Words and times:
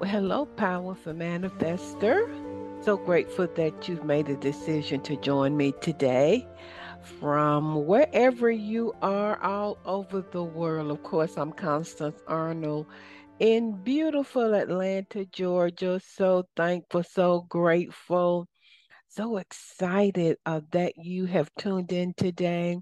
Well, 0.00 0.08
hello, 0.08 0.46
powerful 0.46 1.12
manifester. 1.12 2.26
So 2.82 2.96
grateful 2.96 3.48
that 3.56 3.86
you've 3.86 4.02
made 4.02 4.30
a 4.30 4.36
decision 4.36 5.02
to 5.02 5.14
join 5.16 5.58
me 5.58 5.74
today 5.82 6.48
from 7.02 7.84
wherever 7.84 8.50
you 8.50 8.94
are 9.02 9.38
all 9.42 9.76
over 9.84 10.22
the 10.22 10.42
world. 10.42 10.90
Of 10.90 11.02
course, 11.02 11.36
I'm 11.36 11.52
Constance 11.52 12.18
Arnold 12.26 12.86
in 13.40 13.72
beautiful 13.82 14.54
Atlanta, 14.54 15.26
Georgia. 15.26 16.00
So 16.02 16.44
thankful, 16.56 17.02
so 17.02 17.44
grateful, 17.50 18.48
so 19.08 19.36
excited 19.36 20.38
uh, 20.46 20.62
that 20.70 20.94
you 20.96 21.26
have 21.26 21.50
tuned 21.58 21.92
in 21.92 22.14
today. 22.16 22.78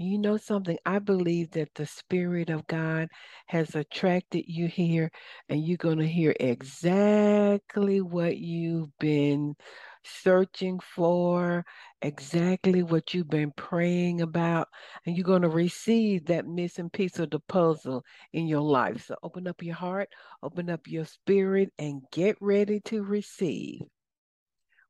You 0.00 0.16
know 0.16 0.36
something? 0.36 0.78
I 0.86 1.00
believe 1.00 1.50
that 1.52 1.74
the 1.74 1.84
Spirit 1.84 2.50
of 2.50 2.66
God 2.68 3.08
has 3.46 3.74
attracted 3.74 4.44
you 4.46 4.68
here, 4.68 5.10
and 5.48 5.66
you're 5.66 5.76
going 5.76 5.98
to 5.98 6.06
hear 6.06 6.36
exactly 6.38 8.00
what 8.00 8.36
you've 8.38 8.96
been 9.00 9.56
searching 10.04 10.78
for, 10.78 11.64
exactly 12.00 12.84
what 12.84 13.12
you've 13.12 13.28
been 13.28 13.50
praying 13.56 14.20
about, 14.20 14.68
and 15.04 15.16
you're 15.16 15.24
going 15.24 15.42
to 15.42 15.48
receive 15.48 16.26
that 16.26 16.46
missing 16.46 16.90
piece 16.90 17.18
of 17.18 17.30
the 17.30 17.40
puzzle 17.40 18.04
in 18.32 18.46
your 18.46 18.62
life. 18.62 19.04
So 19.04 19.16
open 19.24 19.48
up 19.48 19.62
your 19.64 19.74
heart, 19.74 20.10
open 20.44 20.70
up 20.70 20.86
your 20.86 21.06
spirit, 21.06 21.72
and 21.76 22.02
get 22.12 22.36
ready 22.40 22.78
to 22.84 23.02
receive. 23.02 23.80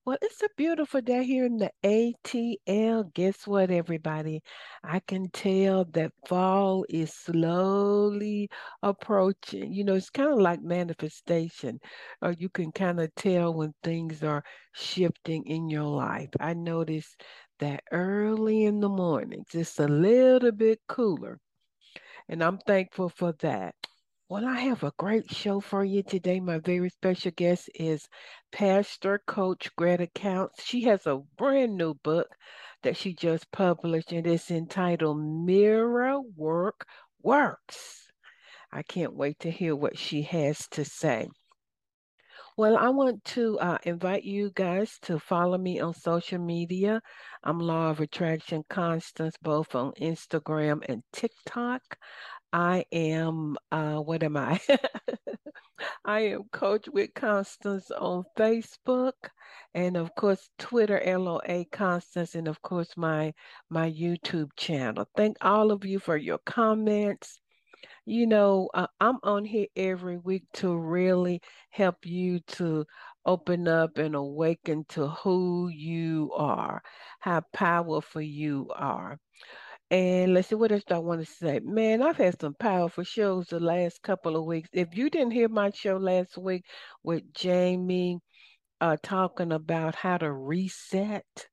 Well, 0.09 0.17
it's 0.23 0.41
a 0.41 0.48
beautiful 0.56 1.03
day 1.03 1.23
here 1.23 1.45
in 1.45 1.59
the 1.59 1.70
ATL. 1.84 3.12
Guess 3.12 3.47
what, 3.47 3.70
everybody? 3.70 4.41
I 4.83 5.01
can 5.01 5.28
tell 5.33 5.84
that 5.92 6.12
fall 6.27 6.87
is 6.89 7.12
slowly 7.12 8.48
approaching. 8.83 9.70
You 9.70 9.84
know, 9.84 9.97
it's 9.97 10.09
kind 10.09 10.33
of 10.33 10.39
like 10.39 10.62
manifestation, 10.62 11.79
or 12.23 12.34
you 12.39 12.48
can 12.48 12.73
kind 12.73 13.01
of 13.01 13.14
tell 13.17 13.53
when 13.53 13.75
things 13.83 14.25
are 14.25 14.42
shifting 14.73 15.45
in 15.45 15.69
your 15.69 15.84
life. 15.84 16.31
I 16.41 16.55
noticed 16.55 17.23
that 17.59 17.83
early 17.92 18.64
in 18.64 18.81
the 18.81 18.89
morning, 18.89 19.45
just 19.51 19.79
a 19.79 19.89
little 19.89 20.53
bit 20.53 20.81
cooler. 20.89 21.39
And 22.31 22.42
I'm 22.42 22.56
thankful 22.67 23.11
for 23.11 23.34
that. 23.41 23.75
Well, 24.31 24.47
I 24.47 24.61
have 24.61 24.83
a 24.83 24.93
great 24.98 25.31
show 25.34 25.59
for 25.59 25.83
you 25.83 26.03
today. 26.03 26.39
My 26.39 26.59
very 26.59 26.91
special 26.91 27.31
guest 27.31 27.71
is 27.75 28.11
Pastor 28.53 29.23
Coach 29.27 29.75
Greta 29.75 30.07
Counts. 30.07 30.62
She 30.62 30.83
has 30.83 31.07
a 31.07 31.23
brand 31.39 31.79
new 31.79 31.95
book 31.95 32.37
that 32.83 32.95
she 32.95 33.15
just 33.15 33.51
published, 33.53 34.12
and 34.12 34.27
it's 34.27 34.51
entitled 34.51 35.19
Mirror 35.19 36.20
Work 36.37 36.87
Works. 37.23 38.11
I 38.70 38.83
can't 38.83 39.15
wait 39.15 39.39
to 39.41 39.51
hear 39.51 39.75
what 39.75 39.97
she 39.97 40.20
has 40.20 40.69
to 40.73 40.85
say. 40.85 41.29
Well, 42.59 42.77
I 42.77 42.89
want 42.89 43.25
to 43.37 43.57
uh, 43.61 43.79
invite 43.85 44.25
you 44.25 44.51
guys 44.53 44.98
to 45.03 45.20
follow 45.20 45.57
me 45.57 45.79
on 45.79 45.95
social 45.95 46.41
media. 46.41 47.01
I'm 47.45 47.61
Law 47.61 47.91
of 47.91 48.01
Attraction 48.01 48.65
Constance, 48.69 49.37
both 49.41 49.77
on 49.77 49.92
Instagram 49.92 50.85
and 50.89 51.05
TikTok. 51.13 51.97
I 52.53 52.85
am, 52.92 53.57
uh, 53.70 53.97
what 53.97 54.23
am 54.23 54.36
I? 54.36 54.61
I 56.05 56.20
am 56.20 56.45
Coach 56.53 56.89
with 56.89 57.14
Constance 57.14 57.91
on 57.91 58.25
Facebook, 58.36 59.13
and 59.75 59.97
of 59.97 60.14
course 60.14 60.48
Twitter 60.58 61.01
LOA 61.05 61.67
Constance, 61.70 62.35
and 62.35 62.48
of 62.48 62.63
course 62.63 62.97
my 62.97 63.35
my 63.69 63.91
YouTube 63.91 64.51
channel. 64.57 65.07
Thank 65.17 65.37
all 65.42 65.70
of 65.70 65.85
you 65.85 65.98
for 65.98 66.17
your 66.17 66.39
comments. 66.39 67.39
You 68.07 68.27
know, 68.27 68.70
uh, 68.73 68.87
I'm 69.01 69.19
on 69.23 69.45
here 69.45 69.67
every 69.77 70.17
week 70.17 70.45
to 70.55 70.75
really 70.77 71.42
help 71.70 72.07
you 72.07 72.41
to 72.57 72.87
open 73.27 73.69
up 73.69 73.98
and 73.98 74.14
awaken 74.14 74.85
to 74.91 75.08
who 75.08 75.69
you 75.69 76.33
are, 76.35 76.83
how 77.20 77.42
powerful 77.53 78.23
you 78.23 78.70
are. 78.75 79.19
And 79.91 80.35
let's 80.35 80.49
see, 80.49 80.55
what 80.55 80.73
else 80.73 80.85
do 80.85 80.95
I 80.95 80.99
want 80.99 81.21
to 81.21 81.27
say? 81.27 81.61
Man, 81.61 82.03
I've 82.03 82.17
had 82.19 82.39
some 82.41 82.55
powerful 82.55 83.05
shows 83.05 83.47
the 83.47 83.61
last 83.61 84.03
couple 84.03 84.37
of 84.37 84.45
weeks. 84.45 84.69
If 84.73 84.97
you 84.97 85.09
didn't 85.09 85.33
hear 85.33 85.49
my 85.49 85.71
show 85.71 85.97
last 85.97 86.37
week 86.37 86.65
with 87.03 87.33
Jamie 87.33 88.19
uh, 88.81 88.97
talking 89.03 89.53
about 89.53 89.95
how 89.95 90.19
to 90.19 90.31
reset, 90.31 91.49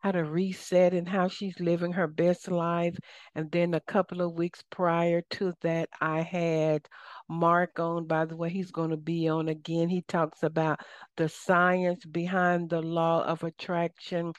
how 0.00 0.12
to 0.12 0.24
reset 0.24 0.94
and 0.94 1.08
how 1.08 1.28
she's 1.28 1.58
living 1.60 1.92
her 1.92 2.08
best 2.08 2.50
life. 2.50 2.96
And 3.36 3.50
then 3.52 3.74
a 3.74 3.80
couple 3.80 4.20
of 4.20 4.34
weeks 4.34 4.62
prior 4.70 5.22
to 5.32 5.52
that, 5.62 5.88
I 6.00 6.22
had 6.22 6.88
Mark 7.28 7.78
on. 7.78 8.06
By 8.06 8.24
the 8.24 8.36
way, 8.36 8.50
he's 8.50 8.72
going 8.72 8.90
to 8.90 8.96
be 8.96 9.28
on 9.28 9.48
again. 9.48 9.88
He 9.88 10.02
talks 10.02 10.42
about 10.42 10.80
the 11.16 11.28
science 11.28 12.04
behind 12.04 12.70
the 12.70 12.82
law 12.82 13.24
of 13.24 13.44
attraction 13.44 14.32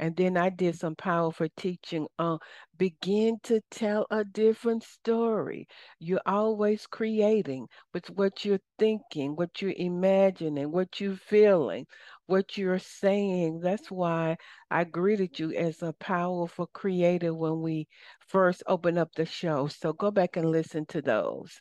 and 0.00 0.16
then 0.16 0.36
I 0.36 0.50
did 0.50 0.76
some 0.76 0.96
powerful 0.96 1.46
teaching 1.56 2.08
on 2.18 2.40
begin 2.76 3.38
to 3.44 3.60
tell 3.70 4.06
a 4.10 4.24
different 4.24 4.82
story. 4.82 5.68
You're 6.00 6.22
always 6.26 6.88
creating 6.88 7.68
with 7.94 8.10
what 8.10 8.44
you're 8.44 8.60
thinking, 8.78 9.36
what 9.36 9.62
you're 9.62 9.74
imagining, 9.76 10.72
what 10.72 11.00
you're 11.00 11.16
feeling, 11.16 11.86
what 12.26 12.58
you're 12.58 12.80
saying. 12.80 13.60
That's 13.60 13.90
why 13.92 14.38
I 14.70 14.84
greeted 14.84 15.38
you 15.38 15.52
as 15.52 15.82
a 15.82 15.92
powerful 15.92 16.66
creator 16.72 17.34
when 17.34 17.62
we 17.62 17.86
first 18.26 18.64
opened 18.66 18.98
up 18.98 19.14
the 19.14 19.26
show. 19.26 19.68
So 19.68 19.92
go 19.92 20.10
back 20.10 20.36
and 20.36 20.50
listen 20.50 20.86
to 20.86 21.02
those. 21.02 21.60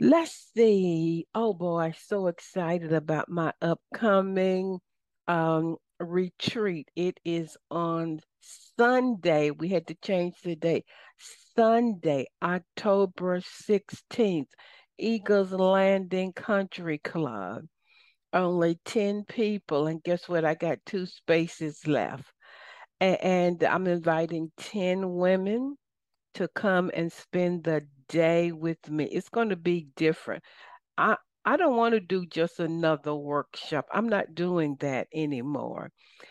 Let's 0.00 0.50
see. 0.54 1.26
Oh 1.34 1.54
boy, 1.54 1.94
so 1.98 2.26
excited 2.26 2.92
about 2.92 3.28
my 3.28 3.52
upcoming 3.62 4.80
um, 5.28 5.76
retreat. 6.04 6.88
It 6.96 7.18
is 7.24 7.56
on 7.70 8.20
Sunday. 8.78 9.50
We 9.50 9.68
had 9.68 9.86
to 9.88 9.94
change 10.02 10.34
the 10.42 10.56
date. 10.56 10.84
Sunday, 11.56 12.26
October 12.42 13.40
16th, 13.40 14.48
Eagles 14.98 15.52
Landing 15.52 16.32
Country 16.32 16.98
Club. 16.98 17.62
Only 18.32 18.78
10 18.84 19.24
people. 19.28 19.86
And 19.86 20.02
guess 20.02 20.28
what? 20.28 20.44
I 20.44 20.54
got 20.54 20.78
two 20.86 21.06
spaces 21.06 21.86
left. 21.86 22.24
And 23.00 23.62
I'm 23.64 23.86
inviting 23.86 24.52
10 24.56 25.14
women 25.14 25.76
to 26.34 26.48
come 26.48 26.90
and 26.94 27.12
spend 27.12 27.64
the 27.64 27.82
day 28.08 28.52
with 28.52 28.88
me. 28.88 29.04
It's 29.04 29.28
going 29.28 29.50
to 29.50 29.56
be 29.56 29.88
different. 29.96 30.42
I, 30.96 31.16
I 31.44 31.56
don't 31.56 31.76
want 31.76 31.94
to 31.94 32.00
do 32.00 32.24
just 32.26 32.60
another 32.60 33.14
workshop. 33.14 33.86
I'm 33.92 34.08
not 34.08 34.34
doing 34.34 34.76
that 34.80 35.08
anymore. 35.12 35.90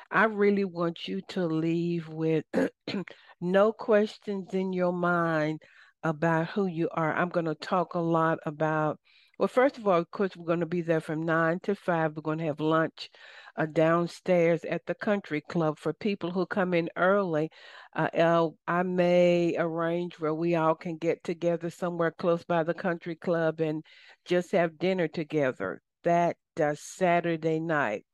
I 0.09 0.25
really 0.25 0.63
want 0.63 1.07
you 1.07 1.21
to 1.29 1.45
leave 1.45 2.07
with 2.07 2.45
no 3.41 3.73
questions 3.73 4.53
in 4.53 4.71
your 4.71 4.93
mind 4.93 5.61
about 6.03 6.47
who 6.49 6.65
you 6.65 6.89
are. 6.93 7.13
I'm 7.13 7.29
going 7.29 7.45
to 7.45 7.55
talk 7.55 7.93
a 7.93 7.99
lot 7.99 8.39
about, 8.45 8.99
well, 9.37 9.49
first 9.49 9.77
of 9.77 9.87
all, 9.87 9.99
of 9.99 10.09
course, 10.11 10.35
we're 10.35 10.45
going 10.45 10.61
to 10.61 10.65
be 10.65 10.81
there 10.81 11.01
from 11.01 11.23
nine 11.23 11.59
to 11.63 11.75
five. 11.75 12.15
We're 12.15 12.21
going 12.21 12.39
to 12.39 12.45
have 12.45 12.61
lunch 12.61 13.09
uh, 13.57 13.65
downstairs 13.65 14.63
at 14.65 14.85
the 14.85 14.95
country 14.95 15.41
club 15.41 15.77
for 15.79 15.93
people 15.93 16.31
who 16.31 16.45
come 16.45 16.73
in 16.73 16.89
early. 16.95 17.49
Uh, 17.95 18.49
I 18.67 18.83
may 18.83 19.55
arrange 19.57 20.19
where 20.19 20.33
we 20.33 20.55
all 20.55 20.75
can 20.75 20.97
get 20.97 21.23
together 21.23 21.69
somewhere 21.69 22.11
close 22.11 22.43
by 22.43 22.63
the 22.63 22.73
country 22.73 23.15
club 23.15 23.59
and 23.59 23.83
just 24.25 24.51
have 24.51 24.77
dinner 24.77 25.07
together. 25.07 25.81
That 26.03 26.37
uh, 26.59 26.75
Saturday 26.77 27.59
night. 27.59 28.05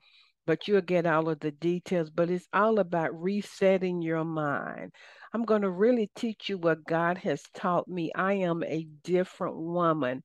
But 0.45 0.68
you'll 0.68 0.81
get 0.81 1.06
all 1.06 1.30
of 1.30 1.40
the 1.42 1.51
details. 1.51 2.10
But 2.10 2.30
it's 2.30 2.48
all 2.54 2.80
about 2.80 3.22
resetting 3.22 4.01
your 4.01 4.24
mind. 4.24 4.94
I'm 5.33 5.44
going 5.44 5.62
to 5.63 5.69
really 5.69 6.10
teach 6.16 6.48
you 6.50 6.57
what 6.57 6.86
God 6.86 7.18
has 7.19 7.42
taught 7.54 7.88
me. 7.88 8.12
I 8.16 8.33
am 8.33 8.63
a 8.63 8.88
different 9.04 9.57
woman 9.57 10.24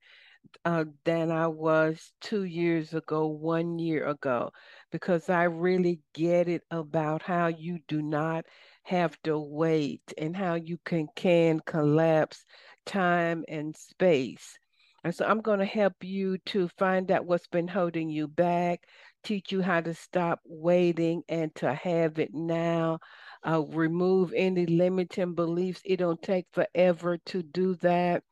uh, 0.65 0.85
than 1.05 1.31
I 1.31 1.47
was 1.47 2.11
two 2.21 2.43
years 2.43 2.93
ago, 2.93 3.27
one 3.27 3.79
year 3.79 4.07
ago, 4.07 4.51
because 4.93 5.29
I 5.29 5.43
really 5.45 6.01
get 6.15 6.47
it 6.49 6.63
about 6.71 7.23
how 7.23 7.47
you 7.49 7.79
do 7.89 8.01
not 8.01 8.45
have 8.85 9.21
to 9.23 9.37
wait 9.39 10.13
and 10.17 10.37
how 10.37 10.55
you 10.55 10.79
can 10.85 11.09
can 11.17 11.59
collapse 11.67 12.45
time 12.85 13.43
and 13.49 13.75
space 13.75 14.57
And 15.03 15.13
so 15.15 15.25
I'm 15.25 15.41
going 15.41 15.59
to 15.59 15.65
help 15.65 16.03
you 16.03 16.37
to 16.47 16.67
find 16.77 17.11
out 17.11 17.25
what's 17.25 17.47
been 17.47 17.67
holding 17.69 18.09
you 18.09 18.27
back, 18.27 18.81
teach 19.23 19.51
you 19.51 19.61
how 19.61 19.81
to 19.81 19.93
stop 19.93 20.39
waiting 20.45 21.23
and 21.29 21.53
to 21.55 21.73
have 21.73 22.19
it 22.19 22.33
now, 22.33 22.99
uh, 23.47 23.61
remove 23.61 24.33
any 24.35 24.65
limiting 24.65 25.33
beliefs. 25.35 25.81
It 25.85 25.97
don't 25.97 26.21
take 26.21 26.47
forever 26.53 27.17
to 27.27 27.43
do 27.43 27.75
that. 27.75 28.23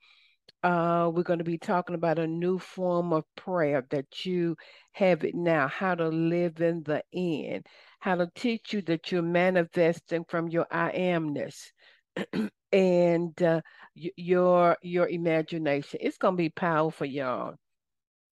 Uh, 0.63 1.09
we're 1.13 1.23
going 1.23 1.39
to 1.39 1.45
be 1.45 1.57
talking 1.57 1.95
about 1.95 2.19
a 2.19 2.27
new 2.27 2.59
form 2.59 3.13
of 3.13 3.23
prayer 3.35 3.85
that 3.89 4.25
you 4.25 4.55
have 4.93 5.23
it 5.23 5.33
now, 5.35 5.67
how 5.67 5.95
to 5.95 6.07
live 6.09 6.61
in 6.61 6.83
the 6.83 7.03
end, 7.13 7.65
how 7.99 8.15
to 8.15 8.29
teach 8.35 8.73
you 8.73 8.81
that 8.83 9.11
you're 9.11 9.23
manifesting 9.23 10.23
from 10.29 10.49
your 10.49 10.67
I 10.71 10.91
amness. 10.91 11.71
and 12.71 13.41
uh, 13.43 13.61
your 13.93 14.77
your 14.81 15.07
imagination. 15.09 15.99
It's 16.01 16.17
gonna 16.17 16.37
be 16.37 16.49
powerful, 16.49 17.07
y'all. 17.07 17.55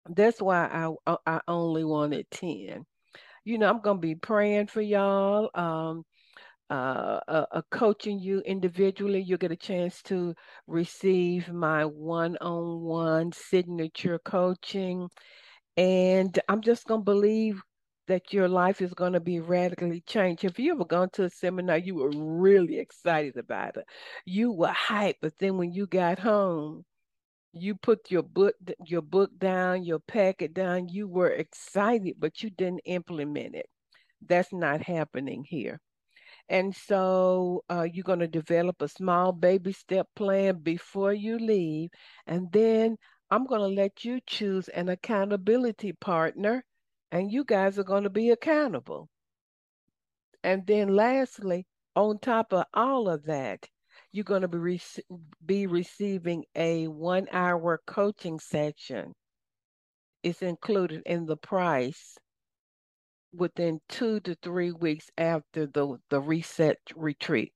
That's 0.10 0.42
why 0.42 0.68
I 0.68 0.94
uh, 1.12 1.18
I 1.26 1.42
only 1.48 1.84
wanted 1.84 2.30
ten. 2.31 2.86
You 3.46 3.58
know, 3.60 3.70
I'm 3.70 3.81
gonna 3.81 4.00
be 4.00 4.16
praying 4.16 4.68
for 4.68 4.81
y'all. 4.81 5.50
Um, 5.56 6.04
uh, 6.69 7.19
uh, 7.27 7.45
uh, 7.51 7.62
coaching 7.71 8.19
you 8.19 8.39
individually. 8.42 9.21
You'll 9.21 9.38
get 9.38 9.51
a 9.51 9.56
chance 9.56 10.01
to 10.04 10.36
receive 10.68 11.51
my 11.51 11.86
one-on-one 11.86 13.31
signature 13.33 14.19
coaching, 14.24 15.10
and 15.77 16.38
I'm 16.48 16.62
just 16.62 16.86
gonna 16.88 17.01
believe 17.04 17.62
that 18.07 18.33
your 18.33 18.48
life 18.50 18.81
is 18.81 18.94
going 18.94 19.13
to 19.13 19.19
be 19.19 19.39
radically 19.39 20.01
changed. 20.01 20.44
If 20.44 20.60
you 20.60 20.74
ever 20.74 20.83
gone 20.86 21.10
to 21.13 21.25
a 21.25 21.30
seminar, 21.30 21.77
you 21.77 21.95
were 21.95 22.10
really 22.12 22.80
excited 22.80 23.38
about 23.38 23.77
it. 23.77 23.86
You 24.25 24.51
were 24.51 24.74
hyped, 24.74 25.18
but 25.21 25.33
then 25.39 25.57
when 25.57 25.71
you 25.74 25.86
got 25.88 26.19
home, 26.19 26.86
you 27.54 27.75
put 27.75 28.12
your 28.12 28.24
book 28.24 28.56
your 28.86 29.01
book 29.01 29.31
down, 29.38 29.83
your 29.83 30.00
packet 30.00 30.54
down, 30.54 30.89
you 30.89 31.07
were 31.07 31.30
excited, 31.30 32.16
but 32.19 32.44
you 32.44 32.50
didn't 32.50 32.81
implement 32.86 33.56
it. 33.56 33.68
That's 34.25 34.51
not 34.54 34.81
happening 34.81 35.44
here. 35.48 35.80
And 36.50 36.75
so 36.75 37.63
uh, 37.69 37.88
you're 37.92 38.04
going 38.04 38.19
to 38.19 38.28
develop 38.28 38.81
a 38.81 38.88
small 38.88 39.31
baby 39.31 39.72
step 39.72 40.07
plan 40.16 40.57
before 40.63 41.13
you 41.13 41.38
leave. 41.38 41.92
And 42.25 42.51
then 42.51 42.98
I'm 43.30 43.46
going 43.46 43.62
to 43.62 43.81
let 43.81 44.04
you 44.04 44.19
choose 44.25 44.68
an 44.69 44.90
accountability 44.90 45.94
partner 45.94 46.63
and 47.12 47.31
you 47.31 47.44
guys 47.44 47.78
are 47.78 47.84
going 47.84 48.04
to 48.04 48.10
be 48.10 48.31
accountable. 48.31 49.10
And 50.44 50.66
then 50.66 50.96
lastly, 50.96 51.68
on 51.96 52.18
top 52.19 52.54
of 52.54 52.66
all 52.74 53.10
of 53.10 53.25
that, 53.25 53.68
you're 54.12 54.24
going 54.24 54.42
to 54.42 54.48
be, 54.48 54.57
re- 54.57 54.81
be 55.45 55.68
receiving 55.68 56.45
a 56.56 56.88
one 56.88 57.28
hour 57.31 57.80
coaching 57.86 58.40
session. 58.40 59.13
It's 60.24 60.42
included 60.42 61.04
in 61.06 61.25
the 61.25 61.38
price 61.38 62.18
within 63.34 63.80
two 63.90 64.20
to 64.22 64.36
three 64.36 64.72
weeks 64.72 65.10
after 65.18 65.68
the, 65.68 65.98
the 66.10 66.20
reset 66.20 66.78
retreat. 66.96 67.54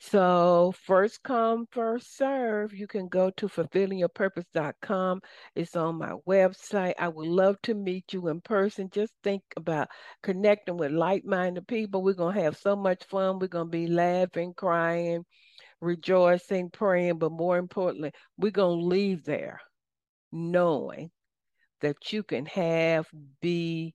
So 0.00 0.74
first 0.84 1.22
come, 1.22 1.66
first 1.70 2.16
serve. 2.16 2.74
You 2.74 2.86
can 2.86 3.08
go 3.08 3.30
to 3.30 3.48
fulfillingyourpurpose.com. 3.48 5.20
It's 5.54 5.76
on 5.76 5.96
my 5.96 6.12
website. 6.28 6.94
I 6.98 7.08
would 7.08 7.28
love 7.28 7.56
to 7.62 7.74
meet 7.74 8.12
you 8.12 8.28
in 8.28 8.40
person. 8.40 8.90
Just 8.92 9.14
think 9.22 9.42
about 9.56 9.88
connecting 10.22 10.76
with 10.76 10.92
like-minded 10.92 11.66
people. 11.66 12.02
We're 12.02 12.14
gonna 12.14 12.40
have 12.40 12.56
so 12.58 12.76
much 12.76 13.04
fun. 13.04 13.38
We're 13.38 13.46
gonna 13.46 13.70
be 13.70 13.86
laughing, 13.86 14.52
crying, 14.54 15.24
rejoicing, 15.80 16.70
praying, 16.70 17.18
but 17.18 17.32
more 17.32 17.56
importantly, 17.56 18.12
we're 18.36 18.50
gonna 18.50 18.82
leave 18.82 19.24
there 19.24 19.60
knowing 20.32 21.10
that 21.80 22.12
you 22.12 22.22
can 22.22 22.46
have, 22.46 23.06
be, 23.40 23.94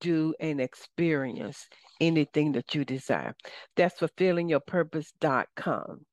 do, 0.00 0.34
and 0.40 0.60
experience 0.60 1.68
anything 2.00 2.52
that 2.52 2.74
you 2.74 2.84
desire. 2.84 3.34
That's 3.76 4.00
fulfillingyourpurpose.com. 4.00 6.06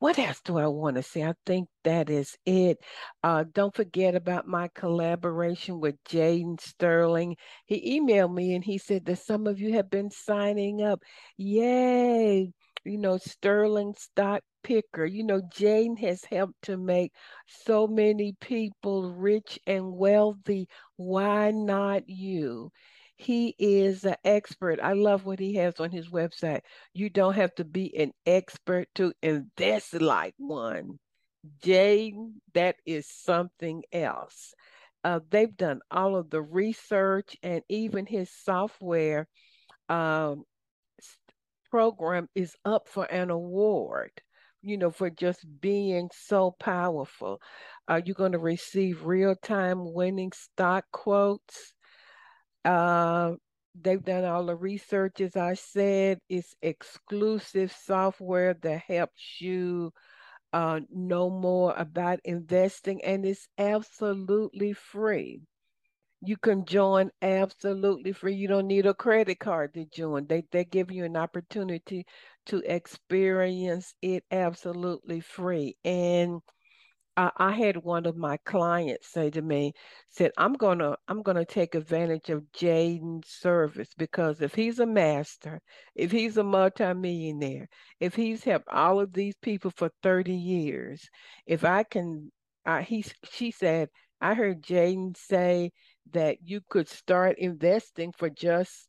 What 0.00 0.18
else 0.18 0.40
do 0.44 0.58
I 0.58 0.68
want 0.68 0.96
to 0.96 1.02
say? 1.02 1.24
I 1.24 1.34
think 1.44 1.68
that 1.82 2.08
is 2.08 2.36
it. 2.46 2.78
Uh, 3.24 3.44
don't 3.52 3.74
forget 3.74 4.14
about 4.14 4.46
my 4.46 4.68
collaboration 4.72 5.80
with 5.80 5.96
Jaden 6.04 6.60
Sterling. 6.60 7.36
He 7.66 8.00
emailed 8.00 8.32
me 8.32 8.54
and 8.54 8.64
he 8.64 8.78
said 8.78 9.04
that 9.06 9.18
some 9.18 9.48
of 9.48 9.58
you 9.58 9.72
have 9.72 9.90
been 9.90 10.12
signing 10.12 10.82
up. 10.82 11.02
Yay! 11.36 12.52
You 12.88 12.98
know, 12.98 13.18
Sterling 13.18 13.94
Stock 13.98 14.42
Picker. 14.62 15.04
You 15.04 15.24
know, 15.24 15.42
Jaden 15.42 15.98
has 15.98 16.24
helped 16.24 16.62
to 16.62 16.78
make 16.78 17.12
so 17.46 17.86
many 17.86 18.34
people 18.40 19.12
rich 19.12 19.58
and 19.66 19.92
wealthy. 19.92 20.68
Why 20.96 21.50
not 21.50 22.08
you? 22.08 22.70
He 23.16 23.54
is 23.58 24.04
an 24.04 24.16
expert. 24.24 24.80
I 24.82 24.94
love 24.94 25.26
what 25.26 25.38
he 25.38 25.56
has 25.56 25.80
on 25.80 25.90
his 25.90 26.08
website. 26.08 26.60
You 26.94 27.10
don't 27.10 27.34
have 27.34 27.54
to 27.56 27.64
be 27.64 27.94
an 27.96 28.12
expert 28.24 28.88
to 28.94 29.12
invest 29.22 29.94
like 29.94 30.34
one. 30.38 30.98
Jay, 31.62 32.14
that 32.54 32.76
is 32.86 33.06
something 33.08 33.82
else. 33.92 34.54
Uh, 35.04 35.20
they've 35.30 35.56
done 35.56 35.80
all 35.90 36.16
of 36.16 36.30
the 36.30 36.42
research 36.42 37.36
and 37.42 37.62
even 37.68 38.06
his 38.06 38.30
software 38.30 39.28
um, 39.88 40.44
program 41.70 42.28
is 42.34 42.54
up 42.64 42.88
for 42.88 43.04
an 43.04 43.30
award 43.30 44.10
you 44.62 44.76
know, 44.76 44.90
for 44.90 45.10
just 45.10 45.46
being 45.60 46.10
so 46.12 46.54
powerful. 46.58 47.40
Uh, 47.88 48.00
you're 48.04 48.14
going 48.14 48.32
to 48.32 48.38
receive 48.38 49.04
real 49.04 49.34
time 49.36 49.92
winning 49.92 50.32
stock 50.32 50.84
quotes. 50.92 51.72
Uh, 52.64 53.32
they've 53.80 54.02
done 54.02 54.24
all 54.24 54.46
the 54.46 54.56
research, 54.56 55.20
as 55.20 55.36
I 55.36 55.54
said. 55.54 56.18
It's 56.28 56.54
exclusive 56.60 57.72
software 57.72 58.54
that 58.62 58.82
helps 58.86 59.40
you 59.40 59.92
uh, 60.52 60.80
know 60.90 61.30
more 61.30 61.74
about 61.76 62.20
investing, 62.24 63.04
and 63.04 63.24
it's 63.24 63.46
absolutely 63.58 64.72
free. 64.72 65.42
You 66.20 66.36
can 66.36 66.64
join 66.64 67.10
absolutely 67.22 68.12
free. 68.12 68.34
You 68.34 68.48
don't 68.48 68.66
need 68.66 68.86
a 68.86 68.94
credit 68.94 69.38
card 69.40 69.74
to 69.74 69.84
join. 69.86 70.26
They 70.26 70.42
they 70.50 70.64
give 70.64 70.90
you 70.90 71.04
an 71.04 71.16
opportunity 71.16 72.06
to 72.46 72.58
experience 72.66 73.94
it 74.02 74.24
absolutely 74.30 75.20
free. 75.20 75.76
And 75.84 76.40
I, 77.16 77.30
I 77.36 77.52
had 77.52 77.78
one 77.78 78.06
of 78.06 78.16
my 78.16 78.38
clients 78.38 79.08
say 79.12 79.30
to 79.30 79.42
me, 79.42 79.74
said, 80.10 80.32
I'm 80.38 80.54
gonna 80.54 80.96
I'm 81.08 81.22
gonna 81.22 81.44
take 81.44 81.74
advantage 81.74 82.30
of 82.30 82.44
Jaden's 82.52 83.28
service 83.28 83.90
because 83.96 84.40
if 84.40 84.54
he's 84.54 84.78
a 84.80 84.86
master, 84.86 85.60
if 85.94 86.12
he's 86.12 86.36
a 86.38 86.44
multimillionaire, 86.44 87.68
if 88.00 88.14
he's 88.14 88.44
helped 88.44 88.68
all 88.68 89.00
of 89.00 89.12
these 89.12 89.36
people 89.42 89.72
for 89.76 89.90
30 90.02 90.34
years, 90.34 91.08
if 91.46 91.64
I 91.64 91.84
can 91.84 92.32
uh, 92.66 92.80
he 92.82 93.04
she 93.30 93.50
said, 93.50 93.88
I 94.20 94.34
heard 94.34 94.62
Jaden 94.62 95.16
say 95.16 95.72
that 96.12 96.38
you 96.44 96.60
could 96.68 96.88
start 96.88 97.38
investing 97.38 98.12
for 98.12 98.30
just 98.30 98.88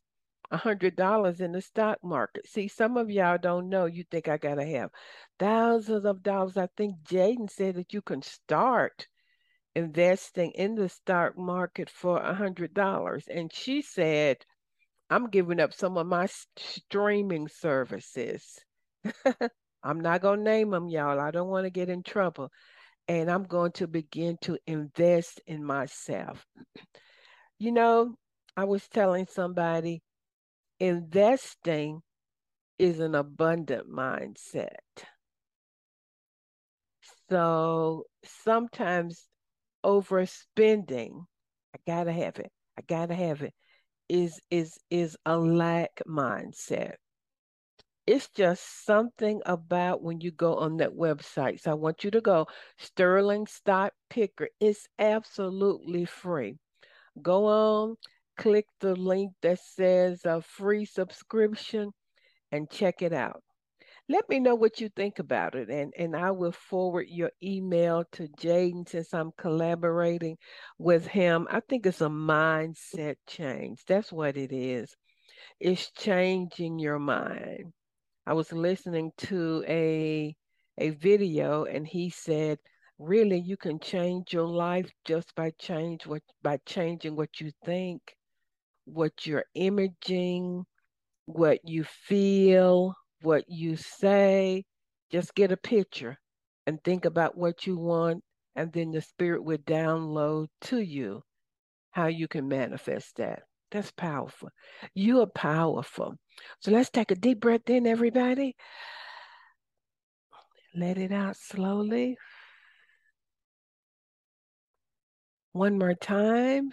a 0.50 0.56
hundred 0.56 0.96
dollars 0.96 1.40
in 1.40 1.52
the 1.52 1.60
stock 1.60 1.98
market. 2.02 2.46
See, 2.46 2.68
some 2.68 2.96
of 2.96 3.10
y'all 3.10 3.38
don't 3.38 3.68
know. 3.68 3.86
You 3.86 4.04
think 4.10 4.28
I 4.28 4.36
gotta 4.36 4.64
have 4.64 4.90
thousands 5.38 6.04
of 6.04 6.22
dollars. 6.22 6.56
I 6.56 6.68
think 6.76 6.96
Jaden 7.04 7.50
said 7.50 7.76
that 7.76 7.92
you 7.92 8.02
can 8.02 8.22
start 8.22 9.06
investing 9.74 10.50
in 10.52 10.74
the 10.74 10.88
stock 10.88 11.38
market 11.38 11.88
for 11.88 12.18
a 12.18 12.34
hundred 12.34 12.74
dollars. 12.74 13.24
And 13.28 13.52
she 13.52 13.82
said, 13.82 14.38
I'm 15.08 15.28
giving 15.28 15.60
up 15.60 15.72
some 15.72 15.96
of 15.96 16.06
my 16.06 16.28
streaming 16.56 17.48
services. 17.48 18.58
I'm 19.82 20.00
not 20.00 20.20
gonna 20.20 20.42
name 20.42 20.70
them, 20.70 20.88
y'all. 20.88 21.20
I 21.20 21.30
don't 21.30 21.48
want 21.48 21.64
to 21.64 21.70
get 21.70 21.88
in 21.88 22.02
trouble. 22.02 22.50
And 23.08 23.30
I'm 23.30 23.44
going 23.44 23.72
to 23.72 23.88
begin 23.88 24.36
to 24.42 24.58
invest 24.66 25.40
in 25.46 25.64
myself. 25.64 26.46
You 27.60 27.70
know, 27.70 28.16
I 28.56 28.64
was 28.64 28.88
telling 28.88 29.26
somebody 29.26 30.02
investing 30.80 32.02
is 32.78 33.00
an 33.00 33.14
abundant 33.14 33.88
mindset. 33.88 34.78
So 37.28 38.06
sometimes 38.24 39.28
overspending, 39.84 41.26
I 41.74 41.78
gotta 41.86 42.12
have 42.12 42.38
it, 42.38 42.50
I 42.78 42.82
gotta 42.82 43.14
have 43.14 43.42
it, 43.42 43.54
is 44.08 44.40
is 44.50 44.78
is 44.90 45.16
a 45.26 45.38
lack 45.38 46.02
mindset. 46.06 46.96
It's 48.06 48.28
just 48.28 48.84
something 48.84 49.40
about 49.46 50.02
when 50.02 50.20
you 50.20 50.30
go 50.30 50.56
on 50.56 50.78
that 50.78 50.92
website. 50.92 51.60
So 51.60 51.70
I 51.70 51.74
want 51.74 52.04
you 52.04 52.10
to 52.10 52.20
go 52.20 52.46
Sterling 52.78 53.46
Stock 53.46 53.94
Picker. 54.10 54.48
It's 54.60 54.86
absolutely 54.98 56.04
free. 56.04 56.58
Go 57.22 57.46
on, 57.46 57.96
click 58.36 58.66
the 58.80 58.94
link 58.96 59.32
that 59.42 59.60
says 59.60 60.24
a 60.24 60.42
free 60.42 60.84
subscription 60.86 61.92
and 62.52 62.70
check 62.70 63.02
it 63.02 63.12
out. 63.12 63.42
let 64.08 64.28
me 64.28 64.40
know 64.40 64.54
what 64.54 64.80
you 64.80 64.88
think 64.90 65.18
about 65.20 65.54
it 65.54 65.68
and 65.70 65.92
and 65.96 66.16
I 66.16 66.30
will 66.32 66.52
forward 66.52 67.06
your 67.08 67.30
email 67.42 68.04
to 68.12 68.28
Jaden 68.28 68.88
since 68.88 69.14
I'm 69.14 69.32
collaborating 69.38 70.36
with 70.78 71.06
him. 71.06 71.46
I 71.50 71.60
think 71.60 71.86
it's 71.86 72.00
a 72.00 72.08
mindset 72.08 73.16
change. 73.28 73.84
That's 73.86 74.12
what 74.12 74.36
it 74.36 74.52
is. 74.52 74.94
It's 75.60 75.90
changing 75.92 76.78
your 76.78 76.98
mind. 76.98 77.72
I 78.26 78.34
was 78.34 78.52
listening 78.52 79.12
to 79.28 79.64
a 79.68 80.34
a 80.78 80.90
video 80.90 81.64
and 81.64 81.86
he 81.86 82.10
said 82.10 82.58
really 83.00 83.38
you 83.38 83.56
can 83.56 83.80
change 83.80 84.32
your 84.32 84.46
life 84.46 84.90
just 85.06 85.34
by 85.34 85.50
change 85.58 86.06
what 86.06 86.22
by 86.42 86.58
changing 86.66 87.16
what 87.16 87.40
you 87.40 87.50
think, 87.64 88.00
what 88.84 89.26
you're 89.26 89.46
imaging, 89.54 90.64
what 91.24 91.58
you 91.64 91.84
feel, 91.84 92.94
what 93.22 93.44
you 93.48 93.76
say. 93.76 94.64
Just 95.10 95.34
get 95.34 95.50
a 95.50 95.56
picture 95.56 96.18
and 96.66 96.78
think 96.84 97.04
about 97.04 97.36
what 97.36 97.66
you 97.66 97.76
want, 97.76 98.22
and 98.54 98.72
then 98.72 98.90
the 98.92 99.00
spirit 99.00 99.42
will 99.42 99.58
download 99.58 100.48
to 100.62 100.78
you 100.80 101.22
how 101.90 102.06
you 102.06 102.28
can 102.28 102.46
manifest 102.46 103.16
that. 103.16 103.42
That's 103.70 103.90
powerful. 103.92 104.50
You 104.94 105.20
are 105.22 105.26
powerful. 105.26 106.14
So 106.60 106.70
let's 106.70 106.90
take 106.90 107.10
a 107.10 107.14
deep 107.16 107.40
breath 107.40 107.68
in, 107.68 107.86
everybody. 107.86 108.56
Let 110.74 110.98
it 110.98 111.12
out 111.12 111.36
slowly. 111.36 112.16
One 115.52 115.78
more 115.78 115.94
time. 115.94 116.72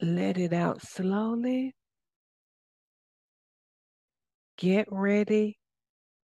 Let 0.00 0.38
it 0.38 0.52
out 0.52 0.82
slowly. 0.82 1.74
Get 4.56 4.86
ready 4.90 5.58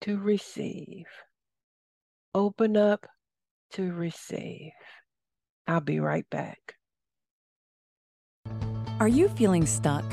to 0.02 0.18
receive. 0.18 1.06
Open 2.34 2.78
up 2.78 3.06
to 3.72 3.92
receive. 3.92 4.72
I'll 5.68 5.82
be 5.82 6.00
right 6.00 6.30
back. 6.30 6.76
Are 9.00 9.08
you 9.10 9.28
feeling 9.30 9.66
stuck? 9.66 10.06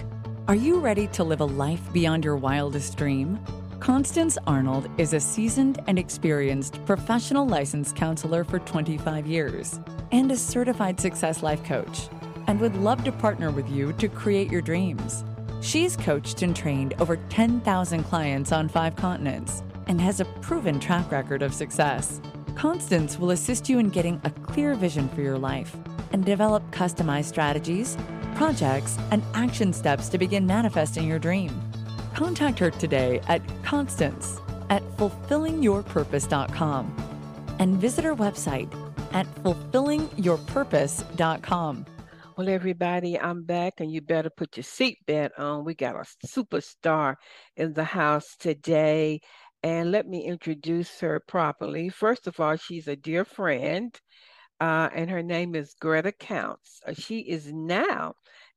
Are 0.49 0.57
you 0.57 0.81
ready 0.81 1.07
to 1.09 1.23
live 1.23 1.41
a 1.41 1.45
life 1.45 1.93
beyond 1.93 2.25
your 2.25 2.37
wildest 2.37 2.97
dream? 2.97 3.39
Constance 3.83 4.39
Arnold 4.47 4.89
is 4.97 5.13
a 5.13 5.19
seasoned 5.19 5.83
and 5.89 5.99
experienced 5.99 6.79
professional 6.87 7.49
licensed 7.49 7.97
counselor 7.97 8.45
for 8.45 8.61
25 8.61 9.27
years 9.27 9.81
and 10.13 10.31
a 10.31 10.37
certified 10.37 11.01
success 11.01 11.43
life 11.43 11.65
coach, 11.65 12.09
and 12.47 12.61
would 12.61 12.77
love 12.77 13.03
to 13.03 13.11
partner 13.11 13.51
with 13.51 13.69
you 13.69 13.93
to 13.95 14.07
create 14.07 14.53
your 14.53 14.63
dreams. 14.63 15.25
She's 15.63 15.97
coached 15.97 16.43
and 16.43 16.55
trained 16.55 16.95
over 17.01 17.17
10,000 17.29 18.05
clients 18.05 18.53
on 18.53 18.69
five 18.69 18.95
continents 18.95 19.65
and 19.89 20.01
has 20.01 20.21
a 20.21 20.27
proven 20.27 20.79
track 20.79 21.11
record 21.11 21.43
of 21.43 21.53
success. 21.53 22.21
Constance 22.55 23.19
will 23.19 23.33
assist 23.33 23.69
you 23.69 23.81
in 23.81 23.89
getting 23.89 24.21
a 24.23 24.31
clear 24.31 24.77
vision 24.77 25.09
for 25.09 25.23
your 25.23 25.39
life 25.39 25.75
and 26.13 26.25
develop 26.25 26.63
customized 26.71 27.25
strategies, 27.25 27.99
projects, 28.37 28.97
and 29.11 29.25
action 29.35 29.73
steps 29.73 30.09
to 30.09 30.19
begin 30.19 30.47
manifesting 30.47 31.09
your 31.09 31.19
dream. 31.19 31.72
Contact 32.15 32.59
her 32.59 32.71
today 32.71 33.21
at 33.29 33.43
Constance 33.63 34.41
at 34.71 34.83
fulfillingyourpurpose.com 34.97 36.97
and 37.59 37.77
visit 37.77 38.05
her 38.05 38.15
website 38.15 38.73
at 39.13 39.27
fulfillingyourpurpose.com. 39.43 41.87
Well, 42.37 42.49
everybody, 42.49 43.21
I'm 43.21 43.45
back, 43.45 43.75
and 43.79 43.93
you 43.93 44.01
better 44.01 44.31
put 44.31 44.57
your 44.57 44.65
seatbelt 44.65 45.39
on. 45.39 45.65
We 45.65 45.75
got 45.75 45.97
a 45.97 46.05
superstar 46.27 47.17
in 47.57 47.75
the 47.75 47.85
house 47.85 48.37
today, 48.39 49.21
and 49.63 49.93
let 49.93 50.07
me 50.07 50.25
introduce 50.25 51.01
her 51.01 51.21
properly. 51.29 51.91
First 51.91 52.27
of 52.27 52.41
all, 52.41 52.57
she's 52.57 52.89
a 52.89 52.97
dear 52.97 53.27
friend, 53.27 53.95
uh, 54.61 54.89
and 54.95 55.11
her 55.11 55.23
name 55.23 55.55
is 55.55 55.75
Greta 55.79 56.13
Counts. 56.13 56.81
Uh, 56.87 56.95
she 56.95 57.19
is 57.19 57.53
now 57.53 58.15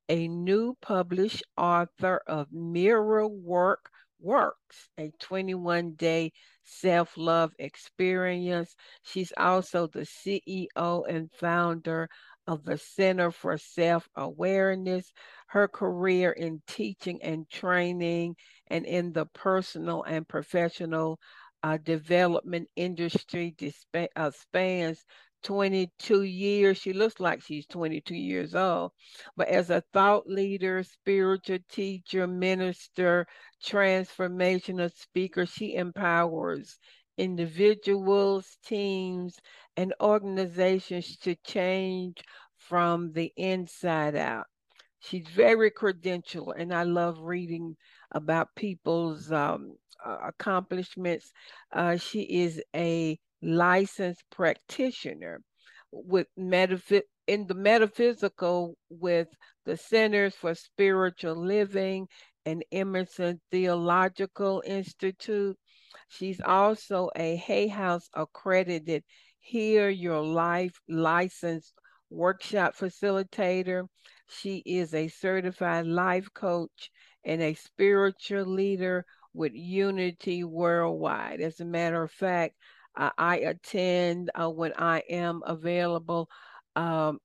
a 0.09 0.27
new 0.27 0.75
published 0.81 1.43
author 1.57 2.21
of 2.27 2.51
Mirror 2.51 3.27
Work 3.27 3.89
Works, 4.19 4.89
a 4.97 5.11
21 5.19 5.93
day 5.93 6.31
self 6.63 7.17
love 7.17 7.51
experience. 7.59 8.75
She's 9.03 9.33
also 9.37 9.87
the 9.87 10.05
CEO 10.05 11.03
and 11.07 11.29
founder 11.33 12.09
of 12.47 12.63
the 12.63 12.77
Center 12.77 13.31
for 13.31 13.57
Self 13.57 14.07
Awareness, 14.15 15.11
her 15.47 15.67
career 15.67 16.31
in 16.31 16.61
teaching 16.67 17.21
and 17.21 17.49
training, 17.49 18.35
and 18.67 18.85
in 18.85 19.11
the 19.13 19.25
personal 19.25 20.03
and 20.03 20.27
professional 20.27 21.19
uh, 21.63 21.77
development 21.77 22.69
industry 22.75 23.53
disp- 23.57 24.11
uh, 24.15 24.31
spans 24.31 25.03
22 25.45 26.23
years. 26.23 26.77
She 26.77 26.91
looks 26.91 27.19
like 27.19 27.41
she's 27.41 27.67
22 27.67 28.15
years 28.15 28.55
old. 28.55 28.91
But 29.37 29.47
as 29.47 29.69
a 29.69 29.83
thought 29.93 30.27
leader, 30.27 30.83
spiritual 30.83 31.59
teacher, 31.69 32.27
minister, 32.27 33.27
transformational 33.63 34.91
speaker, 34.91 35.45
she 35.45 35.75
empowers 35.75 36.79
individuals, 37.17 38.57
teams, 38.65 39.37
and 39.77 39.93
organizations 40.01 41.15
to 41.17 41.35
change 41.45 42.17
from 42.57 43.13
the 43.13 43.31
inside 43.37 44.15
out. 44.15 44.45
She's 44.99 45.27
very 45.27 45.69
credential, 45.69 46.51
and 46.51 46.73
I 46.73 46.83
love 46.83 47.19
reading 47.19 47.77
about 48.11 48.55
people's 48.55 49.31
um, 49.31 49.75
accomplishments. 50.03 51.31
Uh, 51.71 51.97
she 51.97 52.21
is 52.21 52.61
a 52.75 53.19
licensed 53.45 54.23
practitioner 54.31 55.41
with 55.91 56.27
metaph- 56.37 57.03
in 57.27 57.47
the 57.47 57.53
metaphysical 57.53 58.75
with 58.89 59.27
the 59.65 59.77
Centers 59.77 60.35
for 60.35 60.53
Spiritual 60.55 61.35
Living 61.35 62.07
and 62.45 62.63
Emerson 62.71 63.39
Theological 63.51 64.63
Institute. 64.65 65.57
She's 66.07 66.41
also 66.41 67.09
a 67.15 67.35
Hay 67.35 67.67
House 67.67 68.09
accredited 68.13 69.03
Heal 69.39 69.89
Your 69.89 70.23
Life 70.23 70.79
licensed 70.89 71.73
workshop 72.09 72.75
facilitator. 72.75 73.87
She 74.27 74.61
is 74.65 74.93
a 74.93 75.07
certified 75.07 75.85
life 75.85 76.27
coach 76.33 76.91
and 77.23 77.41
a 77.41 77.53
spiritual 77.53 78.45
leader 78.45 79.05
with 79.33 79.53
Unity 79.53 80.43
Worldwide. 80.43 81.41
As 81.41 81.59
a 81.59 81.65
matter 81.65 82.03
of 82.03 82.11
fact, 82.11 82.55
uh, 82.97 83.11
I 83.17 83.37
attend 83.37 84.31
uh, 84.39 84.49
when 84.49 84.73
I 84.77 85.03
am 85.09 85.41
available. 85.45 86.29
Um, 86.75 87.19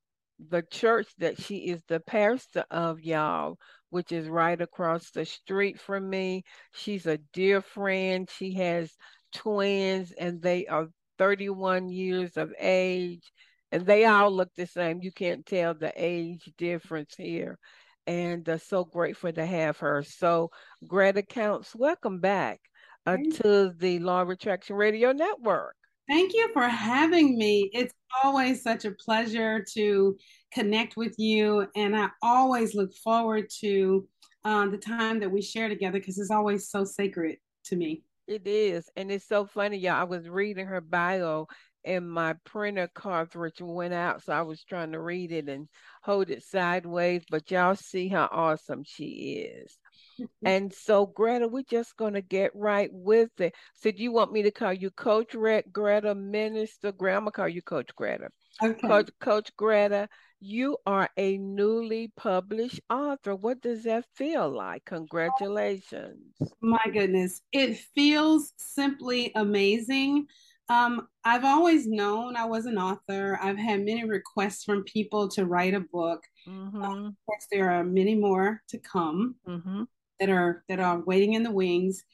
the 0.48 0.62
church 0.62 1.08
that 1.18 1.40
she 1.40 1.68
is 1.70 1.82
the 1.88 2.00
pastor 2.00 2.64
of, 2.70 3.00
y'all, 3.00 3.58
which 3.90 4.12
is 4.12 4.28
right 4.28 4.60
across 4.60 5.10
the 5.10 5.24
street 5.24 5.80
from 5.80 6.08
me. 6.08 6.44
She's 6.72 7.06
a 7.06 7.18
dear 7.32 7.60
friend. 7.60 8.28
She 8.30 8.54
has 8.54 8.90
twins, 9.34 10.12
and 10.12 10.40
they 10.40 10.66
are 10.66 10.88
31 11.18 11.90
years 11.90 12.36
of 12.36 12.52
age, 12.58 13.30
and 13.72 13.84
they 13.84 14.04
all 14.06 14.30
look 14.30 14.50
the 14.56 14.66
same. 14.66 15.00
You 15.02 15.12
can't 15.12 15.44
tell 15.44 15.74
the 15.74 15.92
age 15.96 16.50
difference 16.56 17.14
here. 17.16 17.58
And 18.06 18.48
uh, 18.48 18.58
so 18.58 18.84
grateful 18.84 19.32
to 19.32 19.44
have 19.46 19.78
her. 19.78 20.02
So, 20.02 20.50
Greta 20.86 21.22
Counts, 21.22 21.74
welcome 21.76 22.18
back 22.20 22.60
uh, 23.06 23.16
to 23.42 23.74
the 23.78 23.98
Law 23.98 24.22
of 24.22 24.30
Attraction 24.30 24.76
Radio 24.76 25.12
Network. 25.12 25.76
Thank 26.08 26.34
you 26.34 26.50
for 26.52 26.66
having 26.66 27.38
me. 27.38 27.70
It's 27.72 27.94
always 28.24 28.62
such 28.62 28.84
a 28.84 28.90
pleasure 28.90 29.64
to 29.74 30.16
connect 30.52 30.96
with 30.96 31.14
you. 31.18 31.66
And 31.76 31.96
I 31.96 32.08
always 32.22 32.74
look 32.74 32.92
forward 32.94 33.48
to 33.60 34.08
uh, 34.44 34.68
the 34.68 34.78
time 34.78 35.20
that 35.20 35.30
we 35.30 35.40
share 35.40 35.68
together 35.68 35.98
because 35.98 36.18
it's 36.18 36.30
always 36.30 36.68
so 36.68 36.84
sacred 36.84 37.36
to 37.66 37.76
me. 37.76 38.02
It 38.26 38.46
is. 38.46 38.88
And 38.96 39.10
it's 39.10 39.26
so 39.26 39.46
funny, 39.46 39.76
y'all. 39.76 39.94
I 39.94 40.04
was 40.04 40.28
reading 40.28 40.66
her 40.66 40.80
bio 40.80 41.46
and 41.84 42.10
my 42.10 42.34
printer 42.44 42.88
cartridge 42.94 43.60
went 43.60 43.94
out. 43.94 44.22
So 44.22 44.32
I 44.32 44.42
was 44.42 44.62
trying 44.64 44.92
to 44.92 45.00
read 45.00 45.32
it 45.32 45.48
and 45.48 45.68
hold 46.02 46.30
it 46.30 46.42
sideways. 46.42 47.22
But 47.30 47.50
y'all 47.50 47.76
see 47.76 48.08
how 48.08 48.28
awesome 48.30 48.84
she 48.84 49.48
is. 49.48 49.78
and 50.44 50.72
so, 50.72 51.06
Greta, 51.06 51.48
we're 51.48 51.62
just 51.62 51.96
going 51.96 52.14
to 52.14 52.22
get 52.22 52.52
right 52.54 52.90
with 52.92 53.30
it. 53.40 53.54
So, 53.74 53.90
do 53.90 54.02
you 54.02 54.12
want 54.12 54.32
me 54.32 54.42
to 54.42 54.50
call 54.50 54.72
you 54.72 54.90
Coach 54.90 55.34
Red, 55.34 55.64
Greta 55.72 56.14
Minister? 56.14 56.92
Greta, 56.92 57.16
I'm 57.16 57.24
going 57.24 57.32
to 57.32 57.36
call 57.36 57.48
you 57.48 57.62
Coach 57.62 57.94
Greta. 57.94 58.28
Okay. 58.62 58.86
Coach, 58.86 59.10
Coach 59.20 59.50
Greta, 59.56 60.08
you 60.40 60.76
are 60.86 61.08
a 61.16 61.38
newly 61.38 62.12
published 62.16 62.80
author. 62.90 63.34
What 63.34 63.60
does 63.60 63.84
that 63.84 64.04
feel 64.14 64.50
like? 64.50 64.84
Congratulations. 64.86 66.34
My 66.60 66.84
goodness. 66.92 67.42
It 67.52 67.78
feels 67.94 68.52
simply 68.56 69.32
amazing. 69.34 70.26
Um, 70.70 71.08
I've 71.24 71.44
always 71.44 71.88
known 71.88 72.36
I 72.36 72.44
was 72.44 72.66
an 72.66 72.78
author. 72.78 73.38
I've 73.42 73.58
had 73.58 73.84
many 73.84 74.04
requests 74.04 74.62
from 74.62 74.84
people 74.84 75.28
to 75.30 75.44
write 75.44 75.74
a 75.74 75.80
book. 75.80 76.22
Mm-hmm. 76.48 76.82
of 76.82 77.14
course, 77.26 77.46
there 77.50 77.70
are 77.70 77.84
many 77.84 78.14
more 78.14 78.62
to 78.68 78.78
come. 78.78 79.34
Mm-hmm. 79.48 79.82
That 80.20 80.28
are 80.28 80.62
that 80.68 80.78
are 80.78 81.00
waiting 81.00 81.34
in 81.34 81.42
the 81.42 81.50
wings. 81.50 82.04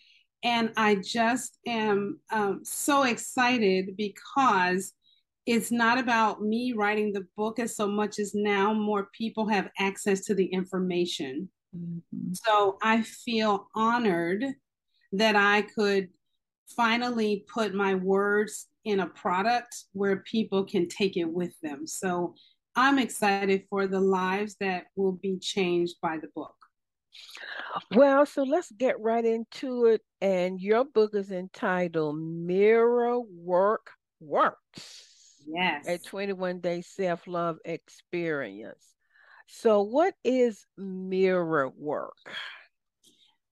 And 0.42 0.72
I 0.76 0.96
just 0.96 1.58
am 1.66 2.20
um, 2.30 2.60
so 2.62 3.02
excited 3.02 3.96
because 3.96 4.92
it's 5.44 5.70
not 5.70 5.98
about 5.98 6.42
me 6.42 6.72
writing 6.72 7.12
the 7.12 7.26
book 7.36 7.58
as 7.58 7.76
so 7.76 7.86
much 7.86 8.18
as 8.18 8.34
now 8.34 8.72
more 8.72 9.08
people 9.12 9.48
have 9.48 9.70
access 9.78 10.24
to 10.26 10.34
the 10.34 10.46
information. 10.46 11.48
Mm-hmm. 11.76 12.32
So 12.32 12.78
I 12.82 13.02
feel 13.02 13.68
honored 13.74 14.44
that 15.12 15.36
I 15.36 15.62
could 15.62 16.08
finally 16.76 17.44
put 17.52 17.74
my 17.74 17.94
words 17.94 18.66
in 18.84 19.00
a 19.00 19.06
product 19.06 19.84
where 19.92 20.24
people 20.30 20.64
can 20.64 20.88
take 20.88 21.16
it 21.16 21.28
with 21.28 21.54
them. 21.62 21.86
So 21.86 22.34
I'm 22.74 22.98
excited 22.98 23.64
for 23.70 23.86
the 23.86 24.00
lives 24.00 24.56
that 24.60 24.84
will 24.96 25.12
be 25.12 25.38
changed 25.38 25.96
by 26.02 26.18
the 26.18 26.28
book. 26.34 26.54
Well, 27.94 28.26
so 28.26 28.42
let's 28.42 28.70
get 28.72 29.00
right 29.00 29.24
into 29.24 29.86
it. 29.86 30.02
And 30.20 30.60
your 30.60 30.84
book 30.84 31.14
is 31.14 31.30
entitled 31.30 32.18
Mirror 32.18 33.20
Work 33.20 33.90
Works. 34.20 35.42
Yes. 35.46 35.86
A 35.86 35.98
21 35.98 36.60
day 36.60 36.82
self 36.82 37.26
love 37.26 37.58
experience. 37.64 38.84
So, 39.46 39.82
what 39.82 40.14
is 40.24 40.66
mirror 40.76 41.68
work? 41.68 42.16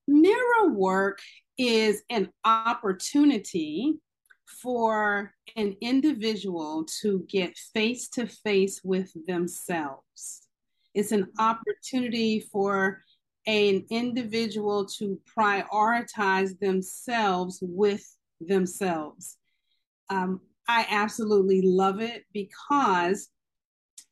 Mirror 0.07 0.73
work 0.73 1.19
is 1.57 2.03
an 2.09 2.29
opportunity 2.43 3.99
for 4.61 5.33
an 5.55 5.75
individual 5.81 6.85
to 7.01 7.25
get 7.29 7.57
face 7.73 8.09
to 8.09 8.27
face 8.27 8.81
with 8.83 9.11
themselves. 9.25 10.47
It's 10.93 11.11
an 11.11 11.27
opportunity 11.39 12.41
for 12.51 13.01
an 13.47 13.85
individual 13.89 14.85
to 14.85 15.19
prioritize 15.37 16.57
themselves 16.59 17.59
with 17.61 18.15
themselves. 18.39 19.37
Um, 20.09 20.41
I 20.67 20.85
absolutely 20.89 21.61
love 21.61 22.01
it 22.01 22.25
because 22.33 23.29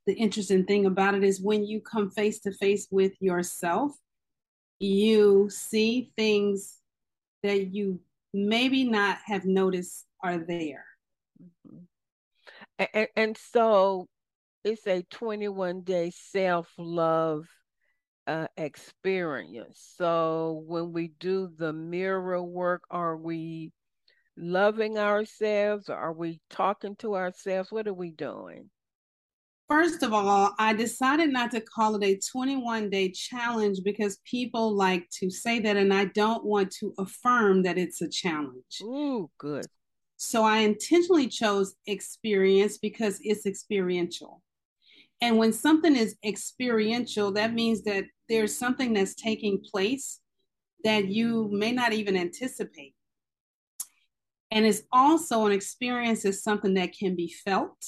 the 0.05 0.13
interesting 0.13 0.65
thing 0.65 0.85
about 0.85 1.15
it 1.15 1.23
is 1.23 1.41
when 1.41 1.65
you 1.65 1.81
come 1.81 2.11
face 2.11 2.39
to 2.41 2.51
face 2.51 2.87
with 2.91 3.13
yourself, 3.19 3.91
you 4.79 5.49
see 5.49 6.11
things 6.15 6.77
that 7.41 7.73
you 7.73 7.99
maybe 8.33 8.83
not 8.83 9.17
have 9.25 9.45
noticed 9.45 10.05
are 10.21 10.37
there. 10.37 10.85
Mm-hmm. 11.41 11.77
And, 12.93 13.07
and 13.15 13.37
so 13.37 14.07
it's 14.63 14.87
a 14.87 15.03
21 15.09 15.81
day 15.81 16.11
self 16.13 16.69
love 16.77 17.45
uh, 18.27 18.47
experience. 18.57 19.93
So 19.97 20.63
when 20.67 20.93
we 20.93 21.09
do 21.19 21.51
the 21.57 21.73
mirror 21.73 22.43
work, 22.43 22.83
are 22.89 23.17
we 23.17 23.71
loving 24.37 24.97
ourselves? 24.97 25.89
Are 25.89 26.13
we 26.13 26.39
talking 26.49 26.95
to 26.97 27.15
ourselves? 27.15 27.71
What 27.71 27.87
are 27.87 27.93
we 27.93 28.11
doing? 28.11 28.69
First 29.69 30.03
of 30.03 30.13
all, 30.13 30.53
I 30.59 30.73
decided 30.73 31.31
not 31.31 31.51
to 31.51 31.61
call 31.61 31.95
it 31.95 32.03
a 32.03 32.19
21 32.31 32.89
day 32.89 33.11
challenge 33.11 33.79
because 33.83 34.19
people 34.29 34.75
like 34.75 35.09
to 35.19 35.29
say 35.29 35.59
that, 35.59 35.77
and 35.77 35.93
I 35.93 36.05
don't 36.05 36.45
want 36.45 36.71
to 36.79 36.93
affirm 36.97 37.63
that 37.63 37.77
it's 37.77 38.01
a 38.01 38.09
challenge. 38.09 38.81
Ooh, 38.81 39.29
good. 39.37 39.65
So 40.17 40.43
I 40.43 40.59
intentionally 40.59 41.27
chose 41.27 41.75
experience 41.87 42.77
because 42.77 43.19
it's 43.21 43.45
experiential. 43.45 44.41
And 45.23 45.37
when 45.37 45.53
something 45.53 45.95
is 45.95 46.17
experiential, 46.25 47.31
that 47.31 47.53
means 47.53 47.83
that 47.83 48.03
there's 48.27 48.59
something 48.59 48.91
that's 48.91 49.15
taking 49.15 49.63
place 49.71 50.19
that 50.83 51.07
you 51.07 51.47
may 51.49 51.71
not 51.71 51.93
even 51.93 52.17
anticipate. 52.17 52.93
And 54.51 54.65
it's 54.65 54.81
also 54.91 55.45
an 55.45 55.53
experience 55.53 56.25
is 56.25 56.43
something 56.43 56.73
that 56.73 56.91
can 56.91 57.15
be 57.15 57.33
felt. 57.45 57.81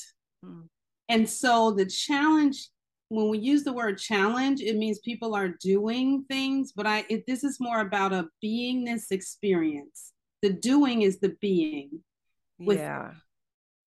Mm. 0.46 0.70
And 1.10 1.30
so 1.30 1.72
the 1.72 1.86
challenge, 1.86 2.70
when 3.10 3.28
we 3.28 3.40
use 3.40 3.66
the 3.66 3.74
word 3.74 3.98
challenge, 3.98 4.62
it 4.62 4.78
means 4.78 5.00
people 5.00 5.36
are 5.36 5.50
doing 5.50 6.24
things, 6.30 6.72
but 6.74 6.88
I 6.88 7.04
it, 7.10 7.26
this 7.28 7.44
is 7.44 7.60
more 7.60 7.82
about 7.82 8.14
a 8.14 8.30
beingness 8.42 9.12
experience. 9.12 10.14
The 10.42 10.54
doing 10.54 11.02
is 11.02 11.20
the 11.20 11.36
being. 11.42 12.00
With, 12.60 12.78
yeah. 12.78 13.12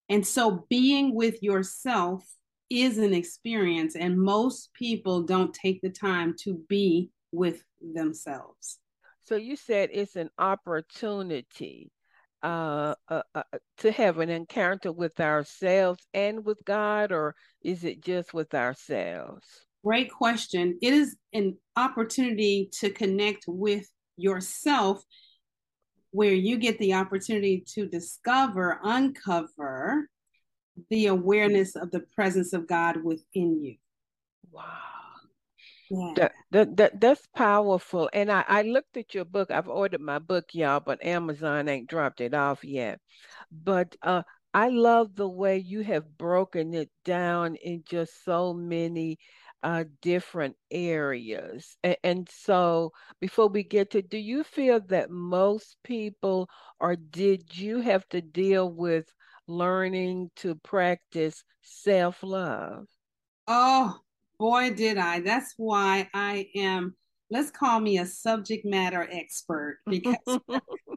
And 0.07 0.25
so 0.25 0.67
being 0.69 1.15
with 1.15 1.41
yourself 1.41 2.29
is 2.69 2.97
an 2.97 3.13
experience, 3.13 3.95
and 3.95 4.19
most 4.19 4.73
people 4.73 5.23
don't 5.23 5.53
take 5.53 5.81
the 5.81 5.89
time 5.89 6.35
to 6.43 6.61
be 6.67 7.09
with 7.31 7.63
themselves. 7.81 8.79
So 9.23 9.35
you 9.35 9.55
said 9.55 9.89
it's 9.91 10.15
an 10.15 10.29
opportunity 10.37 11.91
uh, 12.41 12.95
uh, 13.09 13.21
uh, 13.35 13.43
to 13.77 13.91
have 13.91 14.19
an 14.19 14.29
encounter 14.29 14.91
with 14.91 15.19
ourselves 15.19 16.05
and 16.13 16.45
with 16.45 16.63
God, 16.65 17.11
or 17.11 17.35
is 17.61 17.83
it 17.83 18.01
just 18.01 18.33
with 18.33 18.53
ourselves? 18.53 19.45
Great 19.83 20.11
question. 20.11 20.77
It 20.81 20.93
is 20.93 21.15
an 21.33 21.57
opportunity 21.75 22.69
to 22.79 22.89
connect 22.89 23.45
with 23.47 23.87
yourself 24.17 25.03
where 26.11 26.33
you 26.33 26.57
get 26.57 26.79
the 26.79 26.95
opportunity 26.95 27.63
to 27.75 27.87
discover, 27.87 28.79
uncover 28.83 30.09
the 30.89 31.07
awareness 31.07 31.75
of 31.75 31.91
the 31.91 32.01
presence 32.01 32.53
of 32.53 32.67
God 32.67 33.03
within 33.03 33.63
you. 33.63 33.75
Wow. 34.51 34.63
Yeah. 35.89 36.13
That, 36.15 36.31
that, 36.51 36.77
that 36.77 37.01
that's 37.01 37.27
powerful. 37.35 38.09
And 38.13 38.31
I, 38.31 38.45
I 38.47 38.61
looked 38.61 38.95
at 38.97 39.13
your 39.13 39.25
book. 39.25 39.49
I've 39.49 39.67
ordered 39.67 40.01
my 40.01 40.19
book, 40.19 40.45
y'all, 40.53 40.79
but 40.79 41.03
Amazon 41.03 41.67
ain't 41.67 41.89
dropped 41.89 42.21
it 42.21 42.33
off 42.33 42.63
yet. 42.63 42.99
But 43.51 43.95
uh 44.03 44.23
I 44.53 44.69
love 44.69 45.15
the 45.15 45.29
way 45.29 45.57
you 45.59 45.81
have 45.81 46.17
broken 46.17 46.73
it 46.73 46.89
down 47.05 47.55
in 47.55 47.83
just 47.85 48.23
so 48.25 48.53
many 48.53 49.19
uh, 49.61 49.83
different 50.01 50.55
areas. 50.71 51.77
And, 51.83 51.97
and, 52.03 52.29
so, 52.29 52.91
before 53.19 53.47
we 53.47 53.63
get 53.63 53.91
to, 53.91 54.01
do 54.01 54.17
you 54.17 54.43
feel 54.43 54.79
that 54.87 55.11
most 55.11 55.77
people, 55.83 56.49
or 56.79 56.95
did 56.95 57.55
you 57.57 57.81
have 57.81 58.07
to 58.09 58.21
deal 58.21 58.71
with 58.71 59.13
learning 59.49 60.29
to 60.37 60.55
practice 60.55 61.43
self 61.61 62.23
love? 62.23 62.85
Oh, 63.47 63.97
boy, 64.39 64.71
did 64.73 64.97
I. 64.97 65.19
That's 65.21 65.53
why 65.57 66.07
I 66.13 66.47
am, 66.55 66.95
let's 67.29 67.51
call 67.51 67.79
me 67.79 67.97
a 67.97 68.05
subject 68.05 68.65
matter 68.65 69.07
expert 69.11 69.79
because, 69.89 70.39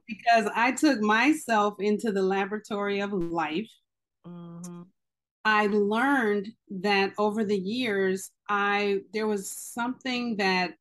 because 0.07 0.51
I 0.55 0.73
took 0.73 1.01
myself 1.01 1.75
into 1.81 2.13
the 2.13 2.23
laboratory 2.23 3.01
of 3.01 3.13
life. 3.13 3.71
Mm-hmm. 4.27 4.83
I 5.45 5.67
learned 5.67 6.49
that 6.83 7.15
over 7.19 7.43
the 7.45 7.59
years, 7.59 8.31
I 8.49 8.99
there 9.13 9.27
was 9.27 9.51
something 9.51 10.37
that 10.37 10.75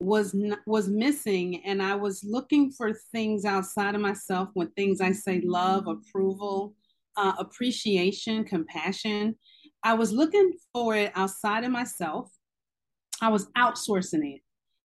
was 0.00 0.36
was 0.66 0.88
missing 0.88 1.64
and 1.64 1.80
i 1.80 1.94
was 1.94 2.24
looking 2.24 2.70
for 2.70 2.92
things 2.92 3.44
outside 3.44 3.94
of 3.94 4.00
myself 4.00 4.48
when 4.54 4.68
things 4.72 5.00
i 5.00 5.12
say 5.12 5.40
love 5.44 5.86
approval 5.86 6.74
uh, 7.16 7.32
appreciation 7.38 8.44
compassion 8.44 9.36
I 9.84 9.92
was 9.94 10.12
looking 10.12 10.54
for 10.72 10.96
it 10.96 11.12
outside 11.14 11.62
of 11.62 11.70
myself. 11.70 12.30
I 13.20 13.28
was 13.28 13.46
outsourcing 13.56 14.36
it. 14.36 14.40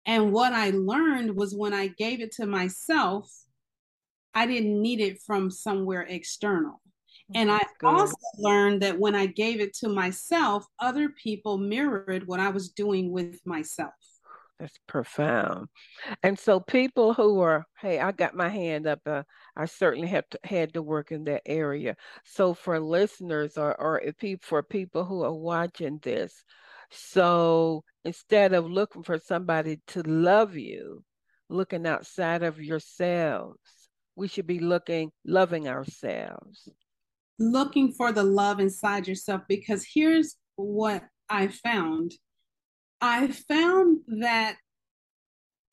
And 0.05 0.31
what 0.31 0.53
I 0.53 0.69
learned 0.69 1.35
was 1.35 1.55
when 1.55 1.73
I 1.73 1.87
gave 1.87 2.21
it 2.21 2.31
to 2.33 2.45
myself, 2.45 3.27
I 4.35 4.45
didn't 4.45 4.79
need 4.79 5.01
it 5.01 5.19
from 5.25 5.49
somewhere 5.49 6.03
external. 6.03 6.81
And 7.33 7.51
I 7.51 7.61
also 7.83 8.13
learned 8.37 8.83
that 8.83 8.99
when 8.99 9.15
I 9.15 9.25
gave 9.25 9.59
it 9.59 9.73
to 9.77 9.89
myself, 9.89 10.63
other 10.79 11.09
people 11.09 11.57
mirrored 11.57 12.27
what 12.27 12.39
I 12.39 12.49
was 12.49 12.69
doing 12.69 13.11
with 13.11 13.39
myself. 13.47 13.93
That's 14.59 14.79
profound. 14.87 15.67
And 16.23 16.39
so 16.39 16.61
people 16.61 17.13
who 17.13 17.41
are, 17.41 17.65
hey, 17.81 17.99
I 17.99 18.13
got 18.13 18.35
my 18.35 18.47
hand 18.47 18.87
up. 18.87 19.01
Uh, 19.05 19.23
I 19.55 19.65
certainly 19.65 20.07
have 20.07 20.29
to, 20.29 20.39
had 20.43 20.73
to 20.75 20.81
work 20.81 21.11
in 21.11 21.25
that 21.25 21.41
area. 21.45 21.97
So 22.23 22.53
for 22.53 22.79
listeners 22.79 23.57
or 23.57 23.79
or 23.79 24.01
people, 24.17 24.45
for 24.47 24.63
people 24.63 25.03
who 25.03 25.23
are 25.23 25.33
watching 25.33 25.99
this, 26.01 26.43
so 26.89 27.83
instead 28.05 28.53
of 28.53 28.69
looking 28.69 29.03
for 29.03 29.19
somebody 29.19 29.81
to 29.87 30.03
love 30.03 30.55
you, 30.55 31.03
looking 31.49 31.85
outside 31.85 32.43
of 32.43 32.61
yourselves, 32.61 33.59
we 34.15 34.27
should 34.29 34.47
be 34.47 34.59
looking, 34.59 35.11
loving 35.25 35.67
ourselves. 35.67 36.69
Looking 37.37 37.91
for 37.91 38.13
the 38.13 38.23
love 38.23 38.61
inside 38.61 39.07
yourself 39.07 39.41
because 39.49 39.85
here's 39.93 40.37
what 40.55 41.03
I 41.29 41.47
found 41.47 42.13
I 43.01 43.27
found 43.27 43.99
that 44.19 44.57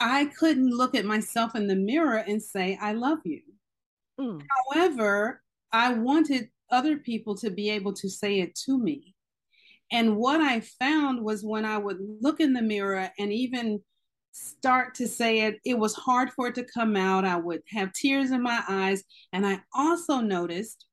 I 0.01 0.27
couldn't 0.27 0.71
look 0.71 0.95
at 0.95 1.05
myself 1.05 1.55
in 1.55 1.67
the 1.67 1.77
mirror 1.77 2.17
and 2.17 2.43
say, 2.43 2.79
I 2.81 2.93
love 2.93 3.19
you. 3.25 3.41
Mm. 4.21 4.43
However, 4.73 5.43
I 5.73 5.95
wanted 5.95 6.49
other 6.71 6.97
people 6.97 7.37
to 7.37 7.51
be 7.51 7.71
able 7.71 7.93
to 7.95 8.09
say 8.09 8.41
it 8.41 8.55
to 8.67 8.79
me. 8.79 9.15
And 9.93 10.17
what 10.17 10.41
I 10.41 10.61
found 10.61 11.23
was 11.23 11.45
when 11.45 11.65
I 11.65 11.79
would 11.79 11.99
look 12.21 12.41
in 12.41 12.53
the 12.53 12.63
mirror 12.63 13.11
and 13.19 13.33
even 13.33 13.81
start 14.33 14.95
to 14.95 15.07
say 15.07 15.43
it. 15.43 15.61
It 15.65 15.79
was 15.79 15.95
hard 15.95 16.31
for 16.33 16.49
it 16.49 16.55
to 16.57 16.65
come 16.65 16.97
out. 16.97 17.25
I 17.25 17.37
would 17.37 17.61
have 17.69 17.93
tears 17.93 18.31
in 18.31 18.43
my 18.43 18.63
eyes. 18.69 19.05
And 19.33 19.47
I 19.47 19.61
also 19.75 20.21
noticed 20.21 20.87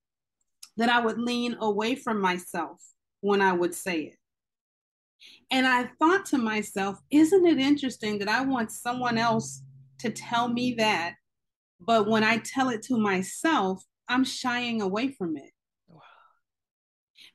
that 0.77 0.89
I 0.89 0.99
would 0.99 1.17
lean 1.17 1.55
away 1.59 1.95
from 1.95 2.21
myself 2.21 2.81
when 3.21 3.41
I 3.41 3.53
would 3.53 3.73
say 3.73 4.01
it. 4.01 4.18
And 5.51 5.67
I 5.67 5.89
thought 5.99 6.25
to 6.27 6.37
myself, 6.37 6.99
isn't 7.11 7.45
it 7.45 7.59
interesting 7.59 8.19
that 8.19 8.29
I 8.29 8.41
want 8.41 8.71
someone 8.71 9.17
else 9.17 9.63
to 9.99 10.09
tell 10.09 10.47
me 10.47 10.75
that? 10.75 11.15
But 11.79 12.07
when 12.07 12.23
I 12.23 12.37
tell 12.37 12.69
it 12.69 12.83
to 12.83 12.97
myself, 12.97 13.83
I'm 14.07 14.23
shying 14.23 14.81
away 14.81 15.09
from 15.11 15.37
it. 15.37 15.51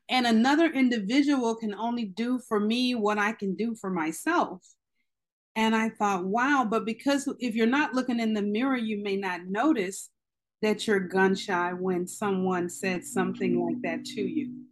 And 0.09 0.27
another 0.27 0.66
individual 0.66 1.55
can 1.55 1.75
only 1.75 2.05
do 2.05 2.38
for 2.38 2.61
me 2.61 2.94
what 2.94 3.18
I 3.18 3.33
can 3.33 3.55
do 3.55 3.75
for 3.75 3.90
myself. 3.90 4.62
And 5.57 5.75
I 5.75 5.88
thought, 5.88 6.25
wow, 6.25 6.66
but 6.68 6.85
because 6.85 7.29
if 7.38 7.55
you're 7.55 7.66
not 7.66 7.94
looking 7.94 8.20
in 8.20 8.35
the 8.35 8.42
mirror, 8.42 8.77
you 8.77 9.03
may 9.03 9.16
not 9.16 9.47
notice 9.47 10.11
that 10.62 10.87
you're 10.87 11.01
gun 11.01 11.35
shy 11.35 11.73
when 11.73 12.07
someone 12.07 12.68
said 12.68 13.05
something 13.05 13.64
like 13.64 13.81
that 13.83 14.05
to 14.05 14.20
you. 14.20 14.63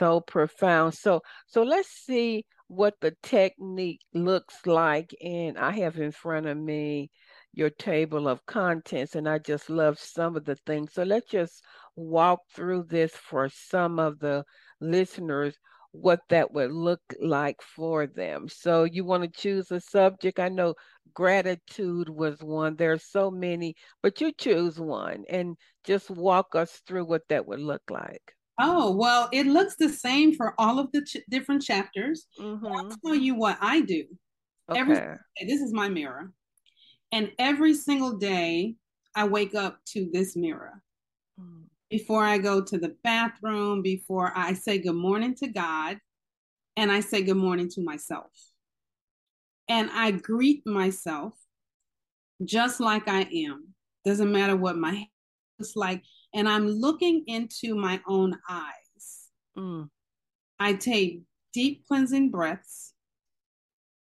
So 0.00 0.20
profound. 0.20 0.94
So 0.94 1.20
so 1.46 1.62
let's 1.62 1.88
see 1.88 2.44
what 2.66 2.94
the 3.00 3.14
technique 3.22 4.00
looks 4.14 4.66
like. 4.66 5.14
And 5.22 5.56
I 5.58 5.70
have 5.72 5.98
in 5.98 6.10
front 6.12 6.46
of 6.46 6.56
me 6.56 7.10
your 7.52 7.70
table 7.70 8.26
of 8.28 8.44
contents, 8.46 9.14
and 9.14 9.28
I 9.28 9.38
just 9.38 9.70
love 9.70 9.98
some 9.98 10.36
of 10.36 10.44
the 10.44 10.56
things. 10.66 10.94
So 10.94 11.02
let's 11.04 11.28
just 11.30 11.62
walk 11.96 12.40
through 12.54 12.84
this 12.84 13.12
for 13.14 13.48
some 13.48 13.98
of 13.98 14.18
the 14.20 14.44
listeners 14.80 15.56
what 15.92 16.20
that 16.28 16.52
would 16.52 16.72
look 16.72 17.02
like 17.20 17.60
for 17.62 18.06
them. 18.06 18.48
So 18.48 18.84
you 18.84 19.04
want 19.04 19.22
to 19.24 19.40
choose 19.40 19.70
a 19.70 19.80
subject. 19.80 20.38
I 20.40 20.48
know 20.48 20.74
gratitude 21.14 22.08
was 22.08 22.42
one. 22.42 22.76
There's 22.76 23.04
so 23.04 23.30
many, 23.30 23.74
but 24.02 24.20
you 24.20 24.32
choose 24.32 24.78
one 24.80 25.24
and 25.28 25.56
just 25.84 26.10
walk 26.10 26.54
us 26.54 26.80
through 26.86 27.04
what 27.06 27.28
that 27.28 27.46
would 27.46 27.60
look 27.60 27.82
like. 27.90 28.34
Oh, 28.60 28.94
well, 28.94 29.28
it 29.32 29.46
looks 29.46 29.76
the 29.76 29.88
same 29.88 30.34
for 30.34 30.54
all 30.58 30.78
of 30.78 30.92
the 30.92 31.02
ch- 31.02 31.16
different 31.28 31.62
chapters. 31.62 32.26
Mm-hmm. 32.38 32.66
I'll 32.66 32.90
tell 33.04 33.14
you 33.14 33.34
what 33.34 33.58
I 33.60 33.80
do. 33.80 34.04
Okay. 34.68 34.80
Every 34.80 34.96
this 35.46 35.60
is 35.60 35.72
my 35.72 35.88
mirror. 35.88 36.32
And 37.12 37.32
every 37.38 37.74
single 37.74 38.18
day 38.18 38.76
I 39.16 39.24
wake 39.24 39.54
up 39.54 39.78
to 39.92 40.08
this 40.12 40.36
mirror. 40.36 40.82
Mm 41.40 41.64
before 41.90 42.24
I 42.24 42.38
go 42.38 42.62
to 42.62 42.78
the 42.78 42.94
bathroom, 43.02 43.82
before 43.82 44.32
I 44.34 44.54
say 44.54 44.78
good 44.78 44.94
morning 44.94 45.34
to 45.36 45.48
God, 45.48 45.98
and 46.76 46.90
I 46.90 47.00
say 47.00 47.22
good 47.22 47.36
morning 47.36 47.68
to 47.70 47.82
myself. 47.82 48.30
And 49.68 49.90
I 49.92 50.12
greet 50.12 50.66
myself 50.66 51.34
just 52.44 52.80
like 52.80 53.08
I 53.08 53.22
am. 53.22 53.74
Doesn't 54.04 54.32
matter 54.32 54.56
what 54.56 54.78
my 54.78 54.94
hair 54.94 55.06
looks 55.58 55.76
like. 55.76 56.02
And 56.34 56.48
I'm 56.48 56.68
looking 56.68 57.24
into 57.26 57.74
my 57.74 58.00
own 58.06 58.38
eyes. 58.48 59.28
Mm. 59.58 59.88
I 60.58 60.74
take 60.74 61.22
deep 61.52 61.84
cleansing 61.86 62.30
breaths 62.30 62.94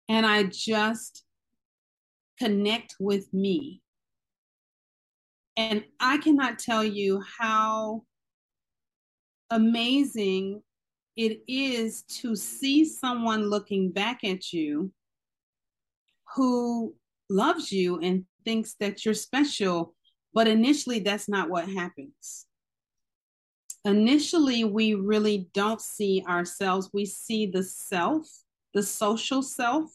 and 0.09 0.27
I 0.27 0.45
just 0.45 1.25
connect 2.39 2.97
with 3.01 3.33
me. 3.33 3.83
And 5.57 5.85
I 5.99 6.19
cannot 6.19 6.59
tell 6.59 6.85
you 6.85 7.23
how 7.39 8.05
amazing 9.51 10.63
it 11.17 11.41
is 11.49 12.03
to 12.03 12.37
see 12.37 12.85
someone 12.85 13.51
looking 13.51 13.91
back 13.91 14.23
at 14.23 14.53
you 14.53 14.93
who 16.37 16.95
loves 17.29 17.73
you 17.73 17.99
and 18.01 18.25
thinks 18.45 18.75
that 18.79 19.05
you're 19.05 19.15
special. 19.15 19.95
But 20.39 20.47
initially, 20.47 21.01
that's 21.01 21.29
not 21.29 21.51
what 21.51 21.69
happens. 21.69 22.47
Initially, 23.85 24.63
we 24.63 24.95
really 24.95 25.49
don't 25.53 25.81
see 25.81 26.23
ourselves. 26.29 26.91
We 26.93 27.07
see 27.07 27.47
the 27.47 27.65
self, 27.65 28.25
the 28.73 28.85
social 28.85 29.43
self 29.43 29.87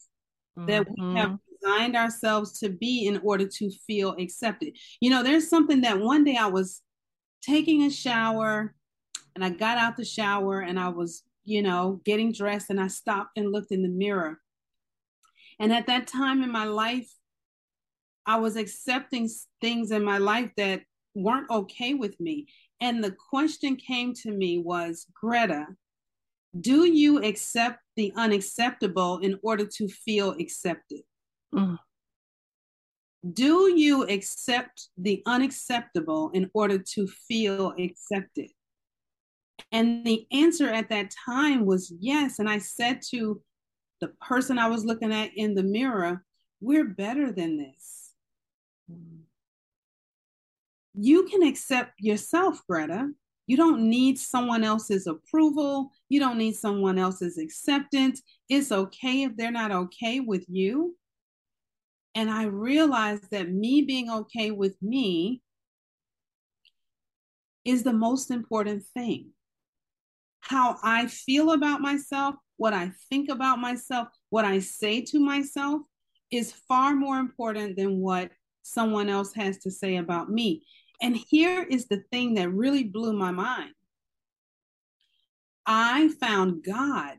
mm-hmm. 0.58 0.66
that 0.66 0.86
we 0.86 1.14
have 1.16 1.28
mm-hmm 1.30 1.34
designed 1.64 1.96
ourselves 1.96 2.58
to 2.58 2.68
be 2.68 3.06
in 3.06 3.18
order 3.24 3.46
to 3.46 3.70
feel 3.86 4.14
accepted. 4.18 4.76
You 5.00 5.08
know, 5.08 5.22
there's 5.22 5.48
something 5.48 5.80
that 5.80 5.98
one 5.98 6.22
day 6.22 6.36
I 6.36 6.48
was 6.48 6.82
taking 7.40 7.84
a 7.84 7.90
shower 7.90 8.74
and 9.34 9.42
I 9.42 9.48
got 9.48 9.78
out 9.78 9.96
the 9.96 10.04
shower 10.04 10.60
and 10.60 10.78
I 10.78 10.88
was, 10.88 11.22
you 11.42 11.62
know, 11.62 12.02
getting 12.04 12.32
dressed 12.32 12.68
and 12.68 12.78
I 12.78 12.88
stopped 12.88 13.38
and 13.38 13.50
looked 13.50 13.72
in 13.72 13.82
the 13.82 13.88
mirror. 13.88 14.42
And 15.58 15.72
at 15.72 15.86
that 15.86 16.06
time 16.06 16.42
in 16.42 16.52
my 16.52 16.64
life, 16.64 17.10
I 18.26 18.36
was 18.36 18.56
accepting 18.56 19.28
things 19.60 19.90
in 19.90 20.04
my 20.04 20.18
life 20.18 20.50
that 20.56 20.82
weren't 21.14 21.50
okay 21.50 21.94
with 21.94 22.18
me. 22.20 22.46
And 22.80 23.02
the 23.02 23.14
question 23.30 23.76
came 23.76 24.14
to 24.14 24.30
me 24.30 24.58
was, 24.58 25.06
Greta, 25.14 25.66
do 26.58 26.84
you 26.86 27.22
accept 27.22 27.80
the 27.96 28.12
unacceptable 28.16 29.18
in 29.18 29.38
order 29.42 29.66
to 29.66 29.88
feel 29.88 30.32
accepted? 30.32 31.02
Mm. 31.54 31.78
Do 33.32 33.72
you 33.74 34.06
accept 34.06 34.88
the 34.98 35.22
unacceptable 35.26 36.30
in 36.34 36.50
order 36.52 36.78
to 36.78 37.06
feel 37.06 37.74
accepted? 37.78 38.50
And 39.72 40.04
the 40.04 40.26
answer 40.30 40.68
at 40.68 40.90
that 40.90 41.12
time 41.24 41.64
was 41.64 41.92
yes. 41.98 42.38
And 42.38 42.48
I 42.48 42.58
said 42.58 43.00
to 43.10 43.40
the 44.00 44.08
person 44.20 44.58
I 44.58 44.68
was 44.68 44.84
looking 44.84 45.12
at 45.12 45.30
in 45.34 45.54
the 45.54 45.62
mirror, 45.62 46.24
We're 46.60 46.84
better 46.84 47.32
than 47.32 47.56
this. 47.56 48.03
You 50.94 51.24
can 51.24 51.42
accept 51.42 51.94
yourself, 51.98 52.60
Greta. 52.68 53.10
You 53.46 53.56
don't 53.56 53.90
need 53.90 54.18
someone 54.18 54.64
else's 54.64 55.06
approval. 55.06 55.90
You 56.08 56.20
don't 56.20 56.38
need 56.38 56.54
someone 56.54 56.98
else's 56.98 57.36
acceptance. 57.36 58.22
It's 58.48 58.72
okay 58.72 59.24
if 59.24 59.36
they're 59.36 59.50
not 59.50 59.72
okay 59.72 60.20
with 60.20 60.44
you. 60.48 60.96
And 62.14 62.30
I 62.30 62.44
realized 62.44 63.30
that 63.32 63.50
me 63.50 63.82
being 63.82 64.08
okay 64.08 64.50
with 64.50 64.80
me 64.80 65.42
is 67.64 67.82
the 67.82 67.92
most 67.92 68.30
important 68.30 68.84
thing. 68.94 69.30
How 70.40 70.76
I 70.82 71.06
feel 71.06 71.52
about 71.52 71.80
myself, 71.80 72.36
what 72.56 72.72
I 72.72 72.92
think 73.10 73.30
about 73.30 73.58
myself, 73.58 74.08
what 74.30 74.44
I 74.44 74.60
say 74.60 75.00
to 75.02 75.18
myself 75.18 75.82
is 76.30 76.52
far 76.52 76.94
more 76.94 77.18
important 77.18 77.76
than 77.76 77.98
what 77.98 78.30
someone 78.64 79.08
else 79.08 79.32
has 79.34 79.58
to 79.58 79.70
say 79.70 79.96
about 79.96 80.30
me. 80.30 80.62
And 81.02 81.16
here 81.16 81.62
is 81.62 81.86
the 81.86 82.02
thing 82.10 82.34
that 82.34 82.48
really 82.48 82.84
blew 82.84 83.12
my 83.12 83.30
mind 83.30 83.74
I 85.66 86.10
found 86.20 86.62
God 86.62 87.16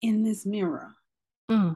in 0.00 0.22
this 0.22 0.46
mirror. 0.46 0.94
Mm. 1.50 1.74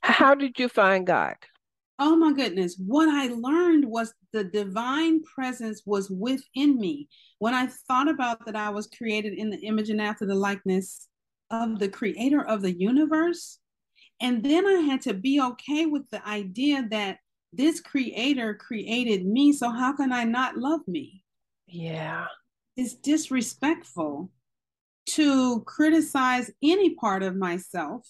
How 0.00 0.34
did 0.34 0.58
you 0.58 0.68
find 0.68 1.06
God? 1.06 1.36
Oh 1.98 2.16
my 2.16 2.32
goodness. 2.32 2.76
What 2.84 3.08
I 3.08 3.28
learned 3.28 3.84
was 3.84 4.12
the 4.32 4.44
divine 4.44 5.22
presence 5.22 5.82
was 5.86 6.10
within 6.10 6.78
me. 6.78 7.08
When 7.38 7.54
I 7.54 7.68
thought 7.88 8.08
about 8.08 8.44
that, 8.46 8.56
I 8.56 8.70
was 8.70 8.86
created 8.86 9.34
in 9.34 9.50
the 9.50 9.58
image 9.58 9.88
and 9.88 10.00
after 10.00 10.26
the 10.26 10.34
likeness 10.34 11.08
of 11.50 11.78
the 11.78 11.88
creator 11.88 12.44
of 12.44 12.60
the 12.60 12.72
universe. 12.72 13.58
And 14.20 14.42
then 14.42 14.66
I 14.66 14.80
had 14.80 15.02
to 15.02 15.14
be 15.14 15.40
okay 15.40 15.86
with 15.86 16.08
the 16.10 16.26
idea 16.26 16.86
that 16.90 17.18
this 17.52 17.80
creator 17.80 18.54
created 18.54 19.26
me. 19.26 19.52
So 19.52 19.70
how 19.70 19.94
can 19.94 20.12
I 20.12 20.24
not 20.24 20.56
love 20.56 20.80
me? 20.86 21.22
Yeah. 21.66 22.26
It's 22.76 22.94
disrespectful 22.94 24.30
to 25.10 25.60
criticize 25.62 26.50
any 26.62 26.94
part 26.94 27.22
of 27.22 27.36
myself 27.36 28.06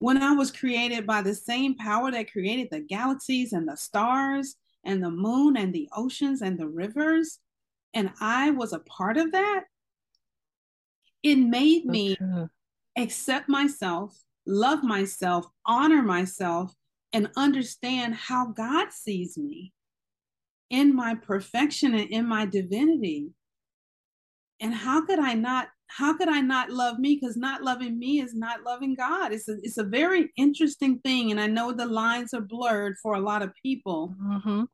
when 0.00 0.22
I 0.22 0.32
was 0.32 0.50
created 0.50 1.06
by 1.06 1.22
the 1.22 1.34
same 1.34 1.76
power 1.76 2.10
that 2.10 2.32
created 2.32 2.68
the 2.70 2.80
galaxies 2.80 3.52
and 3.52 3.68
the 3.68 3.76
stars 3.76 4.56
and 4.82 5.04
the 5.04 5.10
moon 5.10 5.56
and 5.58 5.74
the 5.74 5.88
oceans 5.94 6.40
and 6.40 6.58
the 6.58 6.66
rivers, 6.66 7.38
and 7.92 8.10
I 8.18 8.50
was 8.50 8.72
a 8.72 8.78
part 8.78 9.18
of 9.18 9.32
that, 9.32 9.64
it 11.22 11.36
made 11.36 11.84
me 11.84 12.16
okay. 12.20 12.46
accept 12.96 13.48
myself, 13.48 14.18
love 14.46 14.82
myself, 14.82 15.46
honor 15.66 16.02
myself, 16.02 16.74
and 17.12 17.30
understand 17.36 18.14
how 18.14 18.46
God 18.46 18.92
sees 18.92 19.36
me 19.36 19.72
in 20.70 20.94
my 20.94 21.14
perfection 21.14 21.94
and 21.94 22.08
in 22.10 22.26
my 22.26 22.46
divinity. 22.46 23.30
And 24.60 24.74
how 24.74 25.04
could 25.04 25.18
I 25.18 25.34
not 25.34 25.68
how 25.88 26.16
could 26.16 26.28
I 26.28 26.40
not 26.40 26.70
love 26.70 27.00
me? 27.00 27.18
Because 27.20 27.36
not 27.36 27.64
loving 27.64 27.98
me 27.98 28.20
is 28.20 28.32
not 28.32 28.62
loving 28.64 28.94
God. 28.94 29.32
It's 29.32 29.48
a, 29.48 29.56
it's 29.62 29.78
a 29.78 29.82
very 29.82 30.30
interesting 30.36 31.00
thing. 31.00 31.32
And 31.32 31.40
I 31.40 31.48
know 31.48 31.72
the 31.72 31.86
lines 31.86 32.32
are 32.32 32.40
blurred 32.40 32.94
for 33.02 33.14
a 33.14 33.20
lot 33.20 33.42
of 33.42 33.52
people. 33.60 34.14
Mm-hmm. 34.22 34.64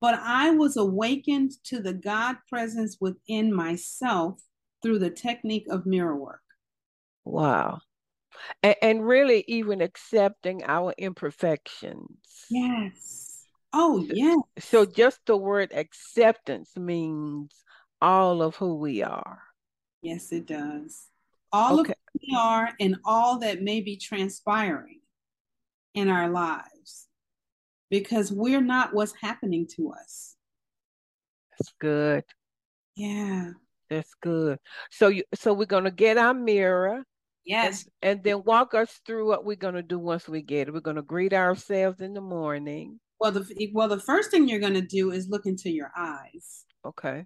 But 0.00 0.14
I 0.22 0.50
was 0.50 0.76
awakened 0.76 1.52
to 1.64 1.80
the 1.80 1.94
God 1.94 2.36
presence 2.50 2.98
within 3.00 3.52
myself 3.52 4.42
through 4.82 4.98
the 4.98 5.10
technique 5.10 5.66
of 5.70 5.86
mirror 5.86 6.16
work. 6.16 6.42
Wow. 7.24 7.80
And, 8.62 8.76
and 8.82 9.06
really, 9.06 9.44
even 9.48 9.80
accepting 9.80 10.62
our 10.64 10.94
imperfections. 10.98 12.18
Yes. 12.50 13.44
Oh, 13.72 14.06
yes. 14.10 14.38
So, 14.58 14.84
just 14.84 15.20
the 15.26 15.36
word 15.36 15.72
acceptance 15.74 16.76
means 16.76 17.54
all 18.00 18.42
of 18.42 18.56
who 18.56 18.76
we 18.76 19.02
are. 19.02 19.40
Yes, 20.02 20.32
it 20.32 20.46
does. 20.46 21.08
All 21.52 21.80
okay. 21.80 21.92
of 21.92 21.96
who 22.12 22.20
we 22.28 22.36
are 22.36 22.70
and 22.80 22.96
all 23.04 23.38
that 23.40 23.62
may 23.62 23.80
be 23.80 23.96
transpiring 23.96 25.00
in 25.94 26.08
our 26.08 26.28
lives 26.28 27.08
because 27.90 28.30
we're 28.30 28.60
not 28.60 28.94
what's 28.94 29.14
happening 29.20 29.66
to 29.76 29.92
us. 29.92 30.36
That's 31.58 31.72
good. 31.80 32.24
Yeah. 32.94 33.50
That's 33.90 34.14
good. 34.20 34.58
So 34.90 35.08
you 35.08 35.24
so 35.34 35.54
we're 35.54 35.64
gonna 35.64 35.90
get 35.90 36.18
our 36.18 36.34
mirror. 36.34 37.04
Yes. 37.48 37.88
And, 38.02 38.10
and 38.10 38.24
then 38.24 38.42
walk 38.44 38.74
us 38.74 39.00
through 39.06 39.26
what 39.26 39.46
we're 39.46 39.56
gonna 39.56 39.82
do 39.82 39.98
once 39.98 40.28
we 40.28 40.42
get 40.42 40.68
it. 40.68 40.74
We're 40.74 40.80
gonna 40.80 41.02
greet 41.02 41.32
ourselves 41.32 42.02
in 42.02 42.12
the 42.12 42.20
morning. 42.20 43.00
Well, 43.18 43.32
the 43.32 43.70
well, 43.72 43.88
the 43.88 43.98
first 43.98 44.30
thing 44.30 44.46
you're 44.46 44.60
gonna 44.60 44.82
do 44.82 45.12
is 45.12 45.30
look 45.30 45.46
into 45.46 45.70
your 45.70 45.90
eyes. 45.96 46.66
Okay. 46.84 47.24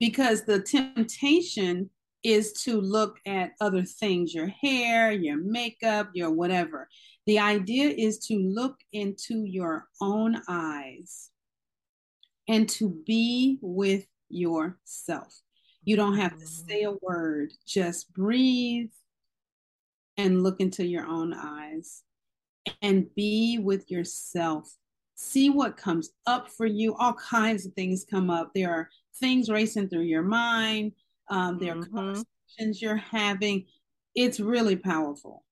Because 0.00 0.44
the 0.44 0.60
temptation 0.60 1.88
is 2.24 2.52
to 2.64 2.80
look 2.80 3.18
at 3.26 3.52
other 3.60 3.84
things, 3.84 4.34
your 4.34 4.48
hair, 4.48 5.12
your 5.12 5.38
makeup, 5.38 6.10
your 6.14 6.32
whatever. 6.32 6.88
The 7.26 7.38
idea 7.38 7.90
is 7.90 8.18
to 8.26 8.34
look 8.34 8.74
into 8.92 9.44
your 9.44 9.86
own 10.00 10.42
eyes 10.48 11.30
and 12.48 12.68
to 12.70 12.90
be 13.06 13.58
with 13.62 14.04
yourself. 14.28 15.32
You 15.84 15.94
don't 15.94 16.16
have 16.16 16.36
to 16.36 16.46
say 16.46 16.82
a 16.82 16.90
mm. 16.90 16.98
word, 17.02 17.52
just 17.66 18.12
breathe 18.12 18.90
and 20.20 20.42
look 20.42 20.60
into 20.60 20.84
your 20.84 21.06
own 21.06 21.34
eyes 21.34 22.02
and 22.82 23.12
be 23.14 23.58
with 23.58 23.90
yourself. 23.90 24.70
See 25.14 25.50
what 25.50 25.76
comes 25.76 26.10
up 26.26 26.50
for 26.50 26.66
you. 26.66 26.94
All 26.96 27.14
kinds 27.14 27.66
of 27.66 27.72
things 27.72 28.06
come 28.08 28.30
up. 28.30 28.52
There 28.54 28.70
are 28.70 28.88
things 29.18 29.50
racing 29.50 29.88
through 29.88 30.02
your 30.02 30.22
mind, 30.22 30.92
um, 31.30 31.58
there 31.58 31.72
are 31.72 31.76
mm-hmm. 31.76 31.96
conversations 31.96 32.82
you're 32.82 32.96
having. 32.96 33.66
It's 34.14 34.40
really 34.40 34.76
powerful. 34.76 35.44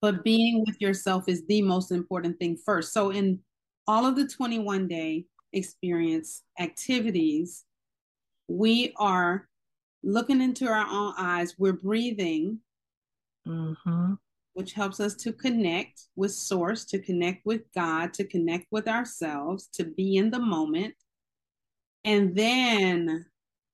But 0.00 0.24
being 0.24 0.64
with 0.66 0.80
yourself 0.80 1.28
is 1.28 1.46
the 1.46 1.60
most 1.60 1.92
important 1.92 2.38
thing 2.38 2.56
first. 2.64 2.94
So, 2.94 3.10
in 3.10 3.40
all 3.86 4.06
of 4.06 4.16
the 4.16 4.26
21 4.26 4.88
day 4.88 5.26
experience 5.52 6.42
activities, 6.58 7.64
we 8.48 8.94
are 8.96 9.48
looking 10.02 10.40
into 10.40 10.66
our 10.66 10.86
own 10.88 11.12
eyes, 11.18 11.56
we're 11.58 11.74
breathing, 11.74 12.60
mm-hmm. 13.46 14.14
which 14.54 14.72
helps 14.72 15.00
us 15.00 15.14
to 15.16 15.32
connect 15.32 16.02
with 16.16 16.32
Source, 16.32 16.84
to 16.86 16.98
connect 16.98 17.46
with 17.46 17.62
God, 17.74 18.12
to 18.14 18.24
connect 18.24 18.66
with 18.70 18.88
ourselves, 18.88 19.68
to 19.74 19.84
be 19.84 20.16
in 20.16 20.30
the 20.30 20.38
moment. 20.38 20.94
And 22.04 22.34
then 22.34 23.26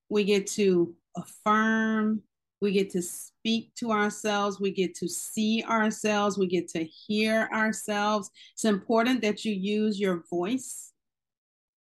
we 0.09 0.25
get 0.25 0.47
to 0.49 0.95
affirm, 1.17 2.23
we 2.61 2.73
get 2.73 2.91
to 2.91 3.03
speak 3.03 3.75
to 3.77 3.93
ourselves, 3.93 4.61
we 4.61 4.71
get 4.71 4.95
to 4.97 5.09
see 5.09 5.63
ourselves, 5.65 6.39
we 6.39 6.47
get 6.47 6.69
to 6.69 6.85
hear 6.85 7.49
ourselves. 7.53 8.31
It's 8.55 8.65
important 8.65 9.23
that 9.23 9.45
you 9.45 9.53
use 9.53 10.01
your 10.01 10.25
voice 10.31 10.93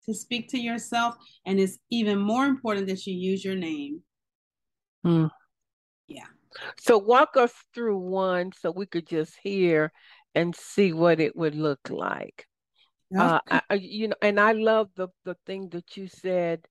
to 0.07 0.15
speak 0.15 0.49
to 0.51 0.59
yourself. 0.59 1.17
And 1.45 1.61
it's 1.61 1.79
even 1.91 2.19
more 2.19 2.47
important 2.47 2.87
that 2.89 3.07
you 3.07 3.15
use 3.15 3.45
your 3.45 3.57
name. 3.57 4.03
Mm. 5.05 5.31
So 6.79 6.99
walk 6.99 7.37
us 7.37 7.53
through 7.75 7.99
one 7.99 8.53
so 8.53 8.71
we 8.71 8.87
could 8.87 9.07
just 9.07 9.37
hear 9.43 9.93
and 10.35 10.55
see 10.55 10.93
what 10.93 11.21
it 11.21 11.35
would 11.37 11.55
look 11.55 11.91
like. 11.91 12.47
Uh, 13.17 13.41
I, 13.49 13.75
you 13.75 14.09
know, 14.09 14.17
and 14.21 14.41
I 14.41 14.53
love 14.53 14.89
the 14.97 15.09
the 15.25 15.37
thing 15.47 15.69
that 15.71 15.97
you 15.97 16.09
said. 16.09 16.67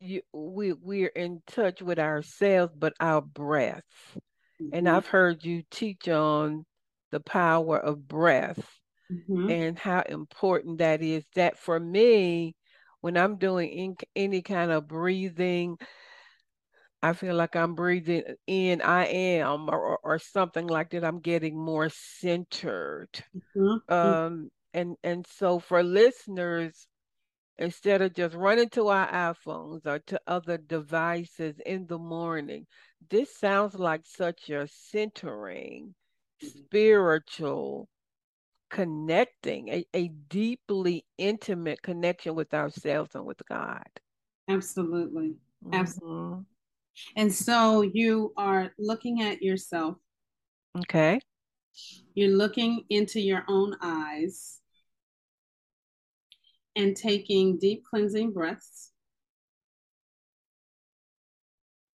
You, 0.00 0.22
we 0.32 0.72
we're 0.72 1.08
in 1.08 1.42
touch 1.46 1.80
with 1.82 1.98
ourselves, 1.98 2.72
but 2.76 2.94
our 3.00 3.20
breath. 3.20 3.84
Mm-hmm. 4.60 4.74
And 4.74 4.88
I've 4.88 5.06
heard 5.06 5.44
you 5.44 5.62
teach 5.70 6.08
on 6.08 6.64
the 7.12 7.20
power 7.20 7.78
of 7.78 8.08
breath 8.08 8.80
mm-hmm. 9.12 9.50
and 9.50 9.78
how 9.78 10.02
important 10.02 10.78
that 10.78 11.02
is. 11.02 11.24
That 11.34 11.58
for 11.58 11.78
me, 11.78 12.56
when 13.00 13.16
I'm 13.16 13.36
doing 13.36 13.68
in, 13.70 13.96
any 14.16 14.42
kind 14.42 14.70
of 14.70 14.88
breathing, 14.88 15.76
I 17.02 17.14
feel 17.14 17.34
like 17.34 17.56
I'm 17.56 17.74
breathing 17.74 18.22
in, 18.46 18.82
I 18.82 19.06
am, 19.06 19.70
or, 19.70 19.98
or 20.02 20.18
something 20.18 20.66
like 20.66 20.90
that. 20.90 21.04
I'm 21.04 21.20
getting 21.20 21.58
more 21.58 21.88
centered. 21.88 23.08
Mm-hmm. 23.56 23.92
Um, 23.92 24.50
and 24.74 24.96
and 25.02 25.26
so 25.26 25.58
for 25.58 25.82
listeners, 25.82 26.86
instead 27.58 28.02
of 28.02 28.14
just 28.14 28.34
running 28.34 28.68
to 28.70 28.88
our 28.88 29.34
iPhones 29.34 29.86
or 29.86 29.98
to 30.00 30.20
other 30.26 30.58
devices 30.58 31.56
in 31.64 31.86
the 31.86 31.98
morning, 31.98 32.66
this 33.08 33.34
sounds 33.34 33.74
like 33.74 34.02
such 34.04 34.50
a 34.50 34.68
centering, 34.68 35.94
mm-hmm. 36.42 36.58
spiritual 36.58 37.88
connecting, 38.70 39.68
a, 39.68 39.84
a 39.94 40.08
deeply 40.28 41.04
intimate 41.18 41.82
connection 41.82 42.34
with 42.34 42.54
ourselves 42.54 43.14
and 43.14 43.26
with 43.26 43.40
God. 43.48 43.88
Absolutely. 44.48 45.34
Mm-hmm. 45.64 46.40
And 47.16 47.32
so 47.32 47.82
you 47.82 48.32
are 48.36 48.72
looking 48.78 49.22
at 49.22 49.42
yourself. 49.42 49.96
Okay. 50.78 51.20
You're 52.14 52.36
looking 52.36 52.84
into 52.90 53.20
your 53.20 53.44
own 53.48 53.76
eyes 53.82 54.60
and 56.76 56.96
taking 56.96 57.58
deep 57.58 57.84
cleansing 57.88 58.32
breaths 58.32 58.92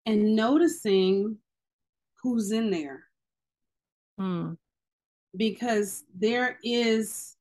and 0.05 0.35
noticing 0.35 1.37
who's 2.21 2.51
in 2.51 2.71
there. 2.71 3.03
Hmm 4.17 4.53
because 5.35 6.03
there 6.15 6.59
is 6.63 7.35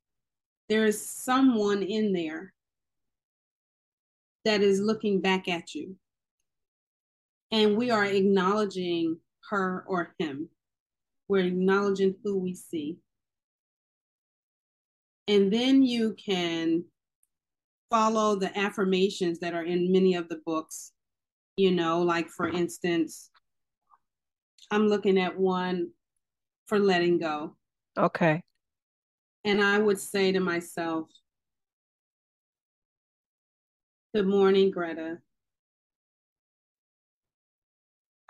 there 0.69 0.87
is 0.87 1.05
someone 1.05 1.83
in 1.83 2.13
there 2.13 2.53
that 4.45 4.63
is 4.63 4.81
looking 4.81 5.21
back 5.21 5.49
at 5.49 5.75
you 5.75 5.97
and 7.53 7.77
we 7.77 7.91
are 7.91 8.05
acknowledging 8.05 9.17
her 9.51 9.85
or 9.87 10.15
him 10.19 10.49
we're 11.29 11.45
acknowledging 11.45 12.15
who 12.25 12.39
we 12.39 12.55
see 12.55 12.99
and 15.29 15.53
then 15.53 15.83
you 15.83 16.15
can 16.15 16.85
follow 17.91 18.35
the 18.35 18.57
affirmations 18.59 19.39
that 19.39 19.55
are 19.55 19.65
in 19.65 19.93
many 19.93 20.15
of 20.15 20.29
the 20.29 20.41
books 20.45 20.93
you 21.57 21.71
know 21.71 22.03
like 22.03 22.29
for 22.29 22.49
instance 22.49 23.31
i'm 24.71 24.89
looking 24.89 25.19
at 25.19 25.39
one 25.39 25.89
for 26.67 26.79
letting 26.79 27.19
go 27.19 27.55
Okay. 27.97 28.43
And 29.45 29.63
I 29.63 29.79
would 29.79 29.99
say 29.99 30.33
to 30.33 30.41
myself, 30.41 31.09
Good 34.15 34.27
morning, 34.27 34.71
Greta. 34.71 35.19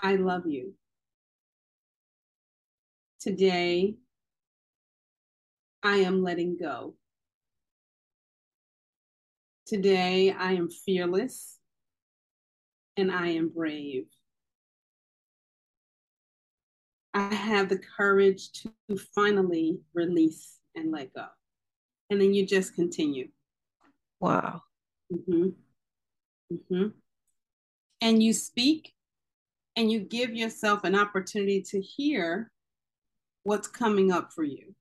I 0.02 0.16
love 0.16 0.46
you. 0.46 0.74
Today, 3.20 3.94
I 5.84 5.98
am 5.98 6.24
letting 6.24 6.58
go. 6.60 6.94
Today, 9.66 10.32
I 10.32 10.52
am 10.54 10.68
fearless 10.68 11.58
and 12.96 13.12
I 13.12 13.28
am 13.28 13.48
brave. 13.48 14.06
I 17.14 17.32
have 17.32 17.68
the 17.68 17.78
courage 17.78 18.50
to 18.52 18.72
finally 19.14 19.78
release 19.94 20.58
and 20.74 20.90
let 20.90 21.14
go. 21.14 21.26
And 22.10 22.20
then 22.20 22.34
you 22.34 22.44
just 22.44 22.74
continue. 22.74 23.28
Wow. 24.18 24.62
Mm-hmm. 25.12 25.50
Mm-hmm. 26.52 26.88
And 28.00 28.22
you 28.22 28.32
speak 28.32 28.94
and 29.76 29.90
you 29.90 30.00
give 30.00 30.35
yourself 30.35 30.85
an 30.85 30.94
opportunity 30.94 31.62
to 31.62 31.80
hear 31.80 32.50
what's 33.44 33.68
coming 33.68 34.12
up 34.12 34.32
for 34.32 34.44
you. 34.44 34.74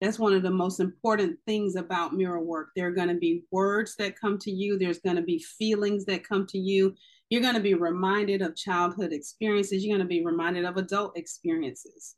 That's 0.00 0.18
one 0.18 0.34
of 0.34 0.42
the 0.42 0.50
most 0.50 0.78
important 0.78 1.38
things 1.46 1.74
about 1.74 2.12
mirror 2.12 2.42
work. 2.42 2.68
There 2.76 2.86
are 2.86 2.92
going 2.92 3.08
to 3.08 3.14
be 3.14 3.44
words 3.50 3.96
that 3.96 4.20
come 4.20 4.38
to 4.40 4.50
you, 4.50 4.78
there's 4.78 5.00
going 5.00 5.16
to 5.16 5.22
be 5.22 5.38
feelings 5.38 6.04
that 6.04 6.28
come 6.28 6.46
to 6.48 6.58
you, 6.58 6.94
you're 7.28 7.42
going 7.42 7.54
to 7.54 7.60
be 7.60 7.74
reminded 7.74 8.42
of 8.42 8.56
childhood 8.56 9.12
experiences. 9.12 9.84
You're 9.84 9.96
going 9.96 10.06
to 10.06 10.08
be 10.08 10.24
reminded 10.24 10.64
of 10.64 10.76
adult 10.76 11.16
experiences. 11.16 12.14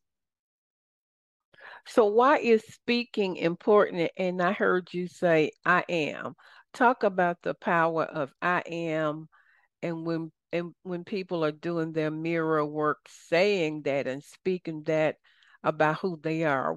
So, 1.86 2.06
why 2.06 2.38
is 2.38 2.62
speaking 2.64 3.36
important? 3.36 4.10
And 4.18 4.42
I 4.42 4.52
heard 4.52 4.92
you 4.92 5.08
say, 5.08 5.52
I 5.64 5.84
am. 5.88 6.34
Talk 6.74 7.02
about 7.02 7.38
the 7.42 7.54
power 7.54 8.04
of 8.04 8.30
I 8.42 8.62
am. 8.66 9.28
And 9.82 10.04
when 10.04 10.30
and 10.52 10.72
when 10.82 11.04
people 11.04 11.44
are 11.44 11.52
doing 11.52 11.92
their 11.92 12.10
mirror 12.10 12.64
work, 12.64 12.98
saying 13.08 13.82
that 13.82 14.06
and 14.06 14.22
speaking 14.22 14.82
that 14.84 15.16
about 15.62 15.98
who 16.00 16.18
they 16.22 16.44
are, 16.44 16.76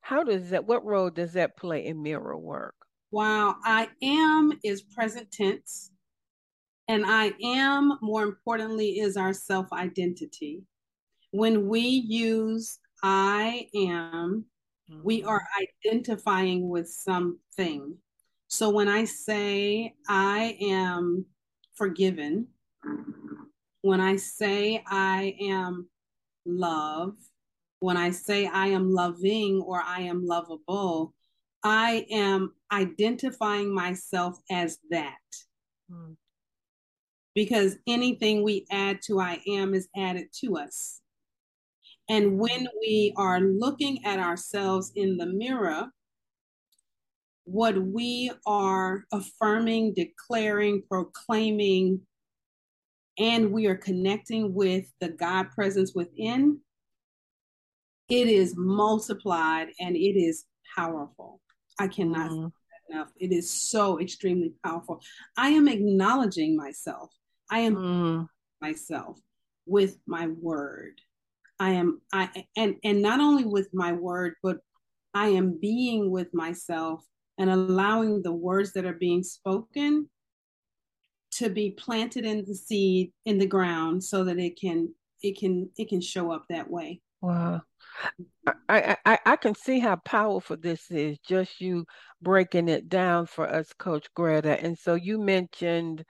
how 0.00 0.24
does 0.24 0.50
that? 0.50 0.66
What 0.66 0.84
role 0.84 1.10
does 1.10 1.34
that 1.34 1.56
play 1.56 1.86
in 1.86 2.02
mirror 2.02 2.36
work? 2.36 2.74
Wow, 3.10 3.56
I 3.64 3.88
am 4.02 4.52
is 4.64 4.82
present 4.82 5.30
tense. 5.30 5.90
And 6.88 7.04
I 7.06 7.32
am, 7.42 7.98
more 8.02 8.24
importantly, 8.24 8.98
is 8.98 9.16
our 9.16 9.32
self 9.32 9.72
identity. 9.72 10.62
When 11.30 11.68
we 11.68 11.80
use 11.80 12.78
I 13.02 13.68
am, 13.74 14.44
mm-hmm. 14.90 15.00
we 15.02 15.24
are 15.24 15.42
identifying 15.84 16.68
with 16.68 16.88
something. 16.88 17.96
So 18.48 18.70
when 18.70 18.88
I 18.88 19.04
say 19.04 19.94
I 20.08 20.56
am 20.60 21.26
forgiven, 21.74 22.48
when 23.82 24.00
I 24.00 24.16
say 24.16 24.82
I 24.86 25.36
am 25.40 25.88
love, 26.46 27.14
when 27.80 27.96
I 27.96 28.10
say 28.10 28.46
I 28.46 28.68
am 28.68 28.92
loving 28.92 29.60
or 29.60 29.82
I 29.84 30.02
am 30.02 30.24
lovable, 30.24 31.12
I 31.64 32.06
am 32.10 32.54
identifying 32.72 33.74
myself 33.74 34.38
as 34.50 34.78
that. 34.90 35.16
Mm. 35.90 36.16
Because 37.34 37.76
anything 37.86 38.42
we 38.42 38.66
add 38.70 39.00
to 39.06 39.20
I 39.20 39.40
am 39.48 39.74
is 39.74 39.88
added 39.96 40.26
to 40.44 40.58
us. 40.58 41.00
And 42.08 42.38
when 42.38 42.68
we 42.80 43.14
are 43.16 43.40
looking 43.40 44.04
at 44.04 44.18
ourselves 44.18 44.92
in 44.94 45.16
the 45.16 45.26
mirror, 45.26 45.88
what 47.44 47.76
we 47.78 48.30
are 48.46 49.04
affirming, 49.12 49.94
declaring, 49.94 50.82
proclaiming, 50.88 52.00
and 53.22 53.52
we 53.52 53.66
are 53.66 53.76
connecting 53.76 54.52
with 54.52 54.84
the 55.00 55.08
God 55.08 55.50
presence 55.52 55.92
within, 55.94 56.58
it 58.08 58.26
is 58.26 58.54
multiplied 58.56 59.68
and 59.78 59.94
it 59.94 60.18
is 60.18 60.44
powerful. 60.74 61.40
I 61.78 61.86
cannot 61.86 62.32
mm. 62.32 62.52
enough. 62.90 63.12
It 63.16 63.30
is 63.30 63.48
so 63.48 64.00
extremely 64.00 64.54
powerful. 64.64 65.00
I 65.36 65.50
am 65.50 65.68
acknowledging 65.68 66.56
myself. 66.56 67.10
I 67.48 67.60
am 67.60 67.76
mm. 67.76 68.26
myself 68.60 69.20
with 69.66 69.98
my 70.04 70.26
word. 70.26 71.00
I 71.60 71.70
am 71.70 72.00
I 72.12 72.44
and 72.56 72.74
and 72.82 73.02
not 73.02 73.20
only 73.20 73.44
with 73.44 73.68
my 73.72 73.92
word, 73.92 74.34
but 74.42 74.58
I 75.14 75.28
am 75.28 75.60
being 75.60 76.10
with 76.10 76.34
myself 76.34 77.04
and 77.38 77.48
allowing 77.50 78.22
the 78.22 78.32
words 78.32 78.72
that 78.72 78.84
are 78.84 78.94
being 78.94 79.22
spoken 79.22 80.08
to 81.32 81.48
be 81.48 81.70
planted 81.70 82.24
in 82.24 82.44
the 82.44 82.54
seed 82.54 83.12
in 83.24 83.38
the 83.38 83.46
ground 83.46 84.02
so 84.02 84.24
that 84.24 84.38
it 84.38 84.60
can 84.60 84.94
it 85.22 85.38
can 85.38 85.70
it 85.76 85.88
can 85.88 86.00
show 86.00 86.30
up 86.32 86.44
that 86.48 86.70
way. 86.70 87.00
Wow. 87.20 87.62
I, 88.68 88.96
I 89.04 89.18
I 89.24 89.36
can 89.36 89.54
see 89.54 89.78
how 89.78 89.96
powerful 89.96 90.56
this 90.56 90.90
is, 90.90 91.18
just 91.20 91.60
you 91.60 91.86
breaking 92.20 92.68
it 92.68 92.88
down 92.88 93.26
for 93.26 93.48
us, 93.48 93.72
Coach 93.78 94.06
Greta. 94.14 94.60
And 94.62 94.76
so 94.76 94.94
you 94.94 95.18
mentioned 95.18 96.04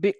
be, 0.00 0.14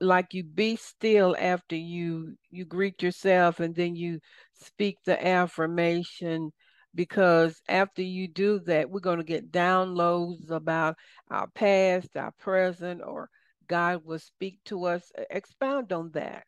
like 0.00 0.34
you 0.34 0.44
be 0.44 0.76
still 0.76 1.36
after 1.38 1.76
you 1.76 2.34
you 2.50 2.64
greet 2.64 3.02
yourself 3.02 3.60
and 3.60 3.74
then 3.74 3.94
you 3.94 4.20
speak 4.54 4.98
the 5.04 5.26
affirmation 5.26 6.52
because 6.94 7.60
after 7.68 8.02
you 8.02 8.28
do 8.28 8.60
that 8.60 8.90
we're 8.90 9.00
going 9.00 9.18
to 9.18 9.24
get 9.24 9.50
downloads 9.50 10.50
about 10.50 10.96
our 11.30 11.48
past 11.54 12.16
our 12.16 12.32
present 12.38 13.00
or 13.04 13.28
god 13.66 14.02
will 14.04 14.18
speak 14.18 14.58
to 14.66 14.84
us. 14.84 15.10
Expound 15.30 15.92
on 15.92 16.10
that. 16.12 16.44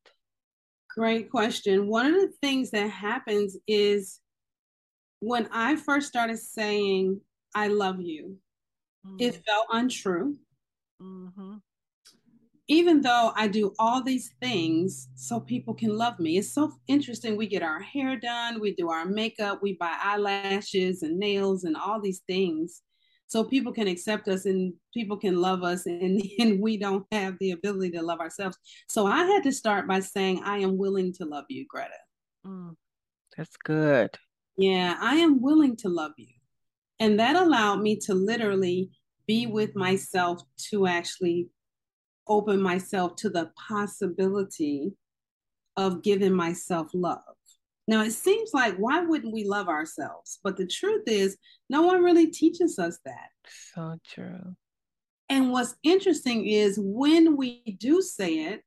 Great 0.94 1.30
question. 1.30 1.88
One 1.88 2.06
of 2.06 2.12
the 2.14 2.32
things 2.42 2.70
that 2.70 2.88
happens 2.88 3.56
is 3.66 4.20
when 5.20 5.48
i 5.52 5.74
first 5.74 6.06
started 6.06 6.38
saying 6.38 7.18
i 7.54 7.68
love 7.68 7.98
you 7.98 8.36
mm-hmm. 9.06 9.16
it 9.18 9.42
felt 9.46 9.66
untrue. 9.72 10.36
Mm-hmm 11.00 11.54
even 12.68 13.02
though 13.02 13.32
I 13.36 13.48
do 13.48 13.74
all 13.78 14.02
these 14.02 14.32
things 14.40 15.08
so 15.14 15.40
people 15.40 15.74
can 15.74 15.96
love 15.96 16.18
me, 16.18 16.38
it's 16.38 16.54
so 16.54 16.72
interesting. 16.86 17.36
We 17.36 17.46
get 17.46 17.62
our 17.62 17.80
hair 17.80 18.18
done, 18.18 18.60
we 18.60 18.74
do 18.74 18.90
our 18.90 19.04
makeup, 19.04 19.60
we 19.62 19.74
buy 19.74 19.94
eyelashes 20.02 21.02
and 21.02 21.18
nails 21.18 21.64
and 21.64 21.76
all 21.76 22.00
these 22.00 22.22
things 22.26 22.82
so 23.26 23.44
people 23.44 23.72
can 23.72 23.88
accept 23.88 24.28
us 24.28 24.46
and 24.46 24.72
people 24.94 25.16
can 25.16 25.36
love 25.36 25.62
us 25.62 25.86
and, 25.86 26.22
and 26.38 26.60
we 26.60 26.76
don't 26.78 27.06
have 27.12 27.36
the 27.38 27.50
ability 27.50 27.90
to 27.92 28.02
love 28.02 28.20
ourselves. 28.20 28.56
So 28.88 29.06
I 29.06 29.24
had 29.24 29.42
to 29.42 29.52
start 29.52 29.86
by 29.86 30.00
saying, 30.00 30.42
I 30.44 30.58
am 30.58 30.78
willing 30.78 31.12
to 31.14 31.24
love 31.26 31.44
you, 31.48 31.66
Greta. 31.68 31.90
Mm, 32.46 32.76
that's 33.36 33.56
good. 33.56 34.16
Yeah, 34.56 34.96
I 35.00 35.16
am 35.16 35.42
willing 35.42 35.76
to 35.78 35.88
love 35.88 36.12
you. 36.16 36.28
And 37.00 37.18
that 37.18 37.36
allowed 37.36 37.80
me 37.80 37.96
to 38.00 38.14
literally 38.14 38.90
be 39.26 39.46
with 39.46 39.74
myself 39.74 40.42
to 40.70 40.86
actually 40.86 41.48
open 42.26 42.60
myself 42.60 43.16
to 43.16 43.30
the 43.30 43.50
possibility 43.56 44.92
of 45.76 46.02
giving 46.02 46.32
myself 46.32 46.88
love. 46.94 47.20
Now, 47.86 48.02
it 48.02 48.12
seems 48.12 48.54
like 48.54 48.76
why 48.76 49.00
wouldn't 49.00 49.34
we 49.34 49.44
love 49.44 49.68
ourselves? 49.68 50.38
But 50.42 50.56
the 50.56 50.66
truth 50.66 51.04
is, 51.06 51.36
no 51.68 51.82
one 51.82 52.02
really 52.02 52.28
teaches 52.28 52.78
us 52.78 52.98
that. 53.04 53.28
So 53.74 53.98
true. 54.06 54.56
And 55.28 55.52
what's 55.52 55.74
interesting 55.82 56.46
is 56.46 56.78
when 56.80 57.36
we 57.36 57.76
do 57.78 58.00
say 58.00 58.44
it, 58.44 58.62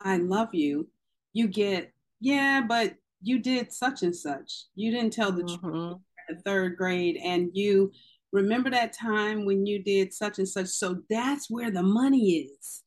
I 0.00 0.18
love 0.18 0.54
you, 0.54 0.88
you 1.32 1.48
get, 1.48 1.92
yeah, 2.20 2.62
but 2.66 2.94
you 3.22 3.38
did 3.38 3.72
such 3.72 4.02
and 4.02 4.14
such. 4.14 4.66
You 4.74 4.90
didn't 4.90 5.12
tell 5.12 5.32
the 5.32 5.42
mm-hmm. 5.42 5.68
truth 5.68 5.98
in 6.28 6.38
third 6.40 6.76
grade, 6.76 7.18
and 7.22 7.50
you 7.52 7.92
remember 8.34 8.68
that 8.68 8.92
time 8.92 9.46
when 9.46 9.64
you 9.64 9.82
did 9.82 10.12
such 10.12 10.38
and 10.38 10.48
such. 10.48 10.66
So 10.66 10.98
that's 11.08 11.48
where 11.48 11.70
the 11.70 11.84
money 11.84 12.48
is. 12.50 12.82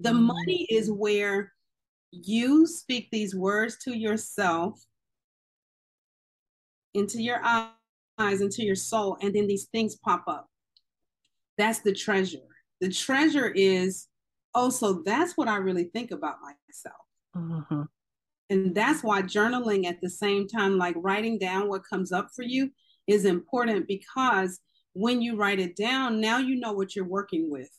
The 0.00 0.10
mm-hmm. 0.10 0.24
money 0.24 0.66
is 0.68 0.90
where 0.90 1.52
you 2.10 2.66
speak 2.66 3.08
these 3.10 3.34
words 3.34 3.78
to 3.84 3.96
yourself, 3.96 4.84
into 6.94 7.22
your 7.22 7.40
eyes, 7.44 8.40
into 8.40 8.64
your 8.64 8.74
soul, 8.74 9.16
and 9.22 9.32
then 9.32 9.46
these 9.46 9.68
things 9.72 9.96
pop 9.96 10.24
up. 10.26 10.48
That's 11.56 11.78
the 11.78 11.92
treasure. 11.92 12.38
The 12.80 12.90
treasure 12.90 13.48
is, 13.48 14.08
oh, 14.54 14.68
so 14.70 15.02
that's 15.04 15.36
what 15.36 15.48
I 15.48 15.58
really 15.58 15.84
think 15.84 16.10
about 16.10 16.38
myself. 16.42 16.96
Mm-hmm. 17.36 17.82
And 18.50 18.74
that's 18.74 19.04
why 19.04 19.22
journaling 19.22 19.86
at 19.86 20.00
the 20.00 20.10
same 20.10 20.48
time, 20.48 20.76
like 20.76 20.96
writing 20.98 21.38
down 21.38 21.68
what 21.68 21.88
comes 21.88 22.10
up 22.10 22.30
for 22.34 22.42
you, 22.42 22.70
is 23.06 23.24
important 23.24 23.86
because 23.86 24.60
when 24.98 25.22
you 25.22 25.36
write 25.36 25.60
it 25.60 25.76
down, 25.76 26.20
now 26.20 26.38
you 26.38 26.56
know 26.56 26.72
what 26.72 26.96
you're 26.96 27.04
working 27.04 27.48
with. 27.50 27.70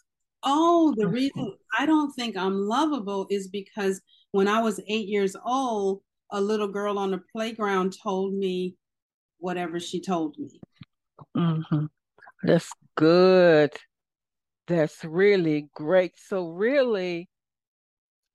Oh, 0.44 0.94
the 0.98 1.08
reason 1.08 1.54
I 1.78 1.86
don't 1.86 2.14
think 2.14 2.38
I'm 2.38 2.58
lovable 2.58 3.28
is 3.30 3.50
because 3.50 4.00
when 4.32 4.48
I 4.48 4.62
was 4.62 4.80
eight 4.88 5.10
years 5.10 5.36
old, 5.46 6.02
a 6.32 6.40
little 6.40 6.70
girl 6.70 6.98
on 6.98 7.12
the 7.12 7.22
playground 7.36 7.94
told 8.02 8.34
me 8.34 8.76
whatever 9.40 9.82
she 9.82 10.00
told 10.00 10.38
me. 10.38 10.62
Mm-hmm. 11.36 11.86
That's 12.44 12.72
good. 12.96 13.74
That's 14.68 15.04
really 15.04 15.68
great. 15.74 16.14
So, 16.16 16.48
really, 16.48 17.28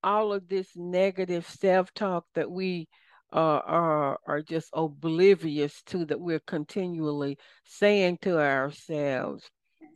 all 0.03 0.31
of 0.31 0.47
this 0.47 0.67
negative 0.75 1.49
self 1.49 1.91
talk 1.95 2.25
that 2.35 2.51
we 2.51 2.87
uh, 3.35 3.61
are 3.65 4.19
are 4.25 4.41
just 4.41 4.69
oblivious 4.73 5.81
to 5.87 6.05
that 6.05 6.19
we're 6.19 6.39
continually 6.39 7.37
saying 7.65 8.17
to 8.21 8.39
ourselves 8.39 9.43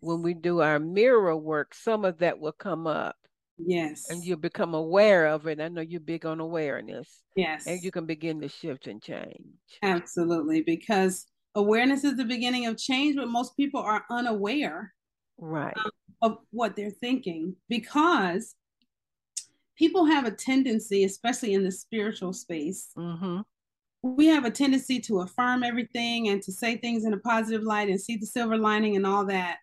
when 0.01 0.21
we 0.21 0.33
do 0.33 0.59
our 0.59 0.77
mirror 0.77 1.35
work 1.35 1.73
some 1.73 2.03
of 2.03 2.17
that 2.19 2.37
will 2.37 2.51
come 2.51 2.85
up. 2.85 3.15
Yes. 3.61 4.09
and 4.09 4.23
you 4.23 4.37
become 4.37 4.73
aware 4.73 5.25
of 5.27 5.45
it. 5.45 5.59
I 5.59 5.67
know 5.67 5.81
you're 5.81 5.99
big 5.99 6.25
on 6.25 6.39
awareness. 6.39 7.23
Yes 7.35 7.65
and 7.65 7.81
you 7.81 7.91
can 7.91 8.05
begin 8.05 8.41
to 8.41 8.49
shift 8.49 8.87
and 8.87 9.01
change. 9.01 9.43
Absolutely 9.83 10.61
because 10.61 11.25
awareness 11.55 12.03
is 12.03 12.17
the 12.17 12.25
beginning 12.25 12.65
of 12.65 12.77
change 12.77 13.15
but 13.15 13.29
most 13.29 13.55
people 13.55 13.81
are 13.81 14.03
unaware 14.11 14.93
right. 15.37 15.75
um, 15.77 15.91
of 16.21 16.37
what 16.51 16.75
they're 16.75 16.91
thinking 16.91 17.55
because 17.69 18.55
people 19.79 20.05
have 20.05 20.25
a 20.25 20.31
tendency, 20.31 21.05
especially 21.05 21.53
in 21.53 21.63
the 21.63 21.71
spiritual 21.71 22.33
space, 22.33 22.89
mm-hmm. 22.97 23.39
we 24.03 24.27
have 24.27 24.43
a 24.43 24.51
tendency 24.51 24.99
to 24.99 25.21
affirm 25.21 25.63
everything 25.63 26.27
and 26.27 26.43
to 26.43 26.51
say 26.51 26.75
things 26.75 27.05
in 27.05 27.13
a 27.13 27.19
positive 27.19 27.63
light 27.63 27.87
and 27.87 27.99
see 27.99 28.17
the 28.17 28.25
silver 28.25 28.57
lining 28.57 28.97
and 28.97 29.07
all 29.07 29.25
that. 29.25 29.57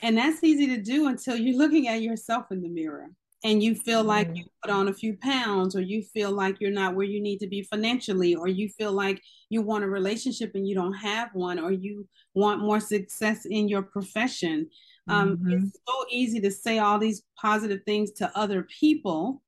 And 0.00 0.16
that's 0.16 0.44
easy 0.44 0.66
to 0.68 0.76
do 0.76 1.08
until 1.08 1.36
you're 1.36 1.58
looking 1.58 1.88
at 1.88 2.02
yourself 2.02 2.46
in 2.50 2.60
the 2.60 2.68
mirror 2.68 3.08
and 3.42 3.62
you 3.62 3.74
feel 3.74 4.04
like 4.04 4.28
mm-hmm. 4.28 4.36
you 4.36 4.44
put 4.62 4.70
on 4.70 4.88
a 4.88 4.94
few 4.94 5.16
pounds 5.22 5.74
or 5.74 5.80
you 5.80 6.02
feel 6.02 6.30
like 6.30 6.60
you're 6.60 6.70
not 6.70 6.94
where 6.94 7.06
you 7.06 7.20
need 7.20 7.38
to 7.38 7.46
be 7.46 7.62
financially 7.62 8.34
or 8.34 8.46
you 8.46 8.68
feel 8.68 8.92
like 8.92 9.22
you 9.48 9.62
want 9.62 9.84
a 9.84 9.88
relationship 9.88 10.52
and 10.54 10.68
you 10.68 10.74
don't 10.74 10.92
have 10.92 11.30
one 11.32 11.58
or 11.58 11.72
you 11.72 12.06
want 12.34 12.60
more 12.60 12.80
success 12.80 13.46
in 13.46 13.68
your 13.68 13.82
profession 13.82 14.68
Um, 15.10 15.36
mm-hmm. 15.36 15.64
It's 15.64 15.78
so 15.86 16.04
easy 16.10 16.40
to 16.40 16.50
say 16.50 16.78
all 16.78 16.98
these 16.98 17.22
positive 17.40 17.80
things 17.84 18.12
to 18.12 18.30
other 18.38 18.62
people. 18.62 19.42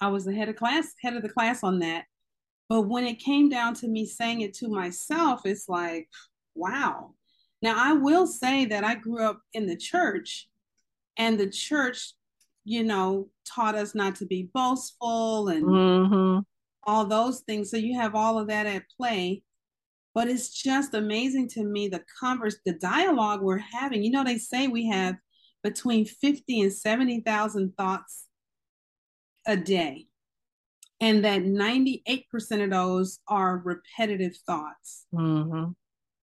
I 0.00 0.08
was 0.08 0.24
the 0.24 0.34
head 0.34 0.48
of 0.48 0.56
class, 0.56 0.94
head 1.02 1.16
of 1.16 1.22
the 1.22 1.28
class 1.28 1.62
on 1.62 1.78
that. 1.80 2.04
But 2.68 2.82
when 2.82 3.04
it 3.06 3.18
came 3.18 3.48
down 3.48 3.74
to 3.74 3.88
me 3.88 4.06
saying 4.06 4.42
it 4.42 4.54
to 4.54 4.68
myself, 4.68 5.42
it's 5.44 5.68
like, 5.68 6.08
wow. 6.54 7.14
Now, 7.62 7.74
I 7.76 7.92
will 7.94 8.26
say 8.26 8.64
that 8.66 8.84
I 8.84 8.94
grew 8.94 9.22
up 9.24 9.40
in 9.52 9.66
the 9.66 9.76
church, 9.76 10.48
and 11.16 11.38
the 11.38 11.50
church, 11.50 12.14
you 12.64 12.84
know, 12.84 13.28
taught 13.46 13.74
us 13.74 13.94
not 13.94 14.14
to 14.16 14.26
be 14.26 14.48
boastful 14.54 15.48
and 15.48 15.64
mm-hmm. 15.64 16.38
all 16.84 17.04
those 17.04 17.40
things. 17.40 17.70
So 17.70 17.76
you 17.76 17.98
have 17.98 18.14
all 18.14 18.38
of 18.38 18.48
that 18.48 18.66
at 18.66 18.84
play. 18.96 19.42
But 20.14 20.28
it's 20.28 20.50
just 20.50 20.94
amazing 20.94 21.48
to 21.50 21.64
me 21.64 21.88
the 21.88 22.02
converse, 22.18 22.56
the 22.64 22.72
dialogue 22.72 23.42
we're 23.42 23.58
having. 23.58 24.02
You 24.02 24.10
know, 24.10 24.24
they 24.24 24.38
say 24.38 24.66
we 24.66 24.88
have 24.88 25.16
between 25.62 26.04
50 26.04 26.62
and 26.62 26.72
70,000 26.72 27.74
thoughts 27.76 28.26
a 29.46 29.56
day 29.56 30.06
and 31.00 31.24
that 31.24 31.42
98% 31.42 32.64
of 32.64 32.70
those 32.70 33.20
are 33.28 33.62
repetitive 33.64 34.36
thoughts. 34.46 35.06
Mm-hmm. 35.14 35.70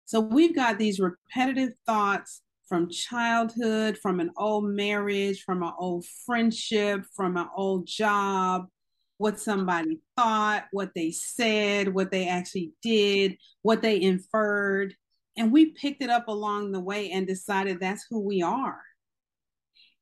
So 0.05 0.19
we've 0.19 0.55
got 0.55 0.77
these 0.77 0.99
repetitive 0.99 1.73
thoughts 1.85 2.41
from 2.67 2.89
childhood, 2.89 3.97
from 3.97 4.19
an 4.19 4.31
old 4.37 4.65
marriage, 4.65 5.43
from 5.43 5.63
an 5.63 5.73
old 5.79 6.05
friendship, 6.25 7.05
from 7.15 7.37
an 7.37 7.47
old 7.55 7.87
job, 7.87 8.67
what 9.17 9.39
somebody 9.39 9.99
thought, 10.15 10.65
what 10.71 10.91
they 10.95 11.11
said, 11.11 11.93
what 11.93 12.11
they 12.11 12.27
actually 12.27 12.71
did, 12.81 13.37
what 13.61 13.81
they 13.81 14.01
inferred. 14.01 14.93
And 15.37 15.51
we 15.51 15.71
picked 15.71 16.03
it 16.03 16.09
up 16.09 16.27
along 16.27 16.71
the 16.71 16.79
way 16.79 17.11
and 17.11 17.27
decided 17.27 17.79
that's 17.79 18.05
who 18.09 18.19
we 18.19 18.41
are. 18.41 18.81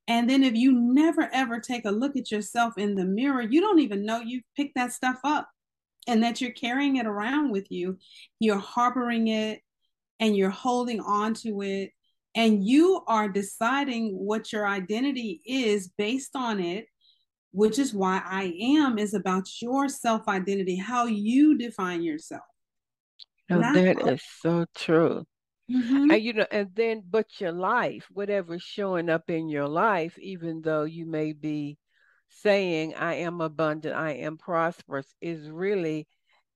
And 0.08 0.30
then 0.30 0.44
if 0.44 0.54
you 0.54 0.72
never 0.72 1.30
ever 1.34 1.60
take 1.60 1.86
a 1.86 1.92
look 1.92 2.16
at 2.16 2.32
yourself 2.32 2.78
in 2.78 2.96
the 2.96 3.06
mirror, 3.06 3.42
you 3.42 3.60
don't 3.60 3.80
even 3.80 4.06
know 4.06 4.20
you've 4.20 4.44
picked 4.56 4.76
that 4.76 4.94
stuff 4.94 5.18
up 5.24 5.50
and 6.08 6.24
that 6.24 6.42
you're 6.42 6.52
carrying 6.52 6.98
it 6.98 7.08
around 7.08 7.52
with 7.52 7.72
you. 7.72 7.98
You're 8.40 8.60
harboring 8.60 9.30
it 9.30 9.62
and 10.20 10.38
you're 10.38 10.50
holding 10.50 11.00
on 11.00 11.34
to 11.36 11.62
it. 11.62 11.92
And 12.36 12.66
you 12.66 13.02
are 13.08 13.30
deciding 13.30 14.12
what 14.12 14.52
your 14.52 14.68
identity 14.68 15.42
is 15.46 15.90
based 15.98 16.36
on 16.36 16.60
it, 16.60 16.86
which 17.56 17.80
is 17.80 17.94
why 17.94 18.22
I 18.26 18.54
am 18.60 19.00
is 19.00 19.14
about 19.14 19.48
your 19.62 19.88
self 19.88 20.28
identity, 20.28 20.76
how 20.76 21.06
you 21.06 21.58
define 21.58 22.04
yourself. 22.04 22.44
Oh, 23.50 23.60
that 23.60 24.06
is 24.08 24.22
so 24.42 24.66
true. 24.76 25.24
Mm-hmm. 25.72 26.12
And 26.12 26.22
you 26.22 26.34
know, 26.34 26.48
and 26.52 26.70
then 26.76 27.04
but 27.10 27.40
your 27.40 27.54
life, 27.54 28.08
whatever's 28.12 28.62
showing 28.62 29.10
up 29.10 29.30
in 29.30 29.48
your 29.48 29.70
life, 29.70 30.20
even 30.20 30.62
though 30.64 30.84
you 30.84 31.06
may 31.06 31.32
be 31.32 31.78
saying 32.28 32.96
I 32.96 33.16
am 33.16 33.40
abundant, 33.40 33.96
I 33.96 34.12
am 34.16 34.38
prosperous, 34.38 35.08
is 35.22 35.50
really 35.50 36.08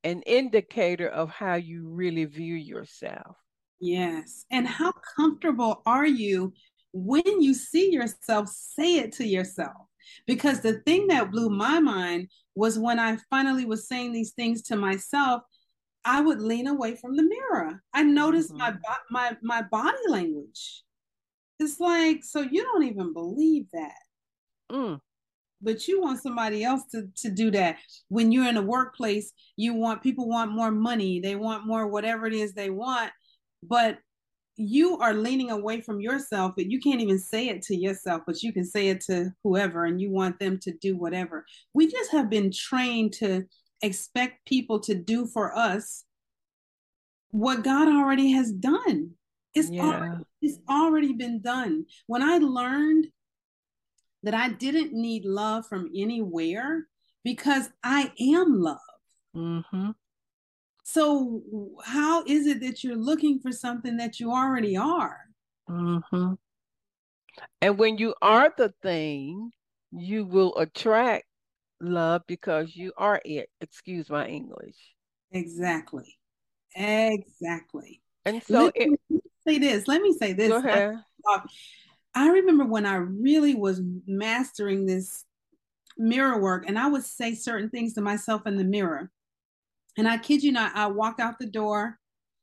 an 0.04 0.22
indicator 0.24 1.08
of 1.08 1.30
how 1.30 1.56
you 1.56 1.88
really 1.88 2.26
view 2.26 2.56
yourself. 2.56 3.38
Yes. 3.80 4.44
And 4.52 4.68
how 4.68 4.92
comfortable 5.16 5.82
are 5.86 6.06
you 6.06 6.52
when 6.92 7.42
you 7.42 7.54
see 7.54 7.92
yourself 7.94 8.50
say 8.50 8.98
it 8.98 9.14
to 9.14 9.26
yourself? 9.26 9.89
Because 10.28 10.62
the 10.62 10.80
thing 10.86 11.08
that 11.08 11.32
blew 11.32 11.50
my 11.50 11.80
mind 11.80 12.30
was 12.56 12.78
when 12.78 13.00
I 13.00 13.18
finally 13.30 13.66
was 13.66 13.88
saying 13.88 14.12
these 14.12 14.32
things 14.32 14.62
to 14.64 14.76
myself, 14.76 15.44
I 16.06 16.22
would 16.22 16.42
lean 16.42 16.68
away 16.68 16.96
from 16.96 17.16
the 17.16 17.24
mirror. 17.24 17.82
I 17.94 18.04
noticed 18.04 18.52
mm-hmm. 18.52 18.78
my 18.92 18.98
my 19.12 19.38
my 19.42 19.62
body 19.62 19.98
language. 20.08 20.84
It's 21.60 21.80
like, 21.80 22.24
so 22.24 22.42
you 22.42 22.64
don't 22.64 22.84
even 22.84 23.14
believe 23.14 23.66
that. 23.74 23.98
Mm. 24.72 25.00
But 25.62 25.90
you 25.90 26.00
want 26.00 26.22
somebody 26.22 26.64
else 26.64 26.84
to, 26.92 27.10
to 27.18 27.30
do 27.30 27.52
that. 27.52 27.78
When 28.08 28.32
you're 28.32 28.48
in 28.48 28.56
a 28.56 28.62
workplace, 28.62 29.34
you 29.58 29.74
want 29.74 30.02
people 30.02 30.30
want 30.30 30.52
more 30.52 30.72
money, 30.72 31.20
they 31.20 31.36
want 31.36 31.68
more 31.68 31.88
whatever 31.88 32.28
it 32.28 32.34
is 32.34 32.54
they 32.54 32.70
want, 32.70 33.12
but 33.62 33.98
you 34.60 34.98
are 34.98 35.14
leaning 35.14 35.52
away 35.52 35.80
from 35.80 36.02
yourself, 36.02 36.52
but 36.58 36.70
you 36.70 36.82
can't 36.82 37.00
even 37.00 37.18
say 37.18 37.48
it 37.48 37.62
to 37.62 37.76
yourself, 37.76 38.24
but 38.28 38.44
you 38.44 38.52
can 38.52 38.66
say 38.66 38.90
it 38.90 39.00
to 39.00 39.32
whoever 39.42 39.86
and 39.86 40.02
you 40.02 40.12
want 40.12 40.38
them 40.38 40.60
to 40.60 40.74
do 40.82 40.98
whatever. 40.98 41.46
We 41.74 41.90
just 41.90 42.12
have 42.12 42.30
been 42.30 42.52
trained 42.52 43.14
to 43.14 43.46
expect 43.82 44.46
people 44.46 44.82
to 44.82 44.96
do 44.96 45.26
for 45.26 45.58
us 45.58 46.04
what 47.32 47.64
God 47.64 47.88
already 47.88 48.32
has 48.34 48.52
done. 48.52 49.12
It's, 49.54 49.70
yeah. 49.70 49.84
already, 49.84 50.24
it's 50.42 50.60
already 50.70 51.14
been 51.14 51.42
done. 51.42 51.86
When 52.08 52.22
I 52.22 52.40
learned 52.40 53.08
that 54.24 54.34
I 54.34 54.50
didn't 54.50 54.92
need 54.92 55.24
love 55.24 55.68
from 55.68 55.90
anywhere 55.96 56.88
because 57.24 57.70
I 57.82 58.12
am 58.20 58.60
love. 58.60 58.78
Mm-hmm. 59.34 59.92
So, 60.92 61.44
how 61.86 62.24
is 62.26 62.48
it 62.48 62.62
that 62.62 62.84
you're 62.84 62.96
looking 62.96 63.40
for 63.40 63.52
something 63.52 63.98
that 63.98 64.20
you 64.20 64.32
already 64.32 64.76
are? 64.76 65.20
Mm-hmm. 65.70 66.34
And 67.62 67.78
when 67.78 68.00
you 68.00 68.16
are 68.24 68.52
the 68.58 68.74
thing, 68.82 69.52
you 69.92 70.26
will 70.26 70.58
attract 70.58 71.26
love 71.80 72.24
because 72.28 72.76
you 72.76 72.92
are 72.98 73.22
it. 73.24 73.52
Excuse 73.62 74.10
my 74.10 74.26
English. 74.26 74.78
Exactly. 75.32 76.18
Exactly. 76.76 78.02
And 78.26 78.42
so 78.42 78.66
let, 78.66 78.74
it, 78.76 78.90
me 78.90 79.20
say 79.48 79.60
this. 79.60 79.88
Let 79.88 80.02
me 80.02 80.14
say 80.14 80.34
this. 80.34 80.50
Go 80.50 80.58
ahead. 80.58 80.96
I, 81.28 81.42
I 82.16 82.30
remember 82.30 82.66
when 82.66 82.88
I 82.88 82.96
really 82.96 83.54
was 83.54 83.80
mastering 84.08 84.88
this 84.88 85.24
mirror 86.00 86.42
work, 86.42 86.66
and 86.68 86.80
I 86.80 86.88
would 86.88 87.04
say 87.04 87.36
certain 87.36 87.70
things 87.70 87.94
to 87.94 88.02
myself 88.02 88.48
in 88.48 88.58
the 88.58 88.64
mirror. 88.64 89.12
And 89.98 90.08
I 90.08 90.18
kid 90.18 90.44
you 90.44 90.52
not, 90.52 90.76
I 90.76 90.88
walk 90.88 91.20
out 91.20 91.40
the 91.40 91.46
door 91.46 91.98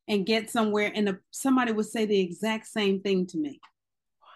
and 0.09 0.27
get 0.27 0.51
somewhere, 0.51 0.93
and 0.95 1.19
somebody 1.31 1.73
would 1.73 1.87
say 1.87 2.07
the 2.07 2.21
exact 2.21 2.67
same 2.67 3.01
thing 3.01 3.27
to 3.29 3.39
me. 3.39 3.61
Wow, 4.21 4.29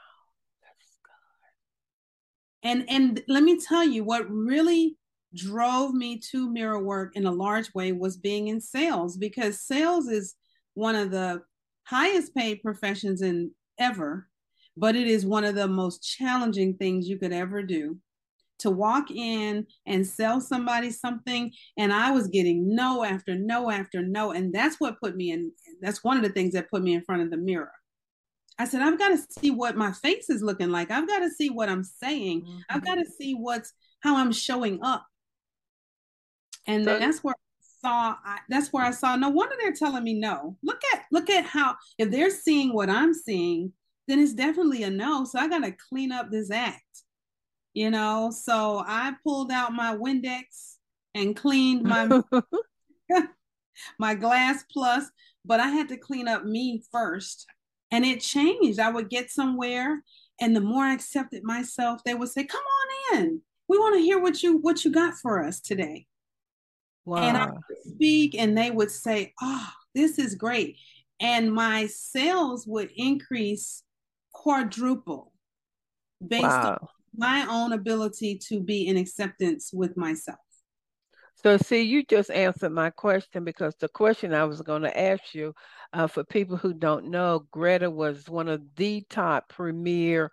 and 2.62 2.84
and 2.88 3.22
let 3.28 3.42
me 3.42 3.58
tell 3.58 3.84
you 3.84 4.04
what 4.04 4.28
really 4.30 4.96
drove 5.34 5.94
me 5.94 6.18
to 6.18 6.50
mirror 6.50 6.82
work 6.82 7.14
in 7.14 7.26
a 7.26 7.32
large 7.32 7.72
way 7.72 7.92
was 7.92 8.16
being 8.16 8.48
in 8.48 8.60
sales 8.60 9.16
because 9.16 9.60
sales 9.60 10.08
is 10.08 10.34
one 10.74 10.96
of 10.96 11.10
the 11.10 11.40
highest 11.84 12.34
paid 12.34 12.62
professions 12.62 13.22
in 13.22 13.52
ever, 13.78 14.28
but 14.76 14.96
it 14.96 15.06
is 15.06 15.24
one 15.24 15.44
of 15.44 15.54
the 15.54 15.68
most 15.68 16.02
challenging 16.02 16.74
things 16.74 17.08
you 17.08 17.18
could 17.18 17.32
ever 17.32 17.62
do. 17.62 17.98
To 18.60 18.70
walk 18.70 19.10
in 19.10 19.66
and 19.86 20.06
sell 20.06 20.40
somebody 20.40 20.90
something, 20.90 21.52
and 21.78 21.92
I 21.92 22.10
was 22.12 22.28
getting 22.28 22.74
no 22.74 23.04
after 23.04 23.34
no 23.34 23.70
after 23.70 24.02
no. 24.02 24.32
And 24.32 24.52
that's 24.52 24.76
what 24.78 25.00
put 25.00 25.16
me 25.16 25.32
in, 25.32 25.52
that's 25.80 26.04
one 26.04 26.16
of 26.16 26.22
the 26.22 26.30
things 26.30 26.52
that 26.54 26.70
put 26.70 26.82
me 26.82 26.94
in 26.94 27.02
front 27.02 27.22
of 27.22 27.30
the 27.30 27.36
mirror 27.36 27.72
I 28.60 28.66
said, 28.66 28.82
I've 28.82 28.98
got 28.98 29.08
to 29.08 29.40
see 29.40 29.50
what 29.50 29.74
my 29.74 29.90
face 29.90 30.28
is 30.28 30.42
looking 30.42 30.68
like. 30.68 30.90
I've 30.90 31.08
got 31.08 31.20
to 31.20 31.30
see 31.30 31.48
what 31.48 31.70
I'm 31.70 31.82
saying. 31.82 32.42
Mm-hmm. 32.42 32.58
I've 32.68 32.84
got 32.84 32.96
to 32.96 33.06
see 33.06 33.32
what's 33.32 33.72
how 34.00 34.18
I'm 34.18 34.32
showing 34.32 34.80
up. 34.82 35.06
And 36.66 36.84
so, 36.84 36.98
that's 36.98 37.24
where 37.24 37.34
I 37.34 37.64
saw 37.80 38.16
I, 38.22 38.38
that's 38.50 38.70
where 38.70 38.84
I 38.84 38.90
saw 38.90 39.16
no 39.16 39.30
wonder 39.30 39.54
they're 39.58 39.72
telling 39.72 40.04
me 40.04 40.12
no. 40.12 40.58
Look 40.62 40.82
at 40.92 41.04
look 41.10 41.30
at 41.30 41.46
how 41.46 41.76
if 41.96 42.10
they're 42.10 42.28
seeing 42.28 42.74
what 42.74 42.90
I'm 42.90 43.14
seeing, 43.14 43.72
then 44.08 44.18
it's 44.18 44.34
definitely 44.34 44.82
a 44.82 44.90
no. 44.90 45.24
So 45.24 45.38
I 45.38 45.48
got 45.48 45.64
to 45.64 45.74
clean 45.88 46.12
up 46.12 46.30
this 46.30 46.50
act. 46.50 47.04
You 47.72 47.90
know, 47.90 48.32
so 48.32 48.82
I 48.86 49.14
pulled 49.22 49.52
out 49.52 49.72
my 49.72 49.96
Windex 49.96 50.76
and 51.14 51.36
cleaned 51.36 51.84
my 51.84 52.22
my 53.98 54.14
glass 54.14 54.64
plus, 54.72 55.04
but 55.44 55.60
I 55.60 55.68
had 55.68 55.88
to 55.88 55.96
clean 55.96 56.28
up 56.28 56.44
me 56.44 56.82
first 56.90 57.46
and 57.90 58.04
it 58.04 58.20
changed. 58.20 58.78
I 58.78 58.90
would 58.90 59.10
get 59.10 59.30
somewhere, 59.30 60.02
and 60.40 60.54
the 60.54 60.60
more 60.60 60.84
I 60.84 60.94
accepted 60.94 61.42
myself, 61.44 62.02
they 62.04 62.14
would 62.14 62.28
say, 62.28 62.44
"Come 62.44 62.62
on 62.62 63.18
in. 63.18 63.42
We 63.68 63.78
want 63.78 63.96
to 63.96 64.00
hear 64.00 64.18
what 64.18 64.42
you 64.42 64.58
what 64.58 64.84
you 64.84 64.90
got 64.90 65.14
for 65.14 65.44
us 65.44 65.60
today." 65.60 66.06
Wow. 67.04 67.22
And 67.22 67.36
I 67.36 67.46
would 67.46 67.94
speak, 67.94 68.34
and 68.36 68.56
they 68.56 68.70
would 68.70 68.90
say, 68.90 69.32
"Oh, 69.40 69.68
this 69.94 70.18
is 70.18 70.34
great," 70.34 70.76
and 71.20 71.52
my 71.52 71.86
sales 71.86 72.66
would 72.66 72.90
increase 72.96 73.82
quadruple 74.32 75.32
based 76.26 76.44
wow. 76.44 76.78
on 76.80 76.88
my 77.20 77.46
own 77.48 77.74
ability 77.74 78.40
to 78.48 78.60
be 78.60 78.88
in 78.88 78.96
acceptance 78.96 79.70
with 79.72 79.96
myself. 79.96 80.38
So, 81.42 81.56
see, 81.56 81.82
you 81.82 82.02
just 82.04 82.30
answered 82.30 82.72
my 82.72 82.90
question 82.90 83.44
because 83.44 83.74
the 83.78 83.88
question 83.88 84.34
I 84.34 84.44
was 84.44 84.60
going 84.62 84.82
to 84.82 85.00
ask 85.00 85.34
you 85.34 85.54
uh, 85.92 86.06
for 86.06 86.24
people 86.24 86.56
who 86.56 86.74
don't 86.74 87.10
know, 87.10 87.46
Greta 87.50 87.90
was 87.90 88.28
one 88.28 88.48
of 88.48 88.62
the 88.76 89.04
top 89.08 89.48
premier 89.48 90.30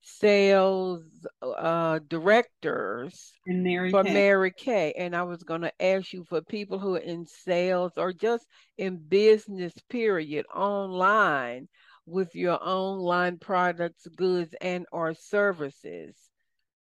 sales 0.00 1.02
uh, 1.42 1.98
directors 2.08 3.32
Mary 3.46 3.90
for 3.90 4.04
Kay. 4.04 4.12
Mary 4.14 4.52
Kay. 4.56 4.94
And 4.96 5.14
I 5.14 5.22
was 5.22 5.42
going 5.42 5.62
to 5.62 5.82
ask 5.82 6.12
you 6.12 6.24
for 6.24 6.40
people 6.40 6.78
who 6.78 6.94
are 6.94 6.98
in 7.00 7.26
sales 7.26 7.92
or 7.96 8.12
just 8.12 8.46
in 8.78 8.96
business, 8.96 9.74
period, 9.90 10.46
online, 10.54 11.68
with 12.08 12.34
your 12.34 12.58
own 12.62 12.98
line 12.98 13.38
products, 13.38 14.06
goods, 14.16 14.54
and 14.60 14.86
or 14.92 15.14
services, 15.14 16.16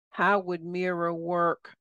how 0.10 0.40
would 0.40 0.64
mirror 0.64 1.14
work 1.14 1.72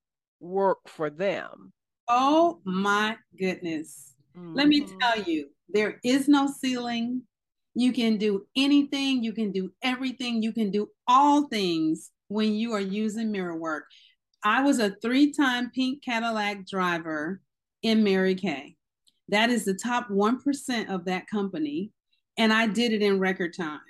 work 0.40 0.88
for 0.88 1.10
them? 1.10 1.72
Oh 2.08 2.60
my 2.64 3.16
goodness. 3.38 4.14
Mm-hmm. 4.36 4.54
Let 4.54 4.68
me 4.68 4.82
mm-hmm. 4.82 4.98
tell 4.98 5.22
you, 5.22 5.48
there 5.68 6.00
is 6.04 6.28
no 6.28 6.48
ceiling. 6.48 7.22
You 7.74 7.92
can 7.92 8.18
do 8.18 8.46
anything, 8.56 9.24
you 9.24 9.32
can 9.32 9.50
do 9.50 9.72
everything, 9.82 10.42
you 10.42 10.52
can 10.52 10.70
do 10.70 10.88
all 11.08 11.48
things 11.48 12.10
when 12.28 12.54
you 12.54 12.72
are 12.72 12.80
using 12.80 13.32
mirror 13.32 13.56
work. 13.56 13.84
I 14.44 14.62
was 14.62 14.78
a 14.78 14.94
three 15.02 15.32
time 15.32 15.70
pink 15.74 16.04
Cadillac 16.04 16.66
driver 16.66 17.40
in 17.82 18.04
Mary 18.04 18.34
Kay. 18.34 18.76
That 19.28 19.50
is 19.50 19.64
the 19.64 19.74
top 19.74 20.08
1% 20.08 20.88
of 20.88 21.06
that 21.06 21.26
company. 21.26 21.90
And 22.36 22.52
I 22.52 22.66
did 22.66 22.92
it 22.92 23.02
in 23.02 23.18
record 23.18 23.54
time. 23.56 23.80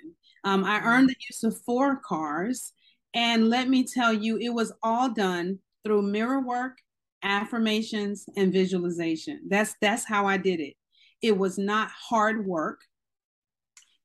Um, 0.43 0.63
I 0.63 0.77
mm-hmm. 0.77 0.87
earned 0.87 1.09
the 1.09 1.15
use 1.29 1.43
of 1.43 1.61
four 1.63 2.01
cars. 2.05 2.73
And 3.13 3.49
let 3.49 3.69
me 3.69 3.85
tell 3.85 4.13
you, 4.13 4.37
it 4.37 4.49
was 4.49 4.73
all 4.83 5.09
done 5.09 5.59
through 5.83 6.03
mirror 6.03 6.41
work, 6.41 6.77
affirmations, 7.23 8.25
and 8.35 8.51
visualization. 8.51 9.41
That's 9.47 9.75
that's 9.81 10.05
how 10.05 10.27
I 10.27 10.37
did 10.37 10.59
it. 10.59 10.75
It 11.21 11.37
was 11.37 11.57
not 11.57 11.89
hard 11.91 12.45
work. 12.45 12.81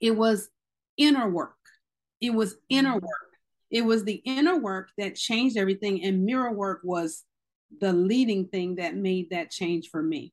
It 0.01 0.17
was 0.17 0.49
inner 0.97 1.29
work. 1.29 1.57
It 2.21 2.31
was 2.31 2.57
inner 2.69 2.91
mm-hmm. 2.91 3.05
work. 3.07 3.31
It 3.71 3.85
was 3.85 4.05
the 4.05 4.23
inner 4.25 4.59
work 4.59 4.91
that 4.99 5.15
changed 5.17 5.57
everything, 5.57 6.05
and 6.05 6.25
mirror 6.25 6.53
work 6.53 6.81
was 6.85 7.25
the 7.81 7.93
leading 7.93 8.47
thing 8.49 8.77
that 8.77 8.97
made 8.97 9.31
that 9.31 9.51
change 9.51 9.91
for 9.91 10.03
me. 10.03 10.33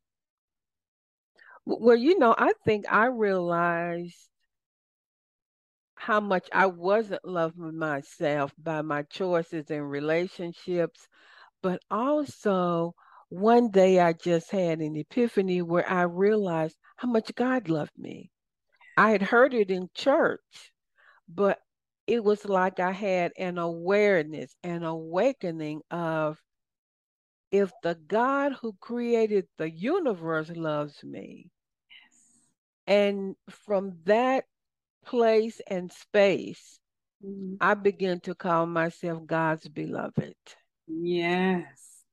Well, 1.70 1.98
you 1.98 2.18
know, 2.18 2.34
I 2.38 2.54
think 2.66 2.86
I 2.92 3.08
realized 3.08 4.30
how 5.96 6.22
much 6.22 6.48
I 6.54 6.68
wasn't 6.68 7.26
loving 7.26 7.78
myself 7.78 8.54
by 8.58 8.82
my 8.82 9.04
choices 9.04 9.70
and 9.70 9.90
relationships, 9.90 11.10
but 11.62 11.82
also 11.92 12.96
one 13.30 13.70
day 13.72 14.00
I 14.00 14.14
just 14.14 14.50
had 14.52 14.80
an 14.80 14.96
epiphany 14.96 15.62
where 15.62 15.90
I 15.90 16.04
realized 16.04 16.78
how 16.96 17.10
much 17.10 17.36
God 17.36 17.70
loved 17.70 17.98
me. 17.98 18.32
I 18.98 19.12
had 19.12 19.22
heard 19.22 19.54
it 19.54 19.70
in 19.72 19.90
church, 19.94 20.72
but 21.28 21.60
it 22.08 22.24
was 22.24 22.46
like 22.46 22.80
I 22.80 22.92
had 22.94 23.34
an 23.38 23.58
awareness, 23.58 24.56
an 24.64 24.84
awakening 24.84 25.82
of 25.92 26.42
if 27.52 27.72
the 27.84 27.96
God 27.96 28.54
who 28.54 28.74
created 28.80 29.48
the 29.58 29.70
universe 29.70 30.50
loves 30.52 31.04
me, 31.04 31.52
and 32.88 33.36
from 33.50 33.98
that 34.06 34.46
place 35.06 35.62
and 35.68 35.92
space, 35.92 36.80
mm-hmm. 37.24 37.56
I 37.62 37.74
begin 37.74 38.22
to 38.22 38.34
call 38.34 38.66
myself 38.66 39.26
God's 39.26 39.68
beloved. 39.68 40.36
Yes. 40.88 42.04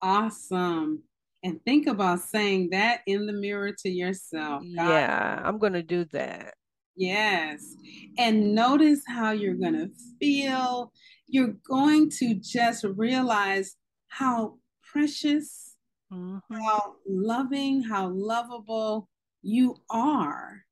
Awesome. 0.00 1.02
And 1.42 1.62
think 1.64 1.86
about 1.86 2.20
saying 2.20 2.70
that 2.70 3.00
in 3.06 3.26
the 3.26 3.34
mirror 3.34 3.72
to 3.80 3.90
yourself. 3.90 4.62
God. 4.62 4.88
Yeah, 4.88 5.42
I'm 5.44 5.58
going 5.58 5.74
to 5.74 5.82
do 5.82 6.06
that. 6.06 6.54
Yes. 6.96 7.74
And 8.16 8.54
notice 8.54 9.02
how 9.06 9.32
you're 9.32 9.54
going 9.54 9.74
to 9.74 9.90
feel. 10.18 10.90
You're 11.26 11.56
going 11.68 12.10
to 12.18 12.34
just 12.34 12.84
realize 12.96 13.76
how 14.08 14.58
precious, 14.90 15.76
mm-hmm. 16.12 16.38
how 16.54 16.94
loving, 17.06 17.82
how 17.82 18.10
lovable 18.14 19.08
you 19.44 19.76
are. 19.90 20.64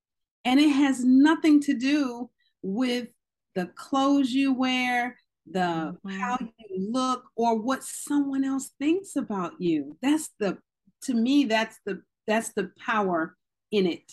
And 0.45 0.59
it 0.59 0.71
has 0.71 1.05
nothing 1.05 1.61
to 1.63 1.75
do 1.75 2.31
with 2.63 3.09
the 3.55 3.67
clothes 3.67 4.33
you 4.33 4.53
wear, 4.53 5.17
the 5.47 5.59
mm-hmm. 5.59 6.09
how 6.09 6.39
you 6.41 6.91
look, 6.91 7.25
or 7.37 7.59
what 7.61 7.85
someone 7.85 8.45
else 8.45 8.71
thinks 8.79 9.17
about 9.17 9.53
you. 9.59 9.97
That's 10.03 10.31
the 10.39 10.59
to 11.05 11.15
me, 11.15 11.45
that's 11.45 11.79
the 11.85 12.03
that's 12.27 12.53
the 12.55 12.71
power 12.85 13.37
in 13.71 13.87
it. 13.87 14.13